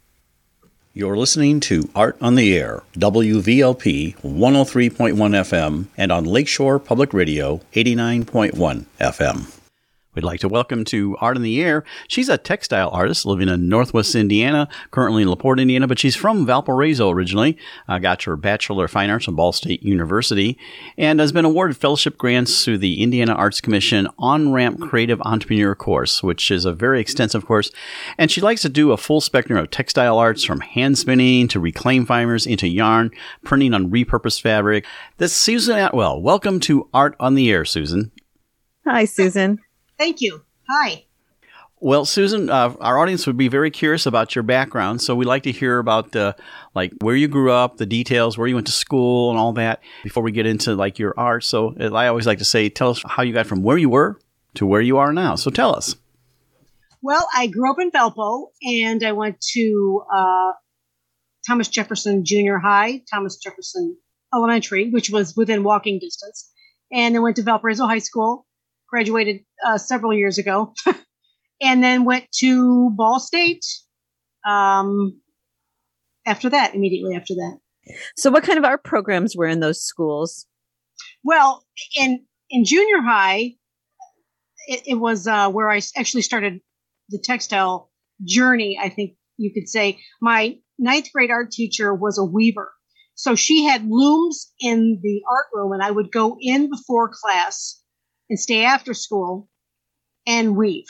You're 0.93 1.17
listening 1.17 1.59
to 1.61 1.89
Art 1.93 2.17
on 2.21 2.35
the 2.35 2.55
Air, 2.55 2.83
WVLP 2.93 4.15
103.1 4.21 5.15
FM, 5.15 5.88
and 5.97 6.11
on 6.11 6.23
Lakeshore 6.23 6.79
Public 6.79 7.13
Radio 7.13 7.57
89.1 7.73 8.85
FM. 9.01 9.64
We'd 10.15 10.23
like 10.23 10.39
to 10.39 10.47
welcome 10.47 10.86
to 10.86 11.17
Art 11.19 11.36
in 11.36 11.43
the 11.43 11.62
Air. 11.62 11.84
She's 12.08 12.30
a 12.30 12.38
textile 12.38 12.89
artist 12.91 13.25
living 13.25 13.49
in 13.49 13.67
Northwest 13.67 14.15
Indiana, 14.15 14.69
currently 14.89 15.23
in 15.23 15.30
LaPorte, 15.30 15.60
Indiana, 15.60 15.88
but 15.88 15.99
she's 15.99 16.15
from 16.15 16.45
Valparaiso 16.45 17.10
originally. 17.10 17.58
Uh, 17.89 17.99
got 17.99 18.23
her 18.23 18.38
Bachelor 18.38 18.86
of 18.86 18.91
Fine 18.91 19.10
Arts 19.10 19.25
from 19.25 19.36
Ball 19.36 19.51
State 19.51 19.84
University 19.84 20.58
and 20.97 21.19
has 21.19 21.34
been 21.34 21.43
awarded 21.43 21.75
fellowship 21.75 22.17
grants 22.17 22.63
through 22.63 22.78
the 22.78 23.04
Indiana 23.04 23.34
Arts 23.34 23.60
Commission 23.60 24.08
On 24.17 24.54
Ramp 24.54 24.80
Creative 24.80 25.21
Entrepreneur 25.23 25.75
course, 25.75 26.23
which 26.23 26.49
is 26.49 26.63
a 26.63 26.71
very 26.71 27.01
extensive 27.01 27.45
course. 27.45 27.69
And 28.17 28.32
she 28.32 28.39
likes 28.39 28.62
to 28.62 28.69
do 28.69 28.93
a 28.93 28.97
full 28.97 29.19
spectrum 29.19 29.60
of 29.60 29.69
textile 29.69 30.17
arts 30.17 30.45
from 30.45 30.62
hand 30.62 30.97
spinning 30.97 31.49
to 31.49 31.60
reclaim 31.60 32.06
fibers 32.06 32.47
into 32.47 32.69
yarn, 32.69 33.12
printing 33.43 33.73
on 33.73 33.91
repurposed 33.91 34.39
fabric. 34.39 34.86
This 35.17 35.34
is 35.34 35.38
Susan 35.41 35.78
Atwell. 35.78 36.21
Welcome 36.21 36.62
to 36.62 36.88
Art 36.93 37.17
on 37.19 37.36
the 37.36 37.51
Air, 37.51 37.65
Susan. 37.65 38.13
Hi, 38.86 39.04
Susan. 39.04 39.60
Thank 39.97 40.21
you. 40.21 40.43
Hi. 40.69 41.05
Well, 41.81 42.05
Susan, 42.05 42.49
uh, 42.49 42.73
our 42.79 42.97
audience 42.97 43.27
would 43.27 43.38
be 43.38 43.49
very 43.49 43.69
curious 43.69 44.05
about 44.05 44.34
your 44.34 44.43
background, 44.43 45.01
so 45.01 45.13
we'd 45.13 45.25
like 45.25 45.43
to 45.43 45.51
hear 45.51 45.77
about 45.77 46.15
uh, 46.15 46.34
like 46.73 46.93
where 47.01 47.15
you 47.15 47.27
grew 47.27 47.51
up, 47.51 47.77
the 47.77 47.86
details, 47.86 48.38
where 48.38 48.47
you 48.47 48.55
went 48.55 48.67
to 48.67 48.73
school, 48.73 49.29
and 49.29 49.38
all 49.38 49.53
that 49.53 49.81
before 50.03 50.23
we 50.23 50.31
get 50.31 50.45
into 50.45 50.73
like 50.73 50.97
your 50.97 51.13
art. 51.17 51.43
So, 51.43 51.75
I 51.77 52.08
always 52.08 52.25
like 52.25 52.39
to 52.39 52.45
say, 52.45 52.69
tell 52.69 52.91
us 52.91 53.03
how 53.05 53.23
you 53.23 53.34
got 53.34 53.45
from 53.45 53.62
where 53.62 53.77
you 53.77 53.89
were 53.89 54.19
to 54.55 54.65
where 54.65 54.81
you 54.81 54.97
are 54.97 55.12
now. 55.12 55.36
So, 55.36 55.51
tell 55.51 55.75
us. 55.75 55.95
Well, 57.01 57.27
I 57.36 57.47
grew 57.47 57.69
up 57.69 57.77
in 57.79 57.91
Valpo, 57.91 58.47
and 58.63 59.03
I 59.03 59.12
went 59.12 59.39
to 59.53 60.01
uh, 60.12 60.51
Thomas 61.45 61.67
Jefferson 61.67 62.23
Junior 62.25 62.58
High, 62.58 63.01
Thomas 63.13 63.38
Jefferson 63.38 63.97
Elementary, 64.34 64.89
which 64.89 65.10
was 65.10 65.36
within 65.36 65.63
walking 65.63 65.99
distance, 65.99 66.49
and 66.91 67.13
then 67.13 67.21
went 67.21 67.36
to 67.36 67.43
Valparaiso 67.43 67.86
High 67.86 67.99
School 67.99 68.47
graduated 68.95 69.41
uh, 69.65 69.78
several 69.78 70.13
years 70.13 70.38
ago, 70.38 70.73
and 71.62 71.84
then 71.84 72.06
went 72.06 72.25
to 72.39 72.91
Ball 72.91 73.19
State. 73.19 73.65
Um, 74.47 75.19
after 76.25 76.49
that, 76.49 76.75
immediately 76.75 77.15
after 77.15 77.34
that. 77.36 77.60
So, 78.15 78.32
what 78.32 78.43
kind 78.43 78.58
of 78.58 78.65
art 78.65 78.84
programs 78.84 79.36
were 79.36 79.47
in 79.47 79.60
those 79.60 79.82
schools? 79.82 80.45
Well, 81.23 81.65
in 81.95 82.25
in 82.49 82.65
junior 82.65 83.01
high, 83.01 83.56
it, 84.67 84.82
it 84.86 84.95
was 84.95 85.28
uh, 85.28 85.49
where 85.49 85.69
I 85.69 85.82
actually 85.95 86.23
started 86.23 86.62
the 87.10 87.19
textile 87.23 87.91
journey. 88.23 88.78
I 88.82 88.89
think 88.89 89.15
you 89.38 89.51
could 89.54 89.69
say 89.69 89.99
my 90.21 90.58
ninth 90.80 91.12
grade 91.13 91.32
art 91.32 91.51
teacher 91.51 91.93
was 91.93 92.17
a 92.17 92.23
weaver, 92.23 92.71
so 93.15 93.36
she 93.36 93.65
had 93.65 93.86
looms 93.88 94.51
in 94.60 94.99
the 95.01 95.21
art 95.30 95.47
room, 95.54 95.71
and 95.71 95.84
I 95.84 95.91
would 95.91 96.12
go 96.12 96.38
in 96.39 96.69
before 96.69 97.12
class 97.13 97.82
and 98.30 98.39
stay 98.39 98.63
after 98.63 98.93
school 98.93 99.47
and 100.27 100.55
weave. 100.55 100.88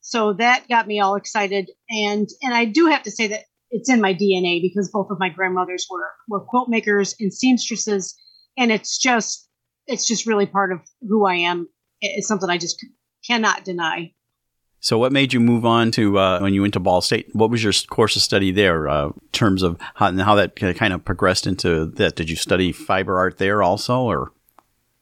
So 0.00 0.34
that 0.34 0.68
got 0.68 0.86
me 0.86 1.00
all 1.00 1.16
excited. 1.16 1.70
And 1.88 2.28
and 2.42 2.54
I 2.54 2.66
do 2.66 2.86
have 2.86 3.02
to 3.04 3.10
say 3.10 3.26
that 3.28 3.44
it's 3.70 3.90
in 3.90 4.00
my 4.00 4.14
DNA 4.14 4.60
because 4.60 4.90
both 4.90 5.10
of 5.10 5.18
my 5.18 5.28
grandmothers 5.28 5.86
were 5.90 6.10
were 6.28 6.40
quilt 6.40 6.68
makers 6.68 7.14
and 7.18 7.32
seamstresses, 7.32 8.14
and 8.56 8.70
it's 8.70 8.98
just 8.98 9.48
it's 9.86 10.06
just 10.06 10.26
really 10.26 10.46
part 10.46 10.72
of 10.72 10.80
who 11.00 11.26
I 11.26 11.36
am. 11.36 11.68
It's 12.00 12.28
something 12.28 12.50
I 12.50 12.58
just 12.58 12.84
cannot 13.26 13.64
deny. 13.64 14.12
So, 14.84 14.98
what 14.98 15.12
made 15.12 15.32
you 15.32 15.40
move 15.40 15.64
on 15.64 15.90
to 15.92 16.18
uh, 16.18 16.40
when 16.40 16.52
you 16.52 16.60
went 16.60 16.74
to 16.74 16.80
Ball 16.80 17.00
State? 17.00 17.30
What 17.32 17.48
was 17.48 17.64
your 17.64 17.72
course 17.88 18.16
of 18.16 18.22
study 18.22 18.50
there? 18.50 18.86
Uh, 18.86 19.06
in 19.06 19.28
terms 19.32 19.62
of 19.62 19.80
how, 19.94 20.08
and 20.08 20.20
how 20.20 20.34
that 20.34 20.56
kind 20.56 20.92
of 20.92 21.02
progressed 21.02 21.46
into 21.46 21.86
that? 21.92 22.16
Did 22.16 22.28
you 22.28 22.36
study 22.36 22.70
fiber 22.70 23.18
art 23.18 23.38
there 23.38 23.62
also, 23.62 24.02
or? 24.02 24.32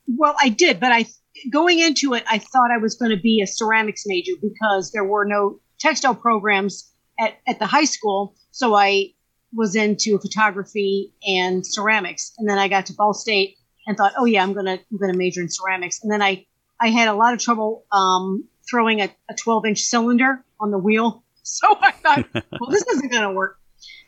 Well, 0.06 0.36
I 0.40 0.50
did, 0.50 0.78
but 0.78 0.92
I 0.92 1.06
going 1.50 1.78
into 1.78 2.14
it, 2.14 2.24
I 2.28 2.38
thought 2.38 2.70
I 2.72 2.78
was 2.78 2.94
going 2.94 3.10
to 3.10 3.20
be 3.20 3.40
a 3.42 3.46
ceramics 3.46 4.04
major 4.06 4.32
because 4.40 4.92
there 4.92 5.04
were 5.04 5.24
no 5.24 5.60
textile 5.78 6.14
programs 6.14 6.90
at, 7.18 7.34
at 7.46 7.58
the 7.58 7.66
high 7.66 7.84
school. 7.84 8.34
So 8.50 8.74
I 8.74 9.12
was 9.54 9.76
into 9.76 10.18
photography 10.18 11.12
and 11.26 11.66
ceramics, 11.66 12.32
and 12.38 12.48
then 12.48 12.58
I 12.58 12.68
got 12.68 12.86
to 12.86 12.94
Ball 12.94 13.12
State 13.14 13.56
and 13.86 13.96
thought, 13.96 14.12
oh 14.16 14.24
yeah, 14.24 14.42
I'm 14.42 14.52
gonna 14.52 14.78
I'm 14.90 14.98
gonna 14.98 15.16
major 15.16 15.40
in 15.40 15.48
ceramics. 15.50 16.00
And 16.02 16.10
then 16.12 16.22
I 16.22 16.46
I 16.80 16.88
had 16.88 17.08
a 17.08 17.14
lot 17.14 17.32
of 17.34 17.38
trouble 17.40 17.84
um, 17.92 18.44
throwing 18.68 19.00
a, 19.00 19.14
a 19.30 19.34
12 19.34 19.66
inch 19.66 19.80
cylinder 19.82 20.44
on 20.60 20.70
the 20.70 20.78
wheel, 20.78 21.22
so 21.42 21.76
I 21.80 21.90
thought, 21.92 22.26
well, 22.34 22.70
this 22.70 22.86
isn't 22.86 23.10
gonna 23.10 23.32
work. 23.32 23.58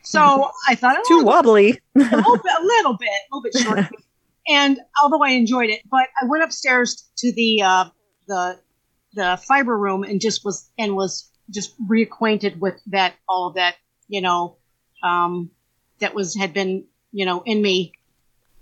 So 0.03 0.51
I 0.69 0.75
thought, 0.75 0.97
oh, 0.99 1.05
Too 1.09 1.25
wobbly. 1.25 1.81
a 1.97 1.99
little 1.99 2.37
bit, 2.37 2.53
a 2.61 2.63
little 2.65 2.97
bit, 2.97 3.09
a 3.09 3.35
little 3.35 3.43
bit 3.43 3.55
short. 3.57 3.79
and 4.49 4.79
although 5.03 5.23
I 5.23 5.31
enjoyed 5.31 5.71
it, 5.71 5.83
but 5.91 6.09
I 6.21 6.27
went 6.27 6.45
upstairs 6.45 7.09
to 7.19 7.33
the 7.33 7.63
uh, 7.63 7.85
the 8.27 8.61
the 9.15 9.41
fiber 9.47 9.77
room 9.77 10.03
and 10.03 10.21
just 10.21 10.45
was 10.45 10.71
and 10.79 10.97
was 10.97 11.31
just 11.51 11.75
reacquainted 11.89 12.59
with 12.59 12.81
that 12.87 13.15
all 13.29 13.53
that 13.53 13.77
you 14.09 14.21
know 14.21 14.57
um, 15.03 15.51
that 16.01 16.15
was 16.15 16.37
had 16.37 16.53
been 16.53 16.85
you 17.13 17.25
know 17.27 17.43
in 17.45 17.63
me 17.63 17.93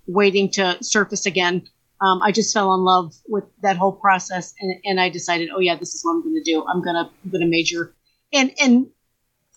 waiting 0.06 0.50
to 0.50 0.82
surface 0.82 1.26
again. 1.26 1.68
Um, 2.00 2.20
I 2.20 2.32
just 2.32 2.52
fell 2.52 2.74
in 2.74 2.80
love 2.80 3.14
with 3.28 3.44
that 3.62 3.76
whole 3.76 3.92
process, 3.92 4.54
and, 4.60 4.74
and 4.84 5.00
I 5.00 5.08
decided, 5.08 5.50
oh 5.54 5.60
yeah, 5.60 5.76
this 5.76 5.94
is 5.94 6.04
what 6.04 6.14
I'm 6.14 6.22
going 6.22 6.34
to 6.34 6.42
do. 6.42 6.64
I'm 6.66 6.82
gonna 6.82 7.10
I'm 7.24 7.30
gonna 7.30 7.46
major, 7.46 7.94
and 8.32 8.52
and 8.60 8.86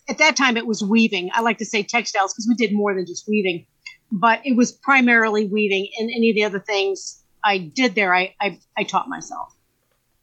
at 0.07 0.19
that 0.19 0.35
time 0.35 0.57
it 0.57 0.67
was 0.67 0.83
weaving. 0.83 1.29
I 1.33 1.41
like 1.41 1.57
to 1.59 1.65
say 1.65 1.83
textiles 1.83 2.33
because 2.33 2.47
we 2.47 2.55
did 2.55 2.73
more 2.73 2.93
than 2.93 3.05
just 3.05 3.27
weaving, 3.27 3.65
but 4.15 4.39
it 4.45 4.55
was 4.55 4.71
primarily 4.71 5.45
weaving, 5.45 5.89
and 5.99 6.09
any 6.09 6.29
of 6.29 6.35
the 6.35 6.45
other 6.45 6.59
things 6.59 7.21
I 7.43 7.57
did 7.57 7.95
there, 7.95 8.15
I 8.15 8.33
I, 8.39 8.59
I 8.77 8.83
taught 8.83 9.09
myself. 9.09 9.53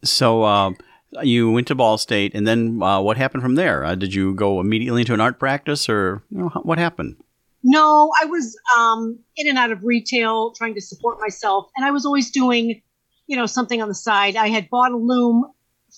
So 0.02 0.44
um, 0.44 0.76
you 1.22 1.50
went 1.50 1.66
to 1.68 1.74
Ball 1.74 1.98
State, 1.98 2.34
and 2.34 2.46
then 2.46 2.82
uh, 2.82 3.00
what 3.00 3.16
happened 3.16 3.42
from 3.42 3.54
there? 3.54 3.84
Uh, 3.84 3.94
did 3.94 4.14
you 4.14 4.34
go 4.34 4.60
immediately 4.60 5.02
into 5.02 5.14
an 5.14 5.20
art 5.20 5.38
practice, 5.38 5.88
or 5.88 6.22
you 6.30 6.38
know, 6.38 6.48
what 6.62 6.78
happened? 6.78 7.16
No, 7.62 8.10
I 8.20 8.24
was 8.24 8.56
um, 8.76 9.18
in 9.36 9.46
and 9.46 9.58
out 9.58 9.70
of 9.70 9.84
retail 9.84 10.52
trying 10.56 10.74
to 10.74 10.80
support 10.80 11.20
myself, 11.20 11.66
and 11.76 11.84
I 11.84 11.90
was 11.90 12.06
always 12.06 12.30
doing, 12.30 12.82
you 13.26 13.36
know, 13.36 13.46
something 13.46 13.80
on 13.82 13.88
the 13.88 13.94
side. 13.94 14.36
I 14.36 14.48
had 14.48 14.68
bought 14.70 14.92
a 14.92 14.96
loom 14.96 15.44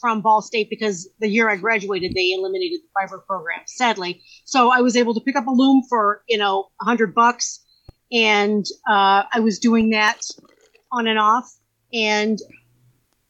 from 0.01 0.21
Ball 0.21 0.43
State 0.43 0.69
because 0.69 1.09
the 1.21 1.29
year 1.29 1.49
I 1.49 1.57
graduated, 1.57 2.13
they 2.15 2.33
eliminated 2.33 2.81
the 2.83 2.89
fiber 3.01 3.23
program, 3.27 3.61
sadly. 3.67 4.23
So 4.45 4.71
I 4.71 4.81
was 4.81 4.97
able 4.97 5.15
to 5.15 5.21
pick 5.21 5.37
up 5.37 5.47
a 5.47 5.53
loom 5.53 5.85
for 5.89 6.23
you 6.29 6.37
know 6.37 6.69
a 6.81 6.85
hundred 6.85 7.15
bucks, 7.15 7.64
and 8.15 8.65
uh, 8.89 9.25
I 9.33 9.41
was 9.41 9.59
doing 9.59 9.91
that 9.91 10.21
on 10.93 11.07
and 11.07 11.19
off, 11.19 11.53
and 11.93 12.39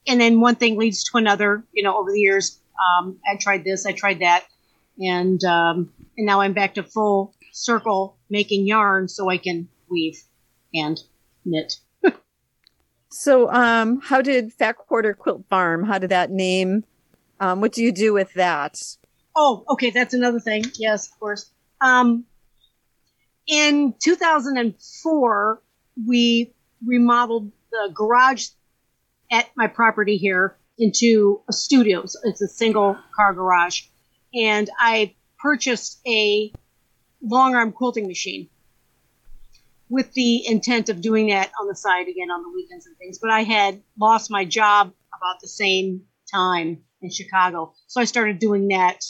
and 0.07 0.21
then 0.21 0.41
one 0.41 0.57
thing 0.57 0.79
leads 0.79 1.05
to 1.05 1.19
another. 1.19 1.65
You 1.73 1.83
know, 1.83 1.97
over 1.97 2.13
the 2.13 2.21
years, 2.21 2.61
um, 2.79 3.19
I 3.27 3.37
tried 3.37 3.65
this, 3.65 3.87
I 3.87 3.93
tried 3.93 4.21
that, 4.21 4.45
and 4.99 5.43
um, 5.45 5.91
and 6.17 6.27
now 6.27 6.41
I'm 6.41 6.53
back 6.53 6.75
to 6.75 6.83
full 6.83 7.35
circle 7.53 8.19
making 8.31 8.67
yarn 8.67 9.09
so 9.09 9.29
I 9.31 9.39
can 9.39 9.69
weave 9.91 10.23
and 10.75 11.01
knit. 11.45 11.75
So, 13.17 13.49
um, 13.53 14.01
how 14.01 14.23
did 14.23 14.53
Fat 14.53 14.77
Quarter 14.77 15.15
Quilt 15.15 15.45
Farm? 15.49 15.85
How 15.85 15.99
did 15.99 16.11
that 16.11 16.33
name? 16.33 16.83
Um, 17.39 17.61
what 17.61 17.71
do 17.71 17.81
you 17.81 17.93
do 17.93 18.13
with 18.13 18.35
that? 18.35 18.83
Oh, 19.37 19.65
okay, 19.69 19.91
that's 19.91 20.15
another 20.15 20.41
thing. 20.41 20.65
Yes, 20.81 21.13
of 21.13 21.21
course. 21.21 21.53
Um, 21.81 22.25
in 23.47 23.95
2004, 24.03 25.63
we 26.07 26.55
remodeled 26.85 27.51
the 27.71 27.91
garage 27.93 28.49
at 29.31 29.49
my 29.57 29.67
property 29.67 30.17
here 30.17 30.57
into 30.79 31.41
a 31.49 31.53
studio. 31.53 32.05
So 32.07 32.19
It's 32.25 32.43
a 32.43 32.49
single 32.49 32.97
car 33.15 33.33
garage. 33.33 33.83
And 34.35 34.69
I 34.79 35.15
purchased 35.39 36.01
a 36.07 36.53
long 37.23 37.55
arm 37.55 37.73
quilting 37.73 38.07
machine 38.07 38.49
with 39.89 40.13
the 40.15 40.47
intent 40.47 40.89
of 40.89 41.01
doing 41.01 41.29
that 41.29 41.53
on 41.61 41.69
the 41.69 41.77
side 41.77 42.09
again 42.09 42.31
on 42.31 42.43
the 42.43 42.49
weekends 42.49 42.87
and 42.87 42.97
things. 42.97 43.19
But 43.21 43.31
I 43.31 43.43
had 43.43 43.83
lost 43.99 44.31
my 44.31 44.45
job 44.45 44.93
about 45.17 45.41
the 45.41 45.49
same 45.49 46.03
time 46.33 46.83
in 47.03 47.11
Chicago. 47.11 47.75
So 47.87 48.01
I 48.01 48.05
started 48.05 48.39
doing 48.39 48.69
that 48.69 49.05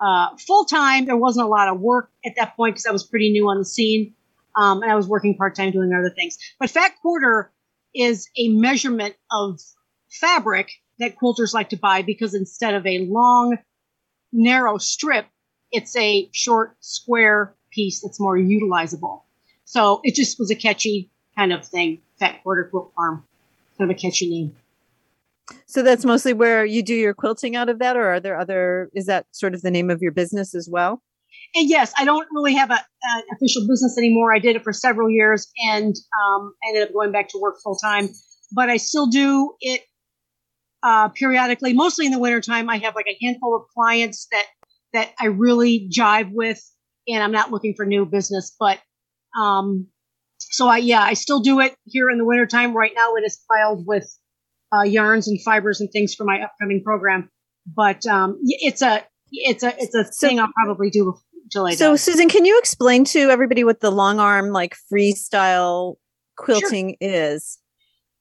uh, 0.00 0.36
full 0.36 0.64
time. 0.64 1.06
There 1.06 1.16
wasn't 1.16 1.46
a 1.46 1.48
lot 1.48 1.68
of 1.68 1.80
work 1.80 2.10
at 2.24 2.34
that 2.36 2.56
point 2.56 2.74
because 2.74 2.86
I 2.86 2.92
was 2.92 3.04
pretty 3.04 3.30
new 3.30 3.48
on 3.48 3.58
the 3.58 3.64
scene. 3.64 4.14
Um, 4.54 4.82
and 4.82 4.90
I 4.90 4.94
was 4.94 5.06
working 5.06 5.36
part 5.36 5.54
time 5.54 5.70
doing 5.70 5.92
other 5.92 6.10
things. 6.10 6.38
But 6.58 6.70
fat 6.70 6.92
quarter 7.02 7.52
is 7.94 8.28
a 8.38 8.48
measurement 8.48 9.14
of 9.30 9.60
fabric 10.08 10.70
that 10.98 11.16
quilters 11.16 11.52
like 11.52 11.70
to 11.70 11.76
buy 11.76 12.02
because 12.02 12.34
instead 12.34 12.74
of 12.74 12.86
a 12.86 13.00
long, 13.00 13.58
narrow 14.32 14.78
strip, 14.78 15.26
it's 15.72 15.94
a 15.96 16.28
short, 16.32 16.76
square 16.80 17.54
piece 17.70 18.00
that's 18.00 18.18
more 18.18 18.36
utilizable. 18.36 19.22
So 19.64 20.00
it 20.04 20.14
just 20.14 20.38
was 20.38 20.50
a 20.50 20.54
catchy 20.54 21.10
kind 21.36 21.52
of 21.52 21.66
thing. 21.66 22.00
Fat 22.18 22.42
quarter 22.42 22.64
quilt 22.64 22.92
farm, 22.96 23.24
kind 23.76 23.90
of 23.90 23.96
a 23.96 24.00
catchy 24.00 24.30
name. 24.30 24.56
So 25.66 25.82
that's 25.82 26.04
mostly 26.04 26.32
where 26.32 26.64
you 26.64 26.82
do 26.82 26.94
your 26.94 27.14
quilting 27.14 27.54
out 27.56 27.68
of 27.68 27.78
that, 27.78 27.96
or 27.96 28.08
are 28.08 28.20
there 28.20 28.38
other? 28.38 28.90
Is 28.94 29.06
that 29.06 29.26
sort 29.30 29.54
of 29.54 29.62
the 29.62 29.70
name 29.70 29.90
of 29.90 30.02
your 30.02 30.12
business 30.12 30.54
as 30.54 30.68
well? 30.70 31.02
And 31.54 31.68
yes, 31.68 31.92
I 31.96 32.04
don't 32.04 32.26
really 32.32 32.54
have 32.54 32.70
an 32.70 32.78
official 33.32 33.66
business 33.66 33.96
anymore. 33.98 34.34
I 34.34 34.38
did 34.38 34.56
it 34.56 34.64
for 34.64 34.72
several 34.72 35.08
years 35.10 35.50
and 35.68 35.94
um, 36.20 36.52
ended 36.68 36.88
up 36.88 36.92
going 36.92 37.12
back 37.12 37.28
to 37.30 37.38
work 37.38 37.56
full 37.62 37.76
time. 37.76 38.08
But 38.52 38.70
I 38.70 38.76
still 38.76 39.06
do 39.06 39.54
it 39.60 39.82
uh, 40.82 41.08
periodically, 41.08 41.72
mostly 41.72 42.06
in 42.06 42.12
the 42.12 42.18
wintertime. 42.18 42.68
I 42.68 42.78
have 42.78 42.94
like 42.94 43.06
a 43.08 43.16
handful 43.24 43.56
of 43.56 43.62
clients 43.74 44.28
that 44.32 44.44
that 44.92 45.10
I 45.20 45.26
really 45.26 45.88
jive 45.92 46.30
with, 46.32 46.62
and 47.08 47.22
I'm 47.22 47.32
not 47.32 47.50
looking 47.50 47.74
for 47.74 47.84
new 47.84 48.06
business. 48.06 48.54
But 48.58 48.80
um, 49.38 49.88
so 50.38 50.68
I 50.68 50.78
yeah, 50.78 51.00
I 51.00 51.14
still 51.14 51.40
do 51.40 51.60
it 51.60 51.74
here 51.84 52.10
in 52.10 52.18
the 52.18 52.24
wintertime. 52.24 52.74
Right 52.76 52.92
now, 52.94 53.14
it 53.14 53.24
is 53.24 53.40
filed 53.48 53.86
with 53.86 54.08
uh, 54.74 54.82
yarns 54.82 55.28
and 55.28 55.40
fibers 55.42 55.80
and 55.80 55.90
things 55.92 56.14
for 56.14 56.24
my 56.24 56.40
upcoming 56.42 56.82
program. 56.84 57.30
But 57.66 58.06
um, 58.06 58.38
it's 58.42 58.82
a 58.82 59.04
it's 59.32 59.62
a 59.62 59.74
it's 59.82 59.94
a 59.94 60.04
So- 60.12 60.28
thing 60.28 60.38
I'll 60.40 60.52
probably 60.54 60.90
do 60.90 61.14
I 61.64 61.74
So, 61.74 61.90
die. 61.92 61.96
Susan, 61.96 62.28
can 62.28 62.44
you 62.44 62.58
explain 62.58 63.04
to 63.06 63.18
everybody 63.30 63.62
what 63.64 63.80
the 63.80 63.90
long 63.90 64.18
arm, 64.18 64.50
like 64.50 64.76
freestyle 64.92 65.94
quilting 66.36 66.96
is? 67.00 67.58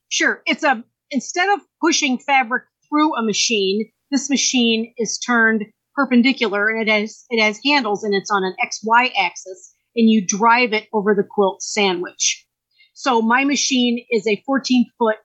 Sure. 0.09 0.41
It's 0.45 0.63
a 0.63 0.83
instead 1.11 1.49
of 1.49 1.61
pushing 1.81 2.17
fabric 2.19 2.63
through 2.89 3.15
a 3.15 3.23
machine, 3.23 3.89
this 4.11 4.29
machine 4.29 4.93
is 4.97 5.17
turned 5.17 5.63
perpendicular 5.95 6.69
and 6.69 6.87
it 6.87 6.91
has 6.91 7.25
it 7.29 7.41
has 7.41 7.59
handles 7.65 8.03
and 8.03 8.13
it's 8.13 8.29
on 8.29 8.43
an 8.43 8.53
XY 8.63 9.11
axis 9.19 9.73
and 9.95 10.09
you 10.09 10.25
drive 10.25 10.73
it 10.73 10.87
over 10.93 11.15
the 11.15 11.23
quilt 11.27 11.61
sandwich. 11.61 12.45
So 12.93 13.21
my 13.21 13.43
machine 13.43 14.05
is 14.11 14.27
a 14.27 14.41
14 14.45 14.85
foot 14.97 15.15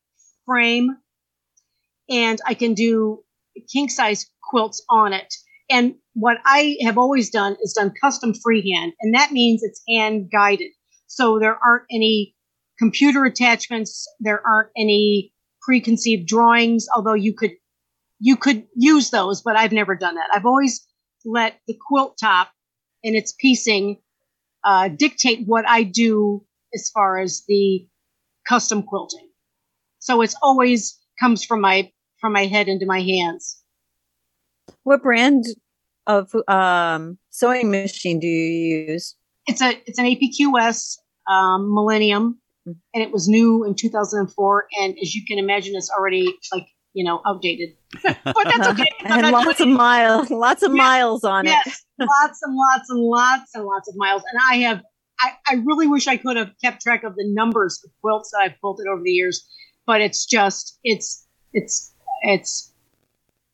frame 0.46 0.88
and 2.10 2.40
I 2.46 2.54
can 2.54 2.74
do 2.74 3.22
king 3.72 3.88
size 3.88 4.30
quilts 4.42 4.82
on 4.90 5.12
it. 5.12 5.32
And 5.70 5.94
what 6.14 6.38
I 6.44 6.76
have 6.82 6.98
always 6.98 7.30
done 7.30 7.56
is 7.62 7.72
done 7.72 7.92
custom 8.00 8.34
freehand, 8.34 8.92
and 9.00 9.14
that 9.14 9.30
means 9.30 9.62
it's 9.62 9.82
hand 9.88 10.30
guided. 10.32 10.72
So 11.06 11.38
there 11.38 11.56
aren't 11.64 11.84
any 11.90 12.34
computer 12.78 13.24
attachments, 13.24 14.08
there 14.18 14.42
aren't 14.44 14.70
any 14.76 15.32
preconceived 15.62 16.26
drawings, 16.26 16.86
although 16.94 17.14
you 17.14 17.34
could 17.34 17.52
you 18.18 18.36
could 18.36 18.66
use 18.76 19.10
those, 19.10 19.40
but 19.42 19.56
I've 19.56 19.72
never 19.72 19.94
done 19.94 20.16
that. 20.16 20.28
I've 20.32 20.44
always 20.44 20.86
let 21.24 21.58
the 21.66 21.78
quilt 21.88 22.18
top 22.20 22.50
and 23.02 23.16
its 23.16 23.32
piecing 23.32 23.98
uh, 24.64 24.88
dictate 24.88 25.46
what 25.46 25.66
I 25.66 25.84
do 25.84 26.44
as 26.74 26.90
far 26.92 27.18
as 27.18 27.44
the 27.48 27.86
custom 28.46 28.82
quilting. 28.82 29.28
So 30.00 30.20
it's 30.20 30.36
always 30.42 30.98
comes 31.18 31.44
from 31.44 31.60
my 31.60 31.92
from 32.20 32.32
my 32.32 32.46
head 32.46 32.68
into 32.68 32.86
my 32.86 33.00
hands. 33.00 33.62
What 34.84 35.02
brand 35.02 35.44
of 36.06 36.34
um, 36.48 37.18
sewing 37.30 37.70
machine 37.70 38.20
do 38.20 38.26
you 38.26 38.86
use? 38.88 39.16
It's 39.46 39.60
a 39.62 39.70
it's 39.86 39.98
an 39.98 40.04
APQS 40.06 40.96
um, 41.30 41.72
Millennium, 41.74 42.38
Mm. 42.68 42.74
and 42.92 43.02
it 43.02 43.10
was 43.10 43.26
new 43.26 43.64
in 43.64 43.74
2004. 43.74 44.66
And 44.82 44.94
as 45.00 45.14
you 45.14 45.24
can 45.24 45.38
imagine, 45.38 45.74
it's 45.76 45.90
already 45.90 46.26
like 46.52 46.66
you 46.92 47.04
know 47.06 47.22
outdated. 47.26 47.70
but 48.02 48.16
that's 48.24 48.68
okay. 48.68 48.84
And 49.06 49.30
lots 49.30 49.60
of 49.60 49.68
it. 49.68 49.72
miles, 49.72 50.30
lots 50.30 50.62
of 50.62 50.72
Yeah. 50.74 50.82
miles 50.82 51.24
on 51.24 51.46
it. 51.46 51.50
yes, 51.50 51.82
lots 51.98 52.40
and 52.42 52.54
lots 52.54 52.90
and 52.90 53.00
lots 53.00 53.54
and 53.54 53.64
lots 53.64 53.88
of 53.88 53.94
miles. 53.96 54.22
And 54.30 54.40
I 54.46 54.56
have, 54.68 54.82
I, 55.20 55.30
I 55.48 55.54
really 55.64 55.86
wish 55.86 56.06
I 56.06 56.18
could 56.18 56.36
have 56.36 56.50
kept 56.62 56.82
track 56.82 57.02
of 57.02 57.14
the 57.16 57.24
numbers 57.32 57.80
of 57.82 57.90
quilts 58.02 58.30
that 58.32 58.40
I've 58.42 58.60
quilted 58.60 58.86
over 58.86 59.00
the 59.02 59.10
years, 59.10 59.42
but 59.86 60.02
it's 60.02 60.26
just, 60.26 60.78
it's, 60.84 61.26
it's, 61.54 61.94
it's, 62.22 62.72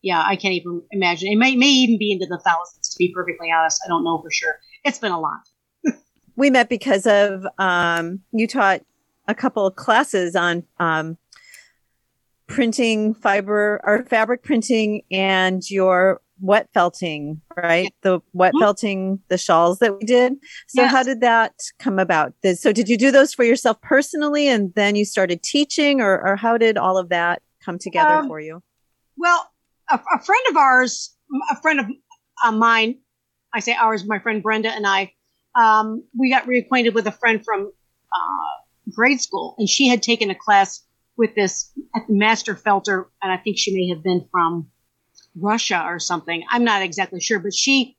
yeah, 0.02 0.22
I 0.24 0.36
can't 0.36 0.54
even 0.54 0.82
imagine. 0.92 1.32
It 1.32 1.36
may, 1.36 1.56
may 1.56 1.66
even 1.68 1.98
be 1.98 2.12
into 2.12 2.26
the 2.26 2.40
thousands, 2.44 2.88
to 2.90 2.96
be 2.98 3.12
perfectly 3.14 3.48
honest. 3.50 3.80
I 3.84 3.88
don't 3.88 4.04
know 4.04 4.20
for 4.22 4.30
sure. 4.30 4.54
It's 4.84 4.98
been 4.98 5.12
a 5.12 5.20
lot. 5.20 5.40
We 6.38 6.50
met 6.50 6.68
because 6.68 7.06
of 7.06 7.46
um, 7.56 8.20
you 8.30 8.46
taught 8.46 8.82
a 9.26 9.34
couple 9.34 9.66
of 9.66 9.74
classes 9.76 10.36
on 10.36 10.64
um, 10.78 11.16
printing 12.46 13.14
fiber 13.14 13.80
or 13.84 14.04
fabric 14.04 14.42
printing 14.44 15.00
and 15.10 15.62
your 15.70 16.20
wet 16.40 16.68
felting, 16.74 17.40
right? 17.56 17.92
The 18.02 18.20
wet 18.34 18.52
Mhm. 18.52 18.60
felting, 18.60 19.20
the 19.28 19.38
shawls 19.38 19.78
that 19.78 19.98
we 19.98 20.04
did. 20.04 20.34
So 20.68 20.82
Yes. 20.82 20.92
how 20.92 21.02
did 21.02 21.22
that 21.22 21.54
come 21.78 21.98
about? 21.98 22.34
So 22.56 22.70
did 22.70 22.88
you 22.90 22.98
do 22.98 23.10
those 23.10 23.32
for 23.32 23.42
yourself 23.42 23.80
personally 23.80 24.46
and 24.46 24.74
then 24.74 24.94
you 24.94 25.06
started 25.06 25.42
teaching 25.42 26.02
or, 26.02 26.20
or 26.20 26.36
how 26.36 26.58
did 26.58 26.76
all 26.76 26.98
of 26.98 27.08
that 27.08 27.40
come 27.66 27.78
together 27.78 28.14
Um, 28.14 28.28
for 28.28 28.40
you? 28.40 28.62
Well, 29.18 29.50
a, 29.90 29.96
a 29.96 30.20
friend 30.24 30.42
of 30.50 30.56
ours, 30.56 31.14
a 31.50 31.60
friend 31.60 31.80
of 31.80 31.86
uh, 32.44 32.52
mine, 32.52 33.00
I 33.52 33.60
say 33.60 33.74
ours, 33.74 34.04
my 34.06 34.18
friend 34.20 34.42
Brenda 34.42 34.70
and 34.70 34.86
I, 34.86 35.12
um, 35.54 36.04
we 36.18 36.30
got 36.30 36.46
reacquainted 36.46 36.94
with 36.94 37.06
a 37.06 37.12
friend 37.12 37.44
from 37.44 37.72
uh, 38.12 38.92
grade 38.94 39.20
school, 39.20 39.54
and 39.58 39.68
she 39.68 39.88
had 39.88 40.02
taken 40.02 40.30
a 40.30 40.34
class 40.34 40.82
with 41.16 41.34
this 41.34 41.72
master 42.08 42.54
felter, 42.54 43.06
and 43.22 43.32
I 43.32 43.38
think 43.38 43.58
she 43.58 43.74
may 43.74 43.88
have 43.88 44.02
been 44.02 44.28
from 44.30 44.70
Russia 45.34 45.82
or 45.86 45.98
something. 45.98 46.44
I'm 46.50 46.64
not 46.64 46.82
exactly 46.82 47.20
sure, 47.20 47.38
but 47.38 47.54
she 47.54 47.96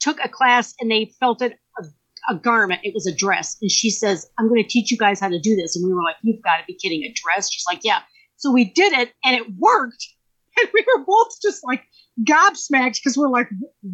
took 0.00 0.18
a 0.22 0.28
class 0.28 0.74
and 0.80 0.90
they 0.90 1.12
felted 1.20 1.54
a, 1.78 1.84
a 2.32 2.36
garment. 2.36 2.80
It 2.84 2.94
was 2.94 3.06
a 3.06 3.14
dress, 3.14 3.56
and 3.62 3.70
she 3.70 3.90
says, 3.90 4.28
"I'm 4.38 4.48
going 4.48 4.62
to 4.62 4.68
teach 4.68 4.90
you 4.90 4.98
guys 4.98 5.20
how 5.20 5.28
to 5.28 5.40
do 5.40 5.54
this." 5.54 5.76
And 5.76 5.86
we 5.86 5.94
were 5.94 6.02
like, 6.02 6.16
"You've 6.22 6.42
got 6.42 6.56
to 6.58 6.64
be 6.66 6.74
kidding! 6.74 7.02
A 7.04 7.12
dress?" 7.14 7.50
She's 7.50 7.64
like, 7.66 7.80
"Yeah." 7.84 8.00
So 8.38 8.50
we 8.50 8.64
did 8.64 8.92
it, 8.94 9.12
and 9.24 9.36
it 9.36 9.46
worked. 9.56 10.06
And 10.60 10.68
we 10.74 10.84
were 10.92 11.04
both 11.04 11.28
just 11.40 11.62
like 11.62 11.84
gobsmacked 12.24 12.96
because 12.96 13.16
we're 13.16 13.28
like, 13.28 13.48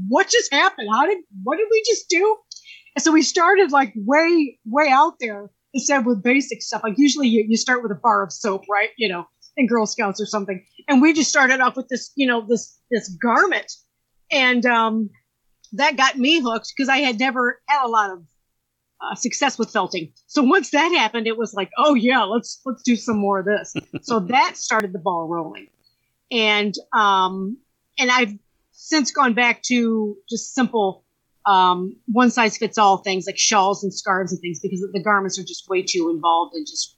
what 0.09 0.30
just 0.30 0.51
happened? 0.51 0.88
How 0.90 1.05
did, 1.05 1.18
what 1.42 1.59
did 1.59 1.66
we 1.70 1.84
just 1.86 2.09
do? 2.09 2.38
And 2.97 3.03
so 3.03 3.12
we 3.12 3.20
started 3.20 3.70
like 3.70 3.92
way, 3.95 4.59
way 4.64 4.88
out 4.88 5.16
there 5.20 5.51
instead 5.74 6.07
with 6.07 6.22
basic 6.22 6.62
stuff. 6.62 6.82
Like 6.82 6.95
usually 6.97 7.28
you, 7.28 7.45
you 7.47 7.59
start 7.59 7.82
with 7.82 7.92
a 7.92 7.97
bar 7.97 8.22
of 8.22 8.32
soap, 8.32 8.62
right? 8.70 8.88
You 8.97 9.11
know, 9.11 9.26
in 9.59 9.66
Girl 9.66 9.84
Scouts 9.84 10.22
or 10.22 10.24
something. 10.24 10.64
And 10.88 11.03
we 11.03 11.12
just 11.12 11.28
started 11.28 11.61
off 11.61 11.76
with 11.76 11.88
this, 11.88 12.12
you 12.16 12.26
know, 12.26 12.47
this, 12.49 12.80
this 12.90 13.11
garment. 13.11 13.70
And, 14.30 14.64
um, 14.64 15.11
that 15.74 15.97
got 15.97 16.16
me 16.16 16.40
hooked 16.40 16.72
because 16.74 16.88
I 16.88 16.99
had 16.99 17.18
never 17.18 17.61
had 17.68 17.84
a 17.84 17.88
lot 17.88 18.11
of 18.11 18.22
uh, 19.11 19.14
success 19.14 19.59
with 19.59 19.70
felting. 19.70 20.12
So 20.26 20.42
once 20.42 20.70
that 20.70 20.88
happened, 20.88 21.26
it 21.26 21.36
was 21.36 21.55
like, 21.55 21.70
oh 21.78 21.94
yeah, 21.94 22.22
let's 22.22 22.61
let's 22.64 22.82
do 22.82 22.96
some 22.96 23.16
more 23.16 23.40
of 23.40 23.46
this. 23.46 23.74
so 24.02 24.20
that 24.20 24.57
started 24.57 24.92
the 24.92 24.98
ball 24.98 25.28
rolling, 25.28 25.68
and 26.30 26.74
um, 26.92 27.59
and 27.98 28.11
I've 28.11 28.34
since 28.72 29.12
gone 29.12 29.34
back 29.34 29.62
to 29.64 30.16
just 30.28 30.55
simple 30.55 31.05
um, 31.46 31.96
one 32.07 32.30
size 32.30 32.57
fits 32.57 32.78
all 32.78 32.98
things 32.98 33.26
like 33.26 33.38
shawls 33.38 33.84
and 33.84 33.92
scarves 33.92 34.32
and 34.32 34.40
things 34.40 34.61
because 34.61 34.80
the 34.92 35.02
garments 35.02 35.38
are 35.38 35.44
just 35.44 35.68
way 35.68 35.82
too 35.82 36.11
involved 36.11 36.55
and 36.55 36.66
just 36.66 36.96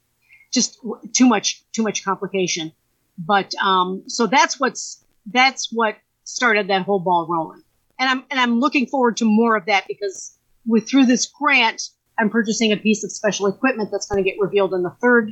just 0.53 0.79
too 1.13 1.27
much 1.27 1.63
too 1.73 1.83
much 1.83 2.03
complication. 2.03 2.71
But 3.17 3.53
um, 3.55 4.03
so 4.07 4.27
that's 4.27 4.59
what's 4.59 5.03
that's 5.31 5.69
what 5.71 5.97
started 6.23 6.69
that 6.69 6.83
whole 6.83 6.99
ball 6.99 7.27
rolling, 7.29 7.63
and 7.99 8.09
I'm 8.09 8.23
and 8.31 8.39
I'm 8.39 8.59
looking 8.59 8.87
forward 8.87 9.17
to 9.17 9.25
more 9.25 9.57
of 9.57 9.65
that 9.65 9.85
because 9.87 10.37
with 10.65 10.87
through 10.87 11.05
this 11.05 11.25
grant, 11.25 11.89
I'm 12.19 12.29
purchasing 12.29 12.71
a 12.71 12.77
piece 12.77 13.03
of 13.03 13.11
special 13.11 13.47
equipment 13.47 13.89
that's 13.91 14.07
going 14.07 14.23
to 14.23 14.29
get 14.29 14.39
revealed 14.39 14.73
in 14.73 14.83
the 14.83 14.95
third 15.01 15.31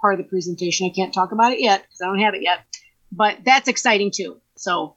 part 0.00 0.18
of 0.18 0.24
the 0.24 0.28
presentation. 0.28 0.86
I 0.90 0.94
can't 0.94 1.12
talk 1.12 1.32
about 1.32 1.52
it 1.52 1.60
yet 1.60 1.82
because 1.82 2.00
I 2.00 2.06
don't 2.06 2.20
have 2.20 2.34
it 2.34 2.42
yet, 2.42 2.60
but 3.12 3.38
that's 3.44 3.68
exciting 3.68 4.10
too. 4.14 4.40
So 4.56 4.96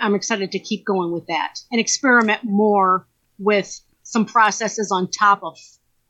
I'm 0.00 0.14
excited 0.14 0.52
to 0.52 0.58
keep 0.58 0.84
going 0.84 1.12
with 1.12 1.26
that 1.26 1.56
and 1.70 1.80
experiment 1.80 2.44
more 2.44 3.06
with 3.38 3.80
some 4.02 4.24
processes 4.24 4.90
on 4.92 5.10
top 5.10 5.42
of 5.42 5.58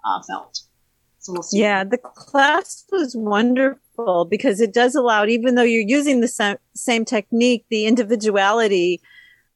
uh, 0.04 0.22
felt. 0.22 0.60
So 1.18 1.32
we'll 1.32 1.42
see. 1.42 1.60
Yeah, 1.60 1.84
the 1.84 1.98
class 1.98 2.84
was 2.90 3.16
wonderful 3.16 4.24
because 4.24 4.60
it 4.60 4.74
does 4.74 4.94
allow, 4.94 5.24
even 5.24 5.54
though 5.54 5.62
you're 5.62 5.82
using 5.86 6.20
the 6.20 6.58
same 6.74 7.04
technique, 7.04 7.64
the 7.70 7.86
individuality 7.86 9.00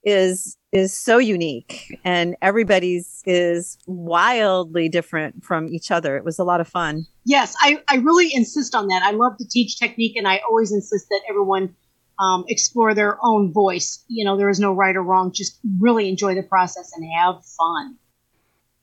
is 0.07 0.57
is 0.73 0.97
so 0.97 1.19
unique, 1.19 1.99
and 2.05 2.37
everybody's 2.41 3.23
is 3.27 3.77
wildly 3.87 4.89
different 4.89 5.45
from 5.45 5.69
each 5.69 5.91
other. 5.91 6.17
It 6.17 6.25
was 6.25 6.39
a 6.39 6.45
lot 6.45 6.61
of 6.61 6.69
fun. 6.69 7.07
Yes, 7.25 7.55
I, 7.61 7.83
I 7.89 7.97
really 7.97 8.31
insist 8.33 8.75
on 8.75 8.87
that. 8.89 9.03
I 9.03 9.11
love 9.11 9.37
to 9.39 9.49
teach 9.49 9.79
technique, 9.79 10.17
and 10.17 10.29
I 10.29 10.41
always 10.49 10.73
insist 10.73 11.09
that 11.11 11.23
everyone 11.29 11.75
um, 12.21 12.45
explore 12.49 12.95
their 12.95 13.19
own 13.23 13.53
voice. 13.53 14.05
You 14.09 14.25
know, 14.25 14.37
there 14.37 14.49
is 14.49 14.61
no 14.61 14.73
right 14.73 14.95
or 14.95 15.03
wrong. 15.03 15.33
Just 15.33 15.59
really 15.81 16.09
enjoy 16.09 16.35
the 16.35 16.43
process 16.43 16.93
and 16.95 17.05
have 17.19 17.45
fun. 17.45 17.97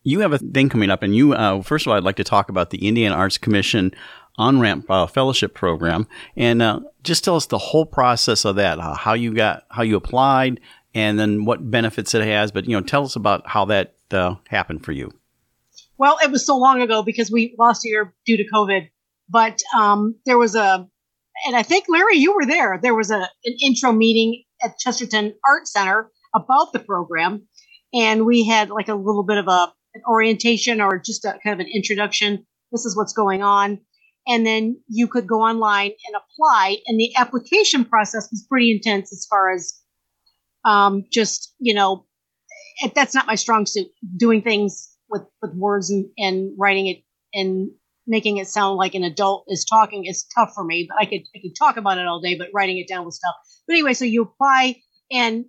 You 0.04 0.20
have 0.20 0.34
a 0.34 0.40
thing 0.40 0.68
coming 0.68 0.90
up, 0.90 1.04
and 1.04 1.16
you 1.16 1.34
uh, 1.34 1.62
first 1.62 1.86
of 1.86 1.92
all, 1.92 1.98
I'd 1.98 2.04
like 2.04 2.18
to 2.18 2.26
talk 2.26 2.50
about 2.50 2.72
the 2.72 2.86
Indiana 2.86 3.16
Arts 3.16 3.38
Commission 3.38 3.94
on 4.38 4.60
ramp 4.60 4.90
uh, 4.90 5.08
fellowship 5.08 5.54
program, 5.54 6.08
and 6.36 6.62
uh, 6.62 6.82
just 7.04 7.24
tell 7.24 7.38
us 7.38 7.46
the 7.46 7.58
whole 7.58 7.86
process 7.86 8.44
of 8.44 8.58
that, 8.58 8.80
uh, 8.80 8.96
how 8.96 9.14
you 9.14 9.34
got, 9.34 9.64
how 9.70 9.84
you 9.84 9.96
applied, 9.96 10.60
and 10.94 11.20
then 11.20 11.46
what 11.46 11.70
benefits 11.70 12.14
it 12.14 12.24
has. 12.24 12.52
But 12.52 12.66
you 12.66 12.76
know, 12.76 12.82
tell 12.82 13.04
us 13.04 13.16
about 13.16 13.48
how 13.48 13.66
that 13.66 13.96
uh, 14.12 14.36
happened 14.48 14.86
for 14.86 14.92
you. 14.92 15.12
Well, 15.98 16.18
it 16.24 16.32
was 16.32 16.46
so 16.46 16.58
long 16.58 16.82
ago 16.82 17.04
because 17.04 17.32
we 17.32 17.56
lost 17.58 17.86
a 17.86 17.90
year 17.90 18.14
due 18.26 18.38
to 18.38 18.46
COVID, 18.54 18.90
but 19.30 19.62
um, 19.78 20.16
there 20.26 20.38
was 20.38 20.56
a, 20.56 20.88
and 21.46 21.56
I 21.56 21.64
think 21.64 21.86
Larry, 21.88 22.18
you 22.18 22.36
were 22.36 22.46
there. 22.46 22.80
There 22.82 22.96
was 22.96 23.12
a 23.12 23.20
an 23.20 23.58
intro 23.62 23.92
meeting 23.92 24.44
at 24.64 24.78
Chesterton 24.80 25.36
Art 25.48 25.68
Center 25.68 26.12
about 26.36 26.74
the 26.74 26.80
program, 26.80 27.48
and 27.94 28.26
we 28.26 28.46
had 28.46 28.70
like 28.70 28.88
a 28.88 28.96
little 28.96 29.24
bit 29.24 29.38
of 29.38 29.48
a 29.48 29.74
an 29.96 30.02
orientation 30.10 30.82
or 30.82 31.00
just 31.00 31.24
a 31.24 31.38
kind 31.44 31.54
of 31.54 31.60
an 31.60 31.72
introduction. 31.74 32.46
This 32.72 32.86
is 32.86 32.98
what's 32.98 33.14
going 33.14 33.44
on, 33.44 33.80
and 34.28 34.46
then 34.46 34.82
you 34.88 35.08
could 35.08 35.28
go 35.28 35.42
online 35.42 35.92
and 36.08 36.16
apply. 36.16 36.78
And 36.88 37.00
the 37.00 37.16
application 37.16 37.86
process 37.86 38.30
was 38.32 38.46
pretty 38.50 38.72
intense 38.72 39.14
as 39.14 39.28
far 39.30 39.52
as 39.52 39.80
um, 40.66 41.06
just 41.12 41.54
you 41.60 41.74
know, 41.74 42.06
it, 42.82 42.94
that's 42.96 43.16
not 43.16 43.28
my 43.28 43.36
strong 43.36 43.66
suit. 43.66 43.88
Doing 44.18 44.42
things 44.42 44.96
with 45.10 45.24
with 45.42 45.54
words 45.54 45.90
and, 45.90 46.06
and 46.18 46.52
writing 46.58 46.88
it 46.88 47.04
and 47.34 47.70
making 48.06 48.38
it 48.38 48.48
sound 48.48 48.78
like 48.78 48.96
an 48.96 49.04
adult 49.04 49.46
is 49.48 49.66
talking 49.66 50.06
is 50.06 50.26
tough 50.36 50.52
for 50.54 50.64
me. 50.64 50.88
But 50.90 50.98
I 51.02 51.06
could 51.06 51.22
I 51.36 51.40
could 51.42 51.56
talk 51.58 51.78
about 51.78 51.98
it 51.98 52.08
all 52.08 52.22
day, 52.22 52.38
but 52.38 52.50
writing 52.54 52.78
it 52.78 52.88
down 52.88 53.06
was 53.06 53.20
tough. 53.20 53.36
But 53.68 53.74
anyway, 53.74 53.94
so 53.94 54.06
you 54.06 54.24
apply, 54.24 54.78
and 55.12 55.46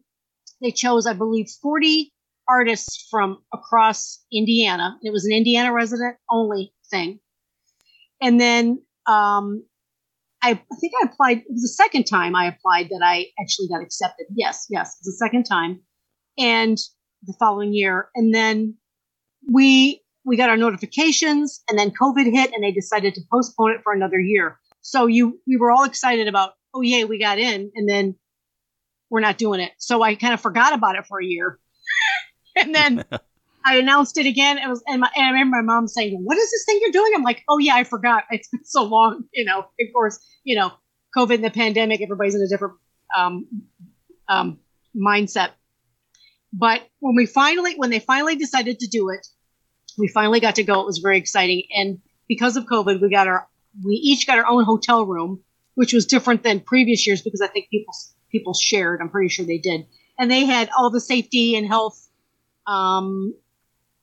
they 0.62 0.70
chose, 0.70 1.06
I 1.06 1.14
believe, 1.14 1.46
forty 1.62 2.12
artists 2.48 3.06
from 3.10 3.38
across 3.52 4.22
Indiana. 4.32 4.98
It 5.02 5.12
was 5.12 5.24
an 5.24 5.32
Indiana 5.32 5.72
resident 5.72 6.16
only 6.30 6.72
thing, 6.90 7.20
and 8.20 8.40
then 8.40 8.82
um, 9.06 9.64
I, 10.44 10.50
I 10.50 10.76
think 10.78 10.92
I 11.02 11.06
applied. 11.06 11.38
It 11.38 11.52
was 11.52 11.62
the 11.62 11.68
second 11.68 12.04
time 12.04 12.36
I 12.36 12.46
applied 12.46 12.90
that 12.90 13.00
I 13.02 13.28
actually 13.40 13.68
got 13.68 13.82
accepted. 13.82 14.26
Yes, 14.34 14.66
yes, 14.68 14.88
it 14.88 14.98
was 15.00 15.16
the 15.18 15.24
second 15.26 15.44
time, 15.44 15.80
and 16.38 16.76
the 17.22 17.34
following 17.38 17.72
year, 17.72 18.10
and 18.14 18.34
then 18.34 18.76
we 19.50 20.02
we 20.26 20.36
got 20.36 20.50
our 20.50 20.58
notifications, 20.58 21.62
and 21.68 21.78
then 21.78 21.90
COVID 21.90 22.30
hit, 22.30 22.52
and 22.52 22.62
they 22.62 22.72
decided 22.72 23.14
to 23.14 23.22
postpone 23.32 23.72
it 23.72 23.80
for 23.82 23.94
another 23.94 24.20
year. 24.20 24.58
So 24.82 25.06
you 25.06 25.40
we 25.46 25.56
were 25.56 25.70
all 25.70 25.84
excited 25.84 26.28
about, 26.28 26.52
oh 26.74 26.82
yay, 26.82 27.04
we 27.04 27.18
got 27.18 27.38
in, 27.38 27.72
and 27.74 27.88
then 27.88 28.14
we're 29.08 29.20
not 29.20 29.38
doing 29.38 29.60
it. 29.60 29.72
So 29.78 30.02
I 30.02 30.14
kind 30.14 30.34
of 30.34 30.42
forgot 30.42 30.74
about 30.74 30.96
it 30.96 31.06
for 31.06 31.22
a 31.22 31.24
year, 31.24 31.58
and 32.56 32.74
then. 32.74 33.04
I 33.64 33.76
announced 33.78 34.18
it 34.18 34.26
again. 34.26 34.58
It 34.58 34.68
was, 34.68 34.82
and, 34.86 35.00
my, 35.00 35.10
and 35.16 35.24
I 35.24 35.30
remember 35.30 35.56
my 35.56 35.62
mom 35.62 35.88
saying, 35.88 36.20
"What 36.22 36.36
is 36.36 36.50
this 36.50 36.64
thing 36.66 36.78
you're 36.82 36.92
doing?" 36.92 37.12
I'm 37.14 37.22
like, 37.22 37.42
"Oh 37.48 37.58
yeah, 37.58 37.74
I 37.74 37.84
forgot. 37.84 38.24
It's 38.30 38.48
been 38.48 38.64
so 38.64 38.84
long." 38.84 39.24
You 39.32 39.44
know, 39.44 39.60
of 39.60 39.92
course, 39.92 40.18
you 40.44 40.56
know, 40.56 40.72
COVID 41.16 41.36
and 41.36 41.44
the 41.44 41.50
pandemic. 41.50 42.02
Everybody's 42.02 42.34
in 42.34 42.42
a 42.42 42.48
different 42.48 42.74
um, 43.16 43.46
um, 44.28 44.58
mindset. 44.94 45.50
But 46.52 46.82
when 47.00 47.16
we 47.16 47.26
finally, 47.26 47.74
when 47.76 47.90
they 47.90 48.00
finally 48.00 48.36
decided 48.36 48.80
to 48.80 48.86
do 48.86 49.08
it, 49.08 49.26
we 49.98 50.08
finally 50.08 50.40
got 50.40 50.56
to 50.56 50.62
go. 50.62 50.80
It 50.80 50.86
was 50.86 50.98
very 50.98 51.18
exciting, 51.18 51.62
and 51.74 52.00
because 52.28 52.56
of 52.56 52.64
COVID, 52.64 53.00
we 53.00 53.10
got 53.10 53.28
our, 53.28 53.48
we 53.84 53.94
each 53.94 54.26
got 54.26 54.38
our 54.38 54.46
own 54.46 54.64
hotel 54.64 55.06
room, 55.06 55.42
which 55.74 55.92
was 55.92 56.06
different 56.06 56.42
than 56.42 56.60
previous 56.60 57.06
years 57.06 57.22
because 57.22 57.40
I 57.40 57.46
think 57.46 57.70
people 57.70 57.94
people 58.30 58.52
shared. 58.52 59.00
I'm 59.00 59.08
pretty 59.08 59.30
sure 59.30 59.46
they 59.46 59.58
did, 59.58 59.86
and 60.18 60.30
they 60.30 60.44
had 60.44 60.68
all 60.76 60.90
the 60.90 61.00
safety 61.00 61.56
and 61.56 61.66
health 61.66 61.98
um, 62.66 63.34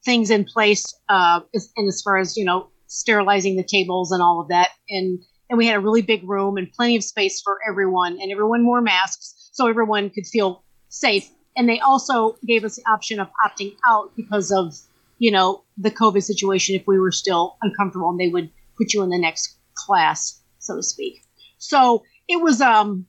things 0.04 0.30
in 0.30 0.46
place, 0.46 0.94
uh, 1.10 1.42
and 1.78 1.88
as 1.88 2.02
far 2.02 2.18
as 2.18 2.38
you 2.38 2.46
know, 2.46 2.70
sterilizing 2.88 3.56
the 3.56 3.64
tables 3.64 4.12
and 4.12 4.22
all 4.22 4.40
of 4.42 4.48
that, 4.50 4.70
and 4.90 5.20
and 5.50 5.58
we 5.58 5.68
had 5.68 5.76
a 5.76 5.80
really 5.80 6.02
big 6.02 6.28
room 6.28 6.58
and 6.58 6.72
plenty 6.72 6.96
of 6.96 7.04
space 7.04 7.42
for 7.42 7.60
everyone, 7.68 8.18
and 8.22 8.32
everyone 8.32 8.66
wore 8.66 8.82
masks 8.82 9.50
so 9.52 9.68
everyone 9.68 10.10
could 10.10 10.26
feel 10.26 10.64
safe. 10.90 11.30
And 11.58 11.68
they 11.68 11.80
also 11.80 12.38
gave 12.48 12.64
us 12.64 12.78
the 12.78 12.84
option 12.90 13.20
of 13.20 13.28
opting 13.46 13.76
out 13.86 14.16
because 14.16 14.52
of 14.52 14.74
you 15.20 15.32
know 15.32 15.64
the 15.78 15.92
COVID 15.92 16.24
situation 16.24 16.76
if 16.76 16.88
we 16.88 17.00
were 17.00 17.12
still 17.12 17.58
uncomfortable, 17.62 18.10
and 18.10 18.20
they 18.20 18.30
would 18.30 18.50
put 18.78 18.94
you 18.94 19.04
in 19.04 19.10
the 19.10 19.18
next 19.18 19.58
class, 19.76 20.42
so 20.60 20.78
to 20.78 20.84
speak. 20.84 21.22
So 21.58 22.04
it 22.28 22.42
was 22.42 22.62
um 22.62 23.06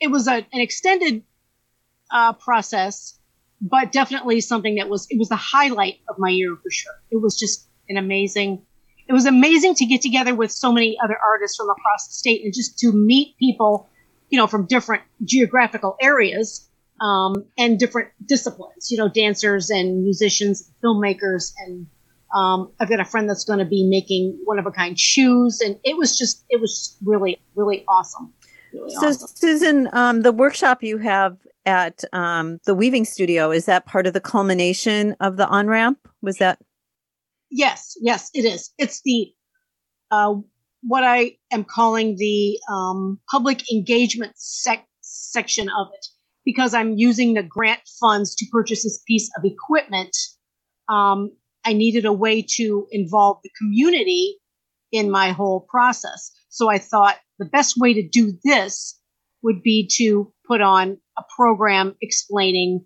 it 0.00 0.10
was 0.10 0.26
a, 0.26 0.34
an 0.34 0.60
extended 0.60 1.22
uh, 2.10 2.32
process 2.34 3.18
but 3.62 3.92
definitely 3.92 4.40
something 4.40 4.74
that 4.74 4.88
was 4.88 5.06
it 5.08 5.18
was 5.18 5.28
the 5.28 5.36
highlight 5.36 6.00
of 6.08 6.18
my 6.18 6.28
year 6.28 6.56
for 6.62 6.70
sure. 6.70 6.92
It 7.10 7.22
was 7.22 7.38
just 7.38 7.68
an 7.88 7.96
amazing 7.96 8.62
it 9.08 9.12
was 9.12 9.26
amazing 9.26 9.74
to 9.76 9.86
get 9.86 10.00
together 10.00 10.34
with 10.34 10.50
so 10.50 10.72
many 10.72 10.96
other 11.02 11.16
artists 11.24 11.56
from 11.56 11.70
across 11.70 12.08
the 12.08 12.14
state 12.14 12.44
and 12.44 12.54
just 12.54 12.78
to 12.78 12.92
meet 12.92 13.36
people, 13.38 13.88
you 14.30 14.38
know, 14.38 14.46
from 14.46 14.66
different 14.66 15.02
geographical 15.24 15.96
areas 16.00 16.68
um, 17.00 17.44
and 17.58 17.78
different 17.78 18.08
disciplines. 18.26 18.90
You 18.90 18.98
know, 18.98 19.08
dancers 19.08 19.70
and 19.70 20.02
musicians, 20.02 20.70
filmmakers, 20.82 21.52
and 21.66 21.86
um, 22.34 22.72
I've 22.80 22.88
got 22.88 23.00
a 23.00 23.04
friend 23.04 23.28
that's 23.28 23.44
going 23.44 23.58
to 23.58 23.64
be 23.64 23.86
making 23.88 24.38
one 24.44 24.58
of 24.58 24.66
a 24.66 24.70
kind 24.70 24.98
shoes, 24.98 25.60
and 25.60 25.78
it 25.84 25.96
was 25.96 26.16
just 26.16 26.44
it 26.48 26.60
was 26.60 26.96
really 27.04 27.38
really 27.54 27.84
awesome. 27.88 28.32
Really 28.72 28.90
So, 28.94 29.08
awesome. 29.08 29.28
Susan, 29.34 29.88
um, 29.92 30.22
the 30.22 30.32
workshop 30.32 30.82
you 30.82 30.98
have 30.98 31.36
at 31.66 32.04
um, 32.12 32.58
the 32.66 32.74
weaving 32.74 33.04
studio 33.04 33.50
is 33.50 33.66
that 33.66 33.86
part 33.86 34.06
of 34.06 34.12
the 34.12 34.20
culmination 34.20 35.16
of 35.20 35.36
the 35.36 35.46
on 35.48 35.68
ramp? 35.68 35.98
Was 36.20 36.38
that 36.38 36.58
Yes, 37.50 37.96
yes, 38.00 38.30
it 38.32 38.46
is. 38.46 38.70
It's 38.78 39.02
the 39.04 39.32
uh, 40.10 40.34
what 40.82 41.04
I 41.04 41.36
am 41.52 41.64
calling 41.64 42.16
the 42.16 42.58
um, 42.70 43.20
public 43.30 43.70
engagement 43.70 44.32
sec- 44.36 44.88
section 45.02 45.68
of 45.68 45.88
it 45.92 46.06
because 46.44 46.74
I'm 46.74 46.94
using 46.96 47.34
the 47.34 47.42
grant 47.42 47.82
funds 48.00 48.34
to 48.36 48.46
purchase 48.50 48.82
this 48.82 49.02
piece 49.06 49.30
of 49.36 49.44
equipment. 49.44 50.16
Um, 50.88 51.30
I 51.64 51.74
needed 51.74 52.04
a 52.04 52.12
way 52.12 52.44
to 52.56 52.86
involve 52.90 53.38
the 53.44 53.50
community 53.58 54.38
in 54.90 55.10
my 55.10 55.30
whole 55.30 55.66
process. 55.68 56.32
So 56.48 56.70
I 56.70 56.78
thought 56.78 57.18
the 57.38 57.44
best 57.44 57.78
way 57.78 57.94
to 57.94 58.06
do 58.06 58.32
this 58.44 58.98
would 59.42 59.62
be 59.62 59.88
to 59.98 60.32
put 60.52 60.60
on 60.60 60.98
a 61.18 61.22
program 61.34 61.94
explaining, 62.02 62.84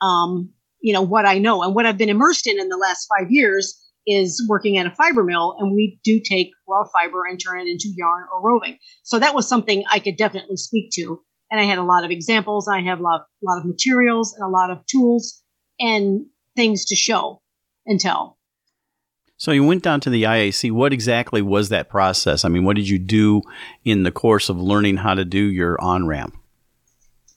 um, 0.00 0.50
you 0.80 0.94
know, 0.94 1.02
what 1.02 1.26
I 1.26 1.38
know 1.38 1.62
and 1.62 1.74
what 1.74 1.84
I've 1.84 1.98
been 1.98 2.08
immersed 2.08 2.46
in 2.46 2.58
in 2.58 2.68
the 2.68 2.78
last 2.78 3.06
five 3.06 3.30
years 3.30 3.78
is 4.06 4.42
working 4.48 4.78
at 4.78 4.86
a 4.86 4.90
fiber 4.90 5.22
mill, 5.22 5.56
and 5.58 5.74
we 5.74 5.98
do 6.02 6.20
take 6.20 6.50
raw 6.66 6.84
fiber 6.92 7.24
and 7.26 7.38
turn 7.38 7.60
it 7.60 7.68
into 7.68 7.88
yarn 7.94 8.24
or 8.32 8.42
roving. 8.42 8.78
So 9.02 9.18
that 9.18 9.34
was 9.34 9.48
something 9.48 9.84
I 9.90 9.98
could 9.98 10.16
definitely 10.16 10.56
speak 10.56 10.90
to, 10.94 11.20
and 11.50 11.60
I 11.60 11.64
had 11.64 11.78
a 11.78 11.84
lot 11.84 12.04
of 12.04 12.10
examples. 12.10 12.68
I 12.68 12.80
have 12.80 13.00
a 13.00 13.02
lot, 13.02 13.26
lot 13.42 13.58
of 13.58 13.66
materials 13.66 14.34
and 14.34 14.46
a 14.46 14.50
lot 14.50 14.70
of 14.70 14.84
tools 14.86 15.42
and 15.78 16.26
things 16.56 16.86
to 16.86 16.96
show 16.96 17.42
and 17.86 18.00
tell. 18.00 18.38
So 19.36 19.50
you 19.52 19.64
went 19.64 19.82
down 19.82 20.00
to 20.00 20.10
the 20.10 20.22
IAC. 20.22 20.70
What 20.70 20.92
exactly 20.92 21.42
was 21.42 21.68
that 21.68 21.88
process? 21.88 22.44
I 22.44 22.48
mean, 22.48 22.64
what 22.64 22.76
did 22.76 22.88
you 22.88 22.98
do 22.98 23.42
in 23.84 24.04
the 24.04 24.12
course 24.12 24.48
of 24.48 24.58
learning 24.58 24.98
how 24.98 25.14
to 25.14 25.24
do 25.24 25.38
your 25.38 25.80
on 25.80 26.06
ramp? 26.06 26.36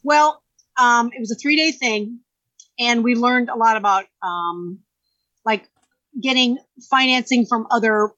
Well, 0.08 0.41
um, 0.80 1.12
it 1.14 1.20
was 1.20 1.32
a 1.32 1.36
three 1.36 1.58
day 1.58 1.72
thing, 1.74 2.22
and 2.80 3.03
we 3.03 3.14
learned 3.14 3.49
a 3.49 3.58
lot 3.58 3.76
about 3.76 4.05
um, 4.24 4.80
like 5.43 5.68
getting 6.24 6.58
financing 6.89 7.45
from 7.45 7.68
other 7.70 8.12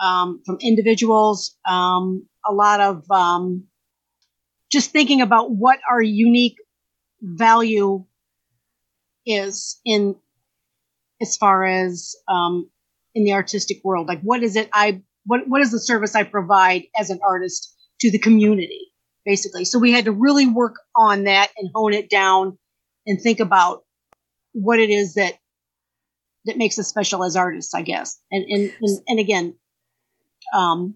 um, 0.00 0.40
from 0.46 0.56
individuals. 0.62 1.54
Um, 1.68 2.26
a 2.48 2.54
lot 2.54 2.80
of 2.80 3.10
um, 3.10 3.64
just 4.72 4.92
thinking 4.92 5.20
about 5.20 5.50
what 5.50 5.78
our 5.90 6.00
unique 6.00 6.56
value 7.20 8.06
is 9.26 9.78
in 9.84 10.16
as 11.20 11.36
far 11.36 11.66
as 11.66 12.16
um, 12.28 12.70
in 13.14 13.24
the 13.24 13.34
artistic 13.34 13.84
world. 13.84 14.08
Like, 14.08 14.22
what 14.22 14.42
is 14.42 14.56
it 14.56 14.70
I 14.72 15.02
what 15.26 15.46
what 15.46 15.60
is 15.60 15.70
the 15.70 15.80
service 15.80 16.14
I 16.14 16.22
provide 16.22 16.84
as 16.98 17.10
an 17.10 17.20
artist 17.22 17.76
to 18.00 18.10
the 18.10 18.18
community? 18.18 18.85
Basically. 19.26 19.66
So 19.66 19.78
we 19.78 19.92
had 19.92 20.06
to 20.06 20.12
really 20.12 20.46
work 20.46 20.76
on 20.96 21.24
that 21.24 21.50
and 21.58 21.68
hone 21.74 21.92
it 21.92 22.08
down 22.08 22.56
and 23.06 23.20
think 23.20 23.40
about 23.40 23.82
what 24.52 24.78
it 24.78 24.88
is 24.88 25.14
that 25.14 25.34
that 26.46 26.56
makes 26.56 26.78
us 26.78 26.88
special 26.88 27.24
as 27.24 27.36
artists, 27.36 27.74
I 27.74 27.82
guess. 27.82 28.18
And 28.30 28.44
and 28.48 28.72
and, 28.80 29.00
and 29.08 29.20
again, 29.20 29.54
um, 30.54 30.94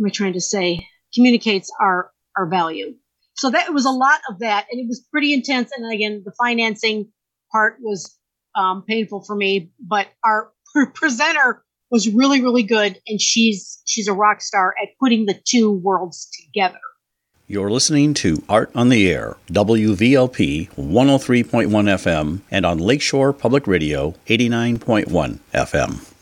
am 0.00 0.06
I 0.06 0.10
trying 0.10 0.32
to 0.32 0.40
say? 0.40 0.86
Communicates 1.14 1.70
our 1.80 2.10
our 2.36 2.48
value. 2.48 2.94
So 3.34 3.50
that 3.50 3.72
was 3.72 3.84
a 3.84 3.90
lot 3.90 4.20
of 4.28 4.40
that, 4.40 4.66
and 4.70 4.80
it 4.80 4.88
was 4.88 5.06
pretty 5.12 5.32
intense. 5.32 5.70
And 5.76 5.92
again, 5.92 6.22
the 6.24 6.32
financing 6.42 7.12
part 7.52 7.76
was 7.80 8.18
um, 8.56 8.82
painful 8.86 9.22
for 9.24 9.36
me, 9.36 9.70
but 9.78 10.08
our 10.24 10.50
presenter 10.94 11.62
was 11.90 12.08
really 12.08 12.42
really 12.42 12.62
good, 12.62 12.98
and 13.06 13.20
she's 13.20 13.80
she's 13.86 14.08
a 14.08 14.12
rock 14.14 14.40
star 14.40 14.74
at 14.82 14.88
putting 14.98 15.26
the 15.26 15.38
two 15.46 15.70
worlds 15.70 16.30
together. 16.42 16.80
You're 17.50 17.70
listening 17.70 18.12
to 18.14 18.42
Art 18.46 18.70
on 18.74 18.90
the 18.90 19.10
Air, 19.10 19.38
WVLP 19.46 20.68
103.1 20.74 21.70
FM, 21.70 22.42
and 22.50 22.66
on 22.66 22.76
Lakeshore 22.76 23.32
Public 23.32 23.66
Radio 23.66 24.14
89.1 24.26 25.38
FM. 25.54 26.12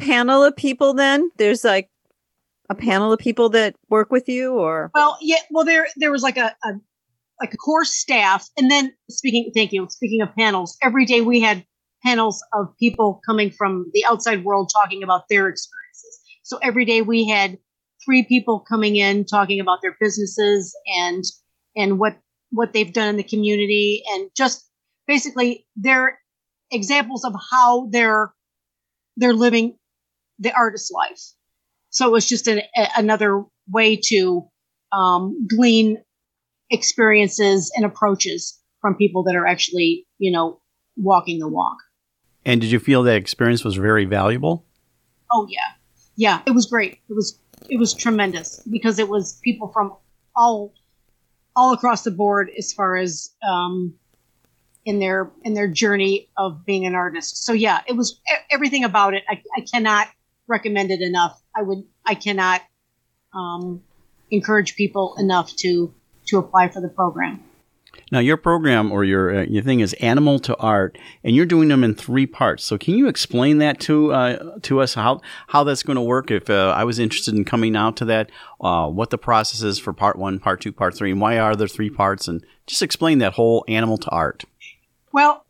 panel 0.00 0.42
of 0.42 0.56
people 0.56 0.94
then? 0.94 1.30
There's 1.36 1.62
like 1.62 1.88
a 2.68 2.74
panel 2.74 3.12
of 3.12 3.20
people 3.20 3.50
that 3.50 3.76
work 3.88 4.10
with 4.10 4.28
you 4.28 4.54
or 4.54 4.90
Well, 4.96 5.16
yeah. 5.20 5.36
Well, 5.52 5.64
there 5.64 5.86
there 5.94 6.10
was 6.10 6.24
like 6.24 6.36
a, 6.36 6.56
a 6.64 6.72
like 7.40 7.54
a 7.54 7.56
core 7.56 7.84
staff, 7.84 8.48
and 8.58 8.68
then 8.68 8.92
speaking. 9.08 9.52
Thank 9.54 9.72
you. 9.72 9.86
Speaking 9.88 10.22
of 10.22 10.34
panels, 10.34 10.76
every 10.82 11.04
day 11.04 11.20
we 11.20 11.38
had 11.38 11.64
panels 12.04 12.42
of 12.52 12.76
people 12.80 13.20
coming 13.24 13.52
from 13.52 13.92
the 13.94 14.04
outside 14.10 14.42
world 14.42 14.72
talking 14.74 15.04
about 15.04 15.28
their 15.30 15.46
experiences. 15.46 16.18
So 16.42 16.58
every 16.64 16.84
day 16.84 17.02
we 17.02 17.28
had 17.28 17.58
three 18.08 18.22
people 18.22 18.58
coming 18.58 18.96
in 18.96 19.26
talking 19.26 19.60
about 19.60 19.82
their 19.82 19.94
businesses 20.00 20.74
and 20.98 21.24
and 21.76 21.98
what 21.98 22.16
what 22.50 22.72
they've 22.72 22.94
done 22.94 23.08
in 23.08 23.16
the 23.16 23.22
community 23.22 24.02
and 24.12 24.30
just 24.34 24.66
basically 25.06 25.66
their 25.76 26.18
examples 26.70 27.22
of 27.24 27.34
how 27.50 27.88
they're 27.90 28.32
they're 29.18 29.34
living 29.34 29.76
the 30.38 30.52
artist 30.52 30.90
life. 30.92 31.20
So 31.90 32.06
it 32.06 32.12
was 32.12 32.26
just 32.26 32.46
an, 32.46 32.60
a, 32.76 32.88
another 32.96 33.44
way 33.68 34.00
to 34.06 34.48
um, 34.92 35.46
glean 35.46 36.02
experiences 36.70 37.70
and 37.76 37.84
approaches 37.84 38.58
from 38.80 38.94
people 38.94 39.24
that 39.24 39.34
are 39.34 39.46
actually, 39.46 40.06
you 40.18 40.30
know, 40.30 40.60
walking 40.96 41.40
the 41.40 41.48
walk. 41.48 41.76
And 42.46 42.60
did 42.60 42.70
you 42.70 42.78
feel 42.78 43.02
that 43.02 43.16
experience 43.16 43.64
was 43.64 43.74
very 43.74 44.04
valuable? 44.04 44.64
Oh 45.30 45.46
yeah, 45.50 45.72
yeah, 46.16 46.40
it 46.46 46.52
was 46.52 46.66
great. 46.66 47.00
It 47.10 47.14
was 47.14 47.38
it 47.68 47.78
was 47.78 47.94
tremendous 47.94 48.60
because 48.70 48.98
it 48.98 49.08
was 49.08 49.40
people 49.42 49.68
from 49.68 49.94
all 50.34 50.72
all 51.56 51.72
across 51.72 52.02
the 52.04 52.10
board 52.10 52.50
as 52.56 52.72
far 52.72 52.96
as 52.96 53.30
um, 53.42 53.94
in 54.84 55.00
their 55.00 55.30
in 55.42 55.54
their 55.54 55.68
journey 55.68 56.28
of 56.36 56.64
being 56.64 56.86
an 56.86 56.94
artist. 56.94 57.44
So 57.44 57.52
yeah, 57.52 57.80
it 57.86 57.94
was 57.94 58.20
everything 58.50 58.84
about 58.84 59.14
it. 59.14 59.24
I, 59.28 59.42
I 59.56 59.60
cannot 59.60 60.08
recommend 60.46 60.90
it 60.90 61.00
enough. 61.00 61.40
I 61.54 61.62
would 61.62 61.84
I 62.06 62.14
cannot 62.14 62.62
um, 63.34 63.82
encourage 64.30 64.76
people 64.76 65.16
enough 65.18 65.54
to 65.56 65.92
to 66.28 66.38
apply 66.38 66.68
for 66.68 66.80
the 66.80 66.88
program. 66.88 67.42
Now, 68.10 68.20
your 68.20 68.36
program 68.36 68.90
or 68.90 69.04
your 69.04 69.40
uh, 69.40 69.42
your 69.42 69.62
thing 69.62 69.80
is 69.80 69.92
Animal 69.94 70.38
to 70.40 70.56
Art, 70.56 70.96
and 71.22 71.36
you're 71.36 71.46
doing 71.46 71.68
them 71.68 71.84
in 71.84 71.94
three 71.94 72.26
parts. 72.26 72.64
So, 72.64 72.78
can 72.78 72.94
you 72.94 73.06
explain 73.06 73.58
that 73.58 73.80
to 73.80 74.12
uh, 74.12 74.58
to 74.62 74.80
us 74.80 74.94
how 74.94 75.20
how 75.48 75.64
that's 75.64 75.82
going 75.82 75.96
to 75.96 76.02
work? 76.02 76.30
If 76.30 76.48
uh, 76.48 76.72
I 76.76 76.84
was 76.84 76.98
interested 76.98 77.34
in 77.34 77.44
coming 77.44 77.76
out 77.76 77.96
to 77.98 78.04
that, 78.06 78.30
uh, 78.60 78.88
what 78.88 79.10
the 79.10 79.18
process 79.18 79.62
is 79.62 79.78
for 79.78 79.92
part 79.92 80.16
one, 80.16 80.38
part 80.38 80.60
two, 80.60 80.72
part 80.72 80.96
three, 80.96 81.10
and 81.10 81.20
why 81.20 81.38
are 81.38 81.54
there 81.54 81.68
three 81.68 81.90
parts? 81.90 82.28
And 82.28 82.44
just 82.66 82.82
explain 82.82 83.18
that 83.18 83.34
whole 83.34 83.64
Animal 83.68 83.98
to 83.98 84.10
Art. 84.10 84.44
Well, 85.12 85.44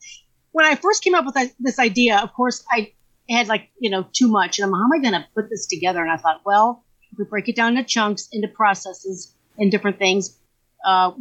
when 0.52 0.66
I 0.66 0.74
first 0.74 1.04
came 1.04 1.14
up 1.14 1.24
with 1.24 1.36
this 1.61 1.78
idea, 1.78 2.18
of 2.18 2.32
course, 2.32 2.64
I 2.72 2.92
had 3.28 3.48
like, 3.48 3.70
you 3.78 3.90
know, 3.90 4.06
too 4.12 4.28
much. 4.28 4.59
And 4.59 4.66
I'm, 4.66 4.72
how 4.72 4.84
am 4.84 4.92
I 4.92 4.98
going 4.98 5.14
to 5.14 5.26
put 5.34 5.50
this 5.50 5.66
together? 5.66 6.02
And 6.02 6.11
I 6.11 6.16
thought, 6.16 6.40
well, 6.44 6.84
if 7.12 7.18
we 7.18 7.24
break 7.24 7.48
it 7.48 7.56
down 7.56 7.76
into 7.76 7.88
chunks, 7.88 8.28
into 8.32 8.48
processes 8.48 9.34
and 9.59 9.70
different 9.70 9.98
things, 9.98 10.38
uh, 10.84 11.12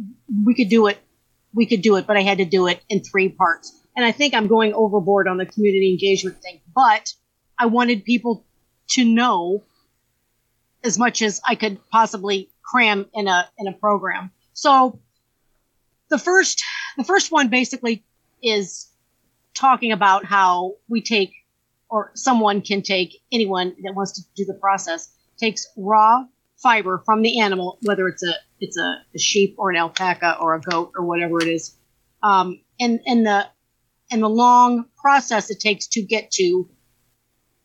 we 0.44 0.54
could 0.54 0.68
do 0.68 0.86
it. 0.86 0.98
We 1.54 1.66
could 1.66 1.82
do 1.82 1.96
it, 1.96 2.06
but 2.06 2.16
I 2.16 2.22
had 2.22 2.38
to 2.38 2.44
do 2.44 2.66
it 2.66 2.80
in 2.88 3.02
three 3.02 3.28
parts. 3.28 3.74
And 3.96 4.04
I 4.04 4.12
think 4.12 4.34
I'm 4.34 4.46
going 4.46 4.74
overboard 4.74 5.26
on 5.26 5.38
the 5.38 5.46
community 5.46 5.90
engagement 5.90 6.40
thing, 6.42 6.60
but 6.74 7.12
I 7.58 7.66
wanted 7.66 8.04
people 8.04 8.46
to 8.90 9.04
know 9.04 9.64
as 10.84 10.98
much 10.98 11.22
as 11.22 11.40
I 11.46 11.54
could 11.54 11.78
possibly 11.90 12.50
cram 12.62 13.06
in 13.14 13.28
a 13.28 13.48
in 13.58 13.66
a 13.66 13.72
program. 13.72 14.30
So 14.52 15.00
the 16.10 16.18
first 16.18 16.62
the 16.96 17.04
first 17.04 17.32
one 17.32 17.48
basically 17.48 18.04
is 18.42 18.88
talking 19.54 19.92
about 19.92 20.24
how 20.24 20.74
we 20.88 21.02
take 21.02 21.32
or 21.90 22.12
someone 22.14 22.60
can 22.60 22.82
take 22.82 23.16
anyone 23.32 23.74
that 23.82 23.94
wants 23.94 24.12
to 24.12 24.22
do 24.36 24.44
the 24.44 24.54
process 24.54 25.12
takes 25.38 25.66
raw 25.76 26.24
fiber 26.56 27.02
from 27.04 27.22
the 27.22 27.40
animal 27.40 27.78
whether 27.82 28.08
it's 28.08 28.22
a 28.22 28.34
it's 28.60 28.78
a, 28.78 28.96
a 29.14 29.18
sheep 29.18 29.54
or 29.58 29.70
an 29.70 29.76
alpaca 29.76 30.36
or 30.40 30.54
a 30.54 30.60
goat 30.60 30.92
or 30.96 31.04
whatever 31.04 31.38
it 31.38 31.48
is. 31.48 31.76
Um, 32.22 32.60
and 32.80 33.00
and 33.06 33.26
the 33.26 33.46
and 34.10 34.22
the 34.22 34.28
long 34.28 34.86
process 34.96 35.50
it 35.50 35.60
takes 35.60 35.86
to 35.88 36.02
get 36.02 36.30
to 36.32 36.68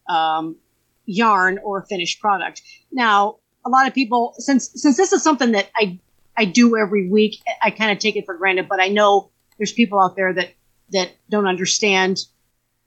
um, 0.10 0.58
yarn 1.06 1.60
or 1.64 1.86
finished 1.86 2.20
product. 2.20 2.62
Now 2.92 3.38
a 3.66 3.70
lot 3.70 3.88
of 3.88 3.94
people 3.94 4.36
since 4.38 4.70
since 4.76 4.98
this 4.98 5.14
is 5.14 5.24
something 5.24 5.54
that 5.54 5.70
i 5.78 5.98
i 6.36 6.44
do 6.44 6.76
every 6.76 7.10
week 7.10 7.42
i 7.62 7.72
kind 7.72 7.94
of 7.94 7.98
take 7.98 8.18
it 8.18 8.26
for 8.26 8.38
granted 8.38 8.68
but 8.68 8.82
i 8.82 8.90
know 8.90 9.32
there's 9.58 9.72
people 9.72 10.02
out 10.02 10.18
there 10.18 10.34
that 10.34 10.50
that 10.92 11.12
don't 11.30 11.48
understand 11.48 12.20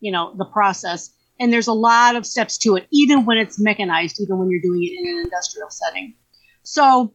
you 0.00 0.12
know 0.12 0.32
the 0.36 0.44
process. 0.44 1.10
And 1.38 1.52
there's 1.52 1.66
a 1.66 1.72
lot 1.72 2.16
of 2.16 2.24
steps 2.24 2.56
to 2.58 2.76
it 2.76 2.86
even 2.90 3.26
when 3.26 3.38
it's 3.38 3.58
mechanized 3.58 4.20
even 4.20 4.38
when 4.38 4.50
you're 4.50 4.62
doing 4.62 4.82
it 4.84 4.98
in 4.98 5.18
an 5.18 5.24
industrial 5.24 5.68
setting. 5.70 6.14
So 6.62 7.12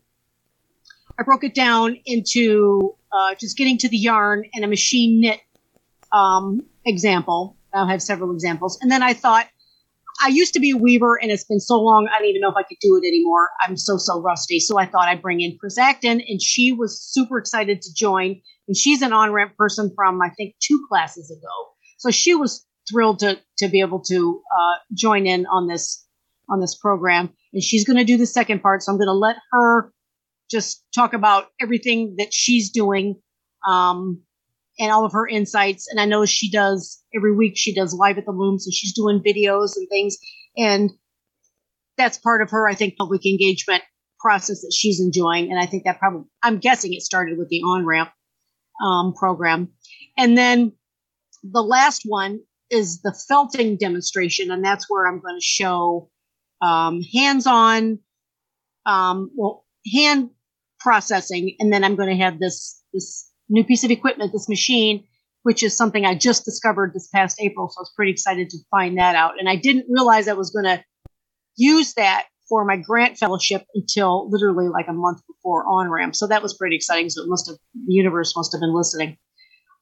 I 1.22 1.24
broke 1.24 1.44
it 1.44 1.54
down 1.54 1.98
into 2.04 2.96
uh, 3.12 3.36
just 3.36 3.56
getting 3.56 3.78
to 3.78 3.90
the 3.90 3.98
yarn 3.98 4.44
and 4.56 4.66
a 4.66 4.68
machine 4.68 5.22
knit 5.22 5.40
um, 6.12 6.62
example. 6.84 7.58
I'll 7.72 7.86
have 7.86 8.02
several 8.02 8.32
examples. 8.34 8.80
And 8.82 8.90
then 8.90 9.04
I 9.04 9.14
thought, 9.14 9.46
I 10.24 10.30
used 10.30 10.56
to 10.56 10.60
be 10.60 10.72
a 10.72 10.78
weaver 10.78 11.22
and 11.22 11.32
it's 11.32 11.44
been 11.44 11.60
so 11.60 11.80
long, 11.80 12.08
I 12.08 12.18
don't 12.18 12.28
even 12.28 12.42
know 12.42 12.50
if 12.50 12.56
I 12.58 12.64
could 12.64 12.80
do 12.82 13.00
it 13.02 13.08
anymore. 13.08 13.50
I'm 13.62 13.78
so, 13.78 13.98
so 13.98 14.20
rusty. 14.20 14.60
So 14.60 14.80
I 14.80 14.88
thought 14.88 15.08
I'd 15.10 15.22
bring 15.22 15.42
in 15.42 15.58
Chris 15.60 15.78
Acton 15.78 16.22
and 16.22 16.42
she 16.42 16.72
was 16.72 17.00
super 17.00 17.38
excited 17.38 17.84
to 17.84 17.94
join. 17.94 18.42
And 18.68 18.76
she's 18.76 19.04
an 19.04 19.14
on 19.14 19.32
ramp 19.32 19.56
person 19.58 19.92
from, 19.96 20.20
I 20.24 20.30
think, 20.30 20.56
two 20.60 20.84
classes 20.90 21.30
ago. 21.30 21.54
So 22.00 22.10
she 22.10 22.34
was 22.34 22.66
thrilled 22.90 23.20
to, 23.20 23.40
to 23.60 23.68
be 23.68 23.82
able 23.82 24.02
to 24.06 24.42
uh, 24.52 24.80
join 24.96 25.28
in 25.28 25.46
on 25.46 25.68
this, 25.68 26.04
on 26.50 26.60
this 26.60 26.76
program. 26.76 27.30
And 27.54 27.62
she's 27.62 27.86
going 27.86 27.98
to 27.98 28.04
do 28.06 28.18
the 28.18 28.26
second 28.26 28.64
part. 28.64 28.82
So 28.82 28.92
I'm 28.92 28.98
going 28.98 29.06
to 29.06 29.14
let 29.14 29.36
her 29.52 29.94
just 30.52 30.86
talk 30.94 31.14
about 31.14 31.46
everything 31.62 32.16
that 32.18 32.34
she's 32.34 32.70
doing. 32.70 33.16
Um, 33.68 34.22
and 34.80 34.92
all 34.92 35.06
of 35.06 35.12
her 35.14 35.28
insights. 35.28 35.88
And 35.90 36.00
I 36.00 36.06
know 36.06 36.26
she 36.26 36.50
does 36.50 37.04
every 37.16 37.36
week, 37.36 37.54
she 37.56 37.74
does 37.74 37.94
live 37.94 38.18
at 38.18 38.26
the 38.26 38.32
loom. 38.32 38.58
So 38.58 38.72
she's 38.74 38.94
doing 38.94 39.22
videos 39.22 39.76
and 39.76 39.88
things. 39.90 40.18
And 40.58 40.90
that's 41.98 42.18
part 42.18 42.42
of 42.42 42.50
her, 42.50 42.68
I 42.68 42.74
think, 42.74 42.98
public 42.98 43.26
engagement 43.26 43.84
process 44.20 44.62
that 44.62 44.74
she's 44.76 45.00
enjoying. 45.00 45.52
And 45.52 45.60
I 45.60 45.66
think 45.66 45.84
that 45.84 46.00
probably, 46.00 46.24
I'm 46.42 46.58
guessing 46.58 46.94
it 46.94 47.02
started 47.02 47.38
with 47.38 47.50
the 47.50 47.62
on 47.62 47.86
ramp 47.86 48.10
um, 48.84 49.14
program. 49.14 49.70
And 50.18 50.38
then 50.38 50.74
the 51.44 51.62
last 51.62 52.04
one 52.06 52.40
is 52.70 53.02
the 53.02 53.14
felting 53.28 53.78
demonstration. 53.78 54.52
And 54.52 54.64
that's 54.64 54.90
where 54.90 55.06
I'm 55.06 55.20
going 55.20 55.38
to 55.38 55.44
show 55.44 56.10
um, 56.62 57.02
hands 57.14 57.46
on, 57.46 58.00
um, 58.86 59.32
well, 59.36 59.66
hand 59.94 60.30
processing. 60.84 61.56
And 61.60 61.72
then 61.72 61.84
I'm 61.84 61.96
going 61.96 62.10
to 62.10 62.24
have 62.24 62.40
this, 62.40 62.82
this 62.94 63.30
new 63.50 63.64
piece 63.64 63.84
of 63.84 63.92
equipment, 63.92 64.32
this 64.32 64.50
machine, 64.50 65.06
which 65.44 65.64
is 65.64 65.76
something 65.76 66.06
I 66.06 66.16
just 66.16 66.46
discovered 66.46 66.94
this 66.94 67.08
past 67.14 67.40
April. 67.40 67.70
So 67.70 67.80
I 67.80 67.82
was 67.82 67.94
pretty 67.96 68.12
excited 68.12 68.50
to 68.50 68.58
find 68.70 68.98
that 68.98 69.16
out. 69.16 69.34
And 69.40 69.50
I 69.50 69.56
didn't 69.56 69.86
realize 69.90 70.28
I 70.28 70.34
was 70.34 70.52
going 70.52 70.66
to 70.66 70.84
use 71.56 71.94
that 71.96 72.26
for 72.48 72.66
my 72.66 72.76
grant 72.76 73.18
fellowship 73.18 73.64
until 73.74 74.30
literally 74.30 74.68
like 74.68 74.88
a 74.90 74.94
month 74.94 75.22
before 75.26 75.66
on 75.68 75.90
ramp. 75.90 76.16
So 76.16 76.28
that 76.28 76.44
was 76.44 76.54
pretty 76.54 76.76
exciting. 76.76 77.10
So 77.10 77.24
it 77.24 77.30
must 77.30 77.48
have, 77.48 77.58
the 77.74 77.94
universe 77.94 78.34
must 78.36 78.52
have 78.54 78.60
been 78.60 78.76
listening. 78.76 79.18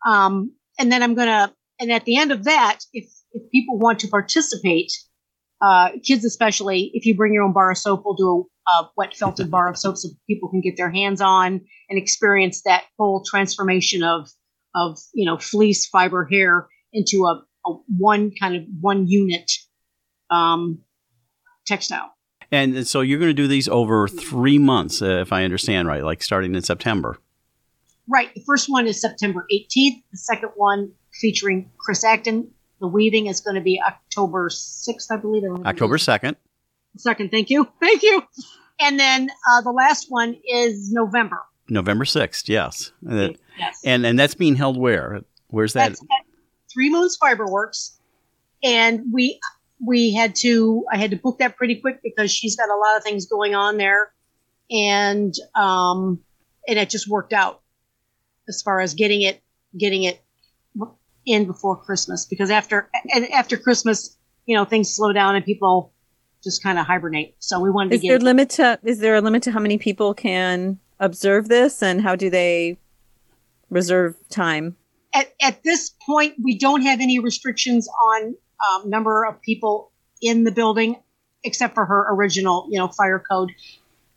Um, 0.07 0.53
and 0.77 0.91
then 0.91 1.03
I'm 1.03 1.15
going 1.15 1.27
to, 1.27 1.53
and 1.79 1.91
at 1.91 2.05
the 2.05 2.17
end 2.17 2.31
of 2.31 2.43
that, 2.43 2.79
if, 2.93 3.09
if 3.31 3.51
people 3.51 3.79
want 3.79 3.99
to 3.99 4.07
participate, 4.07 4.91
uh, 5.61 5.89
kids 6.03 6.25
especially, 6.25 6.91
if 6.93 7.05
you 7.05 7.15
bring 7.15 7.33
your 7.33 7.43
own 7.43 7.53
bar 7.53 7.71
of 7.71 7.77
soap, 7.77 8.03
we'll 8.05 8.15
do 8.15 8.47
a, 8.67 8.71
a 8.71 8.89
wet 8.95 9.15
felted 9.15 9.51
bar 9.51 9.69
of 9.69 9.77
soap 9.77 9.97
so 9.97 10.09
people 10.27 10.49
can 10.49 10.61
get 10.61 10.77
their 10.77 10.91
hands 10.91 11.21
on 11.21 11.61
and 11.89 11.99
experience 11.99 12.61
that 12.63 12.83
whole 12.97 13.23
transformation 13.25 14.03
of 14.03 14.29
of 14.75 14.99
you 15.13 15.25
know 15.25 15.37
fleece 15.37 15.87
fiber 15.87 16.25
hair 16.25 16.67
into 16.93 17.25
a, 17.25 17.43
a 17.69 17.73
one 17.87 18.31
kind 18.39 18.55
of 18.55 18.63
one 18.79 19.07
unit 19.07 19.51
um, 20.29 20.79
textile. 21.65 22.13
And 22.51 22.87
so 22.87 23.01
you're 23.01 23.19
going 23.19 23.29
to 23.29 23.33
do 23.33 23.47
these 23.47 23.67
over 23.67 24.07
three 24.07 24.57
months, 24.57 25.01
uh, 25.01 25.19
if 25.21 25.31
I 25.31 25.43
understand 25.43 25.87
right, 25.87 26.03
like 26.03 26.23
starting 26.23 26.55
in 26.55 26.63
September. 26.63 27.19
Right. 28.07 28.33
The 28.33 28.41
first 28.41 28.69
one 28.69 28.87
is 28.87 28.99
September 28.99 29.45
18th. 29.53 30.01
The 30.11 30.17
second 30.17 30.49
one 30.55 30.91
featuring 31.21 31.69
Chris 31.77 32.03
Acton. 32.03 32.49
The 32.79 32.87
weaving 32.87 33.27
is 33.27 33.41
going 33.41 33.55
to 33.55 33.61
be 33.61 33.81
October 33.85 34.49
6th, 34.49 35.11
I 35.11 35.17
believe. 35.17 35.43
October 35.65 35.97
2nd. 35.97 36.35
Second. 36.97 37.31
Thank 37.31 37.49
you. 37.49 37.67
Thank 37.81 38.03
you. 38.03 38.23
And 38.79 38.99
then 38.99 39.29
uh, 39.49 39.61
the 39.61 39.71
last 39.71 40.07
one 40.09 40.37
is 40.47 40.91
November. 40.91 41.39
November 41.69 42.05
6th, 42.05 42.47
yes. 42.47 42.91
Yes. 43.59 43.81
And 43.83 44.05
and 44.05 44.17
that's 44.17 44.35
being 44.35 44.55
held 44.55 44.77
where? 44.77 45.21
Where's 45.47 45.73
that? 45.73 45.97
Three 46.71 46.89
Moons 46.89 47.17
Fiberworks, 47.21 47.97
and 48.63 49.03
we 49.11 49.39
we 49.85 50.13
had 50.13 50.35
to 50.35 50.85
I 50.91 50.97
had 50.97 51.11
to 51.11 51.17
book 51.17 51.39
that 51.39 51.57
pretty 51.57 51.75
quick 51.75 51.99
because 52.03 52.31
she's 52.31 52.55
got 52.55 52.69
a 52.69 52.75
lot 52.75 52.97
of 52.97 53.03
things 53.03 53.25
going 53.25 53.55
on 53.55 53.77
there, 53.77 54.11
and 54.71 55.33
um 55.55 56.19
and 56.67 56.79
it 56.79 56.89
just 56.89 57.07
worked 57.07 57.33
out 57.33 57.61
as 58.47 58.61
far 58.61 58.79
as 58.79 58.93
getting 58.93 59.21
it 59.21 59.41
getting 59.77 60.03
it 60.03 60.21
in 61.29 61.45
before 61.45 61.77
Christmas 61.77 62.25
because 62.25 62.49
after 62.49 62.89
and 63.13 63.29
after 63.31 63.57
Christmas 63.57 64.17
you 64.45 64.55
know 64.55 64.65
things 64.65 64.93
slow 64.93 65.13
down 65.13 65.35
and 65.35 65.45
people 65.45 65.93
just 66.43 66.63
kind 66.63 66.79
of 66.79 66.85
hibernate. 66.85 67.35
So 67.39 67.59
we 67.59 67.69
wanted 67.69 67.93
Is 67.93 68.01
to 68.01 68.07
there 68.07 68.17
get 68.17 68.23
limit 68.23 68.49
to 68.51 68.79
is 68.83 68.99
there 68.99 69.15
a 69.15 69.21
limit 69.21 69.43
to 69.43 69.51
how 69.51 69.59
many 69.59 69.77
people 69.77 70.13
can 70.13 70.79
observe 70.99 71.47
this 71.47 71.81
and 71.83 72.01
how 72.01 72.15
do 72.15 72.29
they 72.29 72.77
reserve 73.69 74.15
time? 74.29 74.75
at, 75.13 75.33
at 75.41 75.63
this 75.63 75.91
point, 76.05 76.35
we 76.41 76.57
don't 76.57 76.81
have 76.81 76.99
any 76.99 77.19
restrictions 77.19 77.87
on 77.87 78.35
um, 78.69 78.89
number 78.89 79.25
of 79.25 79.41
people 79.41 79.91
in 80.21 80.43
the 80.43 80.51
building, 80.51 80.97
except 81.43 81.75
for 81.75 81.85
her 81.85 82.13
original, 82.13 82.67
you 82.69 82.77
know, 82.77 82.87
fire 82.87 83.23
code. 83.29 83.51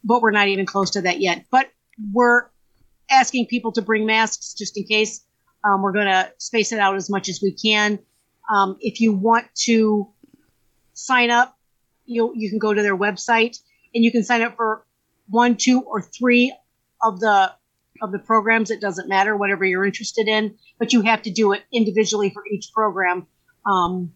But 0.04 0.20
we're 0.20 0.32
not 0.32 0.48
even 0.48 0.66
close 0.66 0.90
to 0.92 1.02
that 1.02 1.20
yet. 1.20 1.44
But 1.50 1.68
we're 2.12 2.46
asking 3.10 3.46
people 3.46 3.72
to 3.72 3.82
bring 3.82 4.04
masks 4.04 4.54
just 4.54 4.76
in 4.76 4.84
case. 4.84 5.24
Um, 5.64 5.82
we're 5.82 5.92
going 5.92 6.06
to 6.06 6.30
space 6.38 6.72
it 6.72 6.78
out 6.78 6.96
as 6.96 7.08
much 7.08 7.28
as 7.28 7.40
we 7.42 7.52
can. 7.52 7.98
Um, 8.52 8.76
if 8.80 9.00
you 9.00 9.12
want 9.12 9.46
to 9.64 10.08
sign 10.94 11.30
up, 11.30 11.56
you 12.04 12.32
you 12.34 12.50
can 12.50 12.58
go 12.58 12.74
to 12.74 12.82
their 12.82 12.96
website 12.96 13.58
and 13.94 14.04
you 14.04 14.10
can 14.10 14.24
sign 14.24 14.42
up 14.42 14.56
for 14.56 14.84
one, 15.28 15.56
two, 15.56 15.80
or 15.80 16.02
three 16.02 16.54
of 17.02 17.20
the 17.20 17.52
of 18.02 18.12
the 18.12 18.18
programs. 18.18 18.70
It 18.70 18.80
doesn't 18.80 19.08
matter, 19.08 19.36
whatever 19.36 19.64
you're 19.64 19.84
interested 19.84 20.26
in, 20.26 20.56
but 20.78 20.92
you 20.92 21.02
have 21.02 21.22
to 21.22 21.30
do 21.30 21.52
it 21.52 21.62
individually 21.72 22.30
for 22.30 22.42
each 22.52 22.70
program, 22.74 23.26
um, 23.64 24.12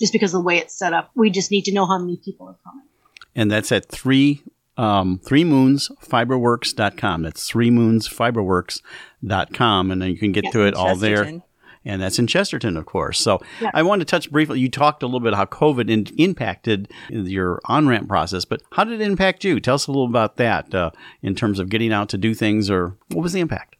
just 0.00 0.12
because 0.12 0.32
of 0.32 0.40
the 0.40 0.46
way 0.46 0.58
it's 0.58 0.76
set 0.76 0.94
up. 0.94 1.10
We 1.14 1.30
just 1.30 1.50
need 1.50 1.64
to 1.66 1.72
know 1.72 1.86
how 1.86 1.98
many 1.98 2.16
people 2.16 2.48
are 2.48 2.56
coming. 2.64 2.86
And 3.34 3.50
that's 3.50 3.70
at 3.70 3.86
three 3.86 4.42
um, 4.76 5.18
three 5.24 5.44
moons 5.44 5.90
fiberworks.com. 6.02 7.22
That's 7.22 7.48
three 7.48 7.70
moons 7.70 8.08
fiberworks.com. 8.08 9.90
And 9.90 10.02
then 10.02 10.10
you 10.10 10.18
can 10.18 10.32
get 10.32 10.44
Yes, 10.44 10.52
to 10.52 10.66
it 10.66 10.74
all 10.74 10.96
there. 10.96 11.42
And 11.88 12.02
that's 12.02 12.18
in 12.18 12.26
Chesterton, 12.26 12.76
of 12.76 12.84
course. 12.84 13.20
So 13.20 13.40
Yeah. 13.60 13.70
I 13.72 13.82
want 13.84 14.00
to 14.00 14.04
touch 14.04 14.30
briefly. 14.32 14.58
You 14.58 14.68
talked 14.68 15.04
a 15.04 15.06
little 15.06 15.20
bit 15.20 15.34
how 15.34 15.44
COVID 15.44 15.88
in, 15.88 16.06
impacted 16.18 16.90
your 17.10 17.60
on 17.66 17.86
ramp 17.86 18.08
process, 18.08 18.44
but 18.44 18.60
how 18.72 18.82
did 18.82 19.00
it 19.00 19.04
impact 19.04 19.44
you? 19.44 19.60
Tell 19.60 19.76
us 19.76 19.86
a 19.86 19.92
little 19.92 20.06
about 20.06 20.36
that 20.36 20.74
uh, 20.74 20.90
in 21.22 21.36
terms 21.36 21.60
of 21.60 21.68
getting 21.68 21.92
out 21.92 22.08
to 22.08 22.18
do 22.18 22.34
things, 22.34 22.68
or 22.70 22.96
what 23.12 23.22
was 23.22 23.34
the 23.34 23.40
impact? 23.40 23.76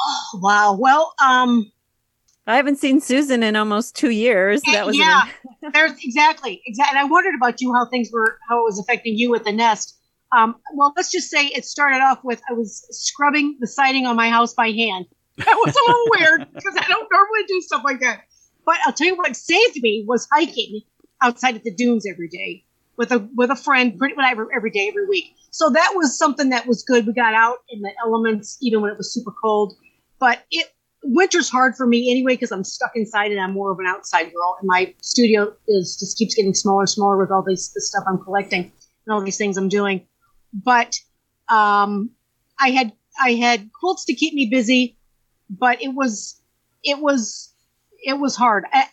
Oh, 0.00 0.40
wow. 0.42 0.76
Well, 0.76 1.14
um, 1.24 1.70
I 2.48 2.56
haven't 2.56 2.78
seen 2.80 3.00
Susan 3.00 3.44
in 3.44 3.54
almost 3.54 3.94
two 3.94 4.10
years. 4.10 4.60
That 4.72 4.84
was 4.84 4.96
an- 4.96 5.02
yeah, 5.02 5.22
there's 5.72 5.92
exactly, 6.02 6.60
exactly. 6.66 6.98
And 6.98 7.06
I 7.06 7.08
wondered 7.08 7.36
about 7.36 7.60
you, 7.60 7.72
how 7.72 7.86
things 7.88 8.10
were, 8.12 8.36
how 8.48 8.58
it 8.58 8.64
was 8.64 8.80
affecting 8.80 9.16
you 9.16 9.32
at 9.36 9.44
the 9.44 9.52
nest. 9.52 9.96
Um, 10.34 10.56
well, 10.74 10.92
let's 10.96 11.10
just 11.10 11.30
say 11.30 11.46
it 11.46 11.64
started 11.64 11.98
off 11.98 12.24
with 12.24 12.42
I 12.50 12.54
was 12.54 12.86
scrubbing 12.90 13.56
the 13.60 13.66
siding 13.66 14.06
on 14.06 14.16
my 14.16 14.30
house 14.30 14.54
by 14.54 14.70
hand. 14.70 15.06
That 15.38 15.56
was 15.64 15.74
a 15.74 15.90
little 15.90 16.06
weird 16.38 16.54
because 16.54 16.74
I 16.76 16.86
don't 16.88 17.08
normally 17.10 17.44
do 17.46 17.60
stuff 17.60 17.82
like 17.84 18.00
that. 18.00 18.22
But 18.66 18.76
I'll 18.86 18.92
tell 18.92 19.06
you 19.06 19.16
what 19.16 19.36
saved 19.36 19.80
me 19.82 20.04
was 20.06 20.26
hiking 20.32 20.80
outside 21.22 21.54
at 21.54 21.64
the 21.64 21.74
dunes 21.74 22.04
every 22.10 22.28
day 22.28 22.64
with 22.96 23.12
a 23.12 23.28
with 23.34 23.50
a 23.50 23.56
friend, 23.56 23.98
pretty 23.98 24.14
much 24.14 24.30
every, 24.30 24.70
day, 24.70 24.88
every 24.88 25.06
week. 25.06 25.34
So 25.50 25.70
that 25.70 25.92
was 25.94 26.18
something 26.18 26.50
that 26.50 26.66
was 26.66 26.82
good. 26.82 27.06
We 27.06 27.12
got 27.12 27.34
out 27.34 27.58
in 27.68 27.82
the 27.82 27.90
elements 28.04 28.58
even 28.60 28.80
when 28.80 28.90
it 28.90 28.96
was 28.96 29.12
super 29.12 29.32
cold. 29.42 29.74
But 30.18 30.42
it 30.50 30.68
winter's 31.04 31.50
hard 31.50 31.76
for 31.76 31.86
me 31.86 32.10
anyway 32.10 32.32
because 32.32 32.50
I'm 32.50 32.64
stuck 32.64 32.92
inside 32.94 33.30
and 33.30 33.40
I'm 33.40 33.52
more 33.52 33.70
of 33.70 33.78
an 33.78 33.86
outside 33.86 34.32
girl. 34.32 34.56
And 34.60 34.66
my 34.66 34.94
studio 35.02 35.54
is 35.68 35.96
just 35.98 36.16
keeps 36.16 36.34
getting 36.34 36.54
smaller 36.54 36.80
and 36.80 36.88
smaller 36.88 37.18
with 37.18 37.30
all 37.30 37.42
this, 37.42 37.68
this 37.68 37.88
stuff 37.88 38.04
I'm 38.08 38.18
collecting 38.18 38.72
and 39.06 39.14
all 39.14 39.20
these 39.20 39.36
things 39.36 39.56
I'm 39.56 39.68
doing. 39.68 40.06
But 40.54 40.96
um, 41.48 42.10
I 42.58 42.70
had 42.70 42.92
I 43.20 43.32
had 43.32 43.70
quilts 43.72 44.04
to 44.06 44.14
keep 44.14 44.34
me 44.34 44.46
busy, 44.46 44.96
but 45.50 45.82
it 45.82 45.88
was 45.88 46.40
it 46.82 46.98
was 46.98 47.52
it 48.04 48.18
was 48.18 48.36
hard. 48.36 48.64
I, 48.72 48.86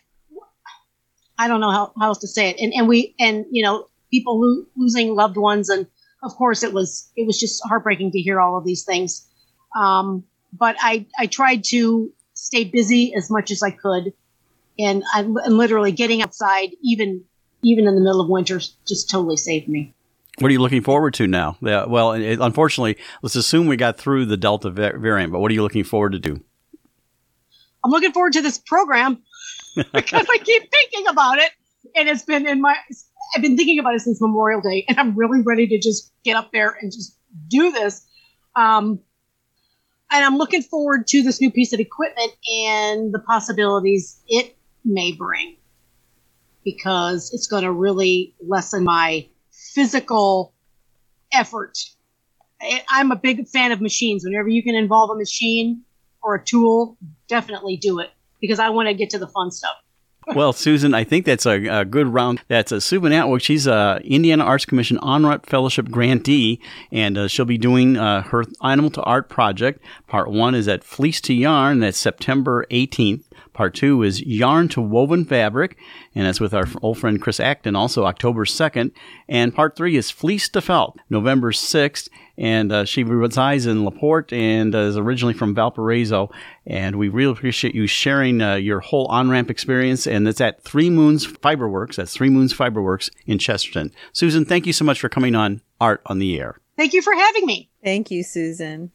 I 1.38 1.48
don't 1.48 1.60
know 1.60 1.70
how, 1.70 1.92
how 1.98 2.08
else 2.08 2.18
to 2.18 2.28
say 2.28 2.50
it. 2.50 2.56
And 2.60 2.72
and 2.74 2.88
we 2.88 3.14
and 3.18 3.46
you 3.50 3.62
know 3.62 3.86
people 4.10 4.40
lo- 4.40 4.66
losing 4.76 5.14
loved 5.14 5.36
ones 5.36 5.68
and 5.68 5.86
of 6.22 6.34
course 6.34 6.62
it 6.62 6.72
was 6.72 7.10
it 7.16 7.26
was 7.26 7.38
just 7.38 7.62
heartbreaking 7.66 8.12
to 8.12 8.20
hear 8.20 8.40
all 8.40 8.56
of 8.56 8.64
these 8.64 8.84
things. 8.84 9.28
Um, 9.78 10.24
but 10.52 10.76
I 10.80 11.06
I 11.18 11.26
tried 11.26 11.64
to 11.64 12.12
stay 12.34 12.64
busy 12.64 13.14
as 13.14 13.30
much 13.30 13.50
as 13.50 13.62
I 13.62 13.70
could, 13.70 14.12
and 14.78 15.02
I 15.14 15.20
and 15.20 15.56
literally 15.56 15.92
getting 15.92 16.22
outside 16.22 16.70
even 16.82 17.24
even 17.62 17.86
in 17.86 17.94
the 17.94 18.00
middle 18.00 18.20
of 18.20 18.28
winter 18.28 18.60
just 18.86 19.10
totally 19.10 19.36
saved 19.36 19.68
me. 19.68 19.94
What 20.38 20.48
are 20.48 20.52
you 20.52 20.60
looking 20.60 20.82
forward 20.82 21.14
to 21.14 21.26
now? 21.26 21.56
Yeah, 21.60 21.84
well, 21.84 22.12
it, 22.12 22.38
unfortunately, 22.40 22.96
let's 23.22 23.36
assume 23.36 23.66
we 23.66 23.76
got 23.76 23.98
through 23.98 24.26
the 24.26 24.36
Delta 24.36 24.70
variant, 24.70 25.32
but 25.32 25.40
what 25.40 25.50
are 25.50 25.54
you 25.54 25.62
looking 25.62 25.84
forward 25.84 26.12
to 26.12 26.18
do? 26.18 26.42
I'm 27.84 27.90
looking 27.90 28.12
forward 28.12 28.32
to 28.34 28.42
this 28.42 28.58
program 28.58 29.22
because 29.76 30.26
I 30.30 30.38
keep 30.38 30.70
thinking 30.70 31.06
about 31.08 31.38
it, 31.38 31.50
and 31.96 32.08
it's 32.08 32.22
been 32.22 32.46
in 32.46 32.60
my. 32.60 32.76
I've 33.34 33.42
been 33.42 33.56
thinking 33.56 33.78
about 33.78 33.94
it 33.94 34.00
since 34.00 34.20
Memorial 34.20 34.60
Day, 34.60 34.84
and 34.88 34.98
I'm 34.98 35.14
really 35.14 35.42
ready 35.42 35.66
to 35.66 35.78
just 35.78 36.12
get 36.24 36.36
up 36.36 36.52
there 36.52 36.76
and 36.80 36.92
just 36.92 37.16
do 37.48 37.70
this. 37.70 38.06
Um, 38.56 39.00
and 40.10 40.24
I'm 40.24 40.36
looking 40.36 40.62
forward 40.62 41.06
to 41.08 41.22
this 41.22 41.40
new 41.40 41.50
piece 41.50 41.72
of 41.72 41.80
equipment 41.80 42.32
and 42.46 43.14
the 43.14 43.18
possibilities 43.18 44.20
it 44.28 44.56
may 44.84 45.12
bring 45.12 45.56
because 46.64 47.32
it's 47.32 47.46
going 47.46 47.62
to 47.64 47.72
really 47.72 48.34
lessen 48.46 48.84
my 48.84 49.26
physical 49.74 50.54
effort. 51.32 51.78
I'm 52.88 53.10
a 53.10 53.16
big 53.16 53.48
fan 53.48 53.72
of 53.72 53.80
machines. 53.80 54.24
Whenever 54.24 54.48
you 54.48 54.62
can 54.62 54.74
involve 54.74 55.10
a 55.10 55.16
machine 55.16 55.82
or 56.22 56.36
a 56.36 56.44
tool, 56.44 56.96
definitely 57.28 57.76
do 57.76 57.98
it 57.98 58.10
because 58.40 58.58
I 58.58 58.68
want 58.70 58.88
to 58.88 58.94
get 58.94 59.10
to 59.10 59.18
the 59.18 59.26
fun 59.26 59.50
stuff. 59.50 59.76
well, 60.36 60.52
Susan, 60.52 60.94
I 60.94 61.02
think 61.02 61.26
that's 61.26 61.46
a, 61.46 61.66
a 61.66 61.84
good 61.84 62.06
round. 62.06 62.42
That's 62.46 62.70
a 62.70 62.80
Susan 62.80 63.12
Atwood. 63.12 63.42
She's 63.42 63.66
a 63.66 64.00
Indiana 64.04 64.44
Arts 64.44 64.64
Commission 64.64 64.98
Honor 64.98 65.40
Fellowship 65.42 65.90
grantee, 65.90 66.60
and 66.92 67.18
uh, 67.18 67.26
she'll 67.26 67.44
be 67.44 67.58
doing 67.58 67.96
uh, 67.96 68.22
her 68.22 68.44
Animal 68.62 68.90
to 68.90 69.02
Art 69.02 69.28
project. 69.28 69.82
Part 70.06 70.30
one 70.30 70.54
is 70.54 70.68
at 70.68 70.84
Fleece 70.84 71.20
to 71.22 71.34
Yarn. 71.34 71.80
That's 71.80 71.98
September 71.98 72.66
18th. 72.70 73.24
Part 73.52 73.74
two 73.74 74.02
is 74.02 74.22
Yarn 74.22 74.68
to 74.68 74.80
Woven 74.80 75.24
Fabric, 75.24 75.76
and 76.14 76.26
that's 76.26 76.40
with 76.40 76.54
our 76.54 76.66
old 76.80 76.98
friend 76.98 77.20
Chris 77.20 77.38
Acton, 77.38 77.76
also 77.76 78.04
October 78.04 78.44
2nd. 78.44 78.92
And 79.28 79.54
part 79.54 79.76
three 79.76 79.96
is 79.96 80.10
Fleece 80.10 80.48
to 80.50 80.60
Felt, 80.60 80.98
November 81.10 81.52
6th. 81.52 82.08
And 82.38 82.72
uh, 82.72 82.84
she 82.86 83.04
resides 83.04 83.66
in 83.66 83.84
LaPorte 83.84 84.32
and 84.32 84.74
uh, 84.74 84.78
is 84.78 84.96
originally 84.96 85.34
from 85.34 85.54
Valparaiso. 85.54 86.30
And 86.66 86.96
we 86.96 87.08
really 87.10 87.32
appreciate 87.32 87.74
you 87.74 87.86
sharing 87.86 88.40
uh, 88.40 88.54
your 88.54 88.80
whole 88.80 89.06
on 89.06 89.28
ramp 89.28 89.50
experience. 89.50 90.06
And 90.06 90.26
it's 90.26 90.40
at 90.40 90.64
Three 90.64 90.88
Moons 90.88 91.26
Fiberworks. 91.26 91.96
That's 91.96 92.14
Three 92.14 92.30
Moons 92.30 92.54
Fiberworks 92.54 93.10
in 93.26 93.38
Chesterton. 93.38 93.92
Susan, 94.12 94.46
thank 94.46 94.66
you 94.66 94.72
so 94.72 94.84
much 94.84 95.00
for 95.00 95.10
coming 95.10 95.34
on 95.34 95.60
Art 95.80 96.00
on 96.06 96.18
the 96.18 96.40
Air. 96.40 96.58
Thank 96.76 96.94
you 96.94 97.02
for 97.02 97.14
having 97.14 97.44
me. 97.44 97.68
Thank 97.84 98.10
you, 98.10 98.22
Susan. 98.24 98.92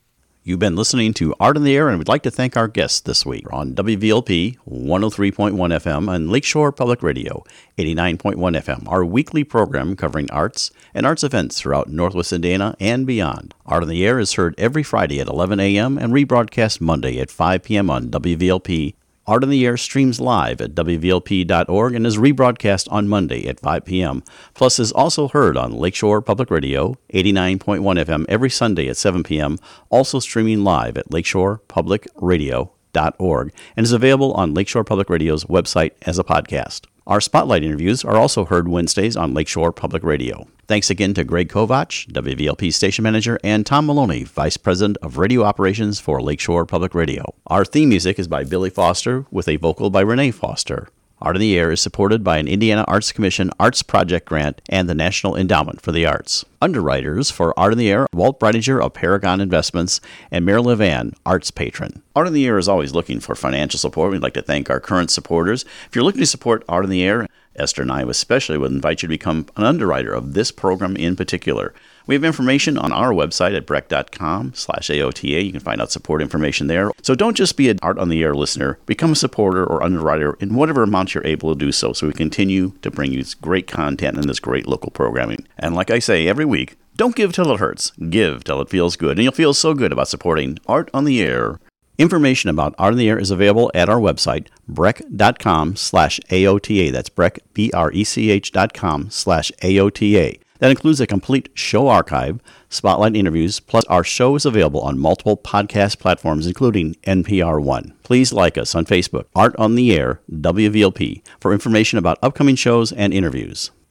You've 0.47 0.59
been 0.59 0.77
listening 0.77 1.13
to 1.15 1.35
Art 1.41 1.57
in 1.57 1.65
the 1.65 1.75
Air, 1.75 1.89
and 1.89 1.97
we'd 1.97 2.07
like 2.07 2.23
to 2.23 2.31
thank 2.31 2.55
our 2.55 2.69
guests 2.69 3.01
this 3.01 3.25
week 3.25 3.51
on 3.51 3.73
WVLP 3.75 4.55
103.1 4.65 5.51
FM 5.51 6.09
and 6.09 6.31
Lakeshore 6.31 6.71
Public 6.71 7.03
Radio 7.03 7.43
89.1 7.77 8.35
FM, 8.35 8.87
our 8.87 9.03
weekly 9.03 9.43
program 9.43 9.97
covering 9.97 10.31
arts 10.31 10.71
and 10.93 11.05
arts 11.05 11.25
events 11.25 11.59
throughout 11.59 11.89
Northwest 11.89 12.31
Indiana 12.31 12.77
and 12.79 13.05
beyond. 13.05 13.55
Art 13.65 13.83
in 13.83 13.89
the 13.89 14.05
Air 14.05 14.19
is 14.19 14.35
heard 14.35 14.55
every 14.57 14.83
Friday 14.83 15.19
at 15.19 15.27
11 15.27 15.59
a.m. 15.59 15.97
and 15.97 16.13
rebroadcast 16.13 16.79
Monday 16.79 17.19
at 17.19 17.29
5 17.29 17.63
p.m. 17.63 17.89
on 17.89 18.07
WVLP. 18.07 18.93
Art 19.27 19.43
in 19.43 19.49
the 19.49 19.65
Air 19.65 19.75
streams 19.75 20.21
live 20.21 20.61
at 20.61 20.73
WVLP.org 20.73 21.93
and 21.93 22.07
is 22.07 22.17
rebroadcast 22.17 22.87
on 22.89 23.09
Monday 23.09 23.45
at 23.45 23.59
5 23.59 23.83
p.m. 23.83 24.23
Plus 24.53 24.79
is 24.79 24.93
also 24.93 25.27
heard 25.27 25.57
on 25.57 25.73
Lakeshore 25.73 26.21
Public 26.21 26.49
Radio 26.49 26.95
89.1 27.13 27.81
FM 27.81 28.25
every 28.29 28.49
Sunday 28.49 28.87
at 28.87 28.95
7 28.95 29.23
p.m. 29.23 29.59
Also 29.89 30.19
streaming 30.19 30.63
live 30.63 30.97
at 30.97 31.09
LakeshorePublicRadio.org 31.09 33.53
and 33.75 33.83
is 33.83 33.91
available 33.91 34.31
on 34.33 34.53
Lakeshore 34.53 34.85
Public 34.85 35.09
Radio's 35.09 35.43
website 35.43 35.91
as 36.03 36.17
a 36.17 36.23
podcast. 36.23 36.85
Our 37.07 37.21
spotlight 37.21 37.63
interviews 37.63 38.03
are 38.03 38.17
also 38.17 38.43
heard 38.43 38.67
Wednesdays 38.67 39.15
on 39.15 39.33
Lakeshore 39.33 39.71
Public 39.71 40.03
Radio. 40.03 40.45
Thanks 40.67 40.89
again 40.89 41.13
to 41.13 41.23
Greg 41.23 41.47
Kovach, 41.47 42.05
WVLP 42.11 42.73
station 42.73 43.03
manager, 43.03 43.39
and 43.45 43.65
Tom 43.65 43.85
Maloney, 43.85 44.25
vice 44.25 44.57
president 44.57 44.97
of 45.01 45.17
radio 45.17 45.43
operations 45.43 46.01
for 46.01 46.21
Lakeshore 46.21 46.65
Public 46.65 46.93
Radio. 46.93 47.23
Our 47.47 47.63
theme 47.63 47.87
music 47.87 48.19
is 48.19 48.27
by 48.27 48.43
Billy 48.43 48.69
Foster 48.69 49.25
with 49.31 49.47
a 49.47 49.55
vocal 49.55 49.89
by 49.89 50.01
Renee 50.01 50.31
Foster. 50.31 50.89
Art 51.19 51.35
in 51.35 51.41
the 51.41 51.57
Air 51.57 51.71
is 51.71 51.81
supported 51.81 52.23
by 52.23 52.37
an 52.37 52.47
Indiana 52.47 52.85
Arts 52.87 53.11
Commission 53.11 53.49
Arts 53.59 53.81
Project 53.81 54.27
grant 54.27 54.61
and 54.69 54.87
the 54.87 54.93
National 54.93 55.35
Endowment 55.35 55.81
for 55.81 55.91
the 55.91 56.05
Arts. 56.05 56.45
Underwriters 56.61 57.31
for 57.31 57.59
Art 57.59 57.73
in 57.73 57.79
the 57.79 57.89
Air, 57.89 58.05
Walt 58.13 58.39
Breidinger 58.39 58.79
of 58.79 58.93
Paragon 58.93 59.41
Investments 59.41 59.99
and 60.29 60.45
Mary 60.45 60.61
Levan, 60.61 61.15
Arts 61.25 61.49
Patron. 61.49 62.03
Art 62.15 62.27
in 62.27 62.33
the 62.33 62.45
Air 62.45 62.59
is 62.59 62.67
always 62.67 62.93
looking 62.93 63.19
for 63.19 63.33
financial 63.33 63.79
support. 63.79 64.11
We'd 64.11 64.21
like 64.21 64.35
to 64.35 64.43
thank 64.43 64.69
our 64.69 64.79
current 64.79 65.09
supporters. 65.09 65.65
If 65.87 65.95
you're 65.95 66.03
looking 66.03 66.21
to 66.21 66.27
support 66.27 66.63
Art 66.69 66.83
in 66.83 66.91
the 66.91 67.03
Air, 67.03 67.25
Esther 67.55 67.81
and 67.81 67.91
I 67.91 68.03
especially 68.03 68.59
would 68.59 68.71
invite 68.71 69.01
you 69.01 69.07
to 69.07 69.11
become 69.13 69.47
an 69.55 69.63
underwriter 69.63 70.13
of 70.13 70.35
this 70.35 70.51
program 70.51 70.95
in 70.95 71.15
particular. 71.15 71.73
We 72.07 72.15
have 72.15 72.23
information 72.23 72.77
on 72.77 72.93
our 72.93 73.11
website 73.11 73.55
at 73.55 73.65
brech.com 73.65 74.53
slash 74.55 74.87
AOTA. 74.87 75.45
You 75.45 75.51
can 75.51 75.59
find 75.59 75.81
out 75.81 75.91
support 75.91 76.21
information 76.21 76.67
there. 76.67 76.91
So 77.01 77.15
don't 77.15 77.35
just 77.35 77.57
be 77.57 77.69
an 77.69 77.79
Art 77.81 77.99
on 77.99 78.07
the 78.07 78.23
Air 78.23 78.33
listener. 78.33 78.79
Become 78.85 79.11
a 79.11 79.15
supporter 79.15 79.65
or 79.65 79.83
underwriter 79.83 80.37
in 80.39 80.55
whatever 80.55 80.83
amount 80.83 81.13
you're 81.13 81.27
able 81.27 81.53
to 81.53 81.59
do 81.59 81.73
so 81.73 81.91
so 81.91 82.07
we 82.07 82.13
continue 82.13 82.71
to 82.81 82.89
bring 82.89 83.11
you 83.11 83.21
this 83.21 83.33
great 83.33 83.67
content 83.67 84.17
and 84.17 84.29
this 84.29 84.39
great 84.39 84.67
local 84.67 84.89
programming. 84.89 85.45
And 85.59 85.75
like 85.75 85.91
I 85.91 85.99
say 85.99 86.27
every 86.27 86.45
week, 86.45 86.77
don't 86.95 87.15
give 87.15 87.33
till 87.33 87.51
it 87.51 87.59
hurts. 87.59 87.91
Give 88.09 88.41
till 88.43 88.61
it 88.61 88.69
feels 88.69 88.95
good. 88.95 89.17
And 89.17 89.23
you'll 89.23 89.33
feel 89.33 89.53
so 89.53 89.73
good 89.73 89.91
about 89.91 90.07
supporting 90.07 90.57
Art 90.65 90.89
on 90.93 91.03
the 91.03 91.21
Air. 91.21 91.59
Information 91.97 92.49
about 92.49 92.73
Art 92.77 92.93
on 92.93 92.97
the 92.97 93.09
Air 93.09 93.19
is 93.19 93.31
available 93.31 93.69
at 93.73 93.89
our 93.89 93.99
website, 93.99 94.47
brech.com 94.69 95.75
slash 95.75 96.19
AOTA. 96.29 96.91
That's 96.91 97.09
brech, 97.09 97.39
B-R-E-C-H 97.53 98.51
dot 98.51 98.73
com 98.73 99.09
slash 99.09 99.51
AOTA. 99.61 100.39
That 100.59 100.71
includes 100.71 100.99
a 100.99 101.07
complete 101.07 101.49
show 101.53 101.87
archive, 101.87 102.41
spotlight 102.69 103.15
interviews, 103.15 103.59
plus 103.59 103.85
our 103.85 104.03
show 104.03 104.35
is 104.35 104.45
available 104.45 104.81
on 104.81 104.97
multiple 104.97 105.37
podcast 105.37 105.99
platforms, 105.99 106.47
including 106.47 106.95
NPR 107.03 107.61
One. 107.61 107.93
Please 108.03 108.33
like 108.33 108.57
us 108.57 108.73
on 108.73 108.85
Facebook, 108.85 109.25
Art 109.35 109.55
on 109.57 109.75
the 109.75 109.93
Air, 109.93 110.21
WVLP, 110.31 111.21
for 111.39 111.53
information 111.53 111.99
about 111.99 112.19
upcoming 112.21 112.55
shows 112.55 112.91
and 112.91 113.13
interviews. 113.13 113.71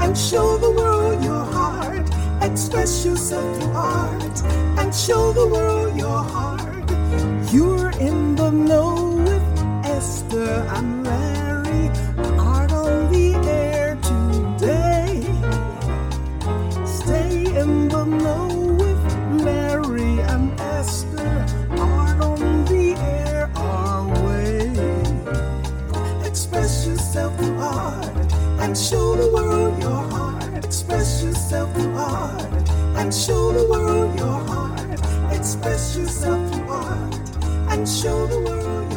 and 0.00 0.16
show 0.16 0.56
the 0.58 0.70
world 0.70 1.22
your 1.22 1.44
heart. 1.44 2.08
Express 2.42 3.04
yourself 3.04 3.46
through 3.56 3.72
art 3.72 4.42
and 4.78 4.94
show 4.94 5.32
the 5.32 5.46
world 5.46 5.96
your 5.96 6.22
heart. 6.22 6.90
You're 7.52 7.90
in 7.98 8.34
the 8.34 8.50
know 8.50 9.16
with 9.16 9.42
Esther 9.84 10.66
and 28.66 28.76
show 28.76 29.14
the 29.14 29.30
world 29.32 29.80
your 29.80 30.02
heart. 30.10 30.64
Express 30.64 31.22
yourself 31.22 31.72
through 31.72 31.94
art 31.94 32.68
and 32.98 33.14
show 33.14 33.52
the 33.52 33.64
world 33.70 34.18
your 34.18 34.40
heart. 34.50 34.90
Express 35.32 35.96
yourself 35.96 36.52
through 36.52 36.68
art 36.68 37.14
and 37.70 37.88
show 37.88 38.26
the 38.26 38.40
world 38.40 38.95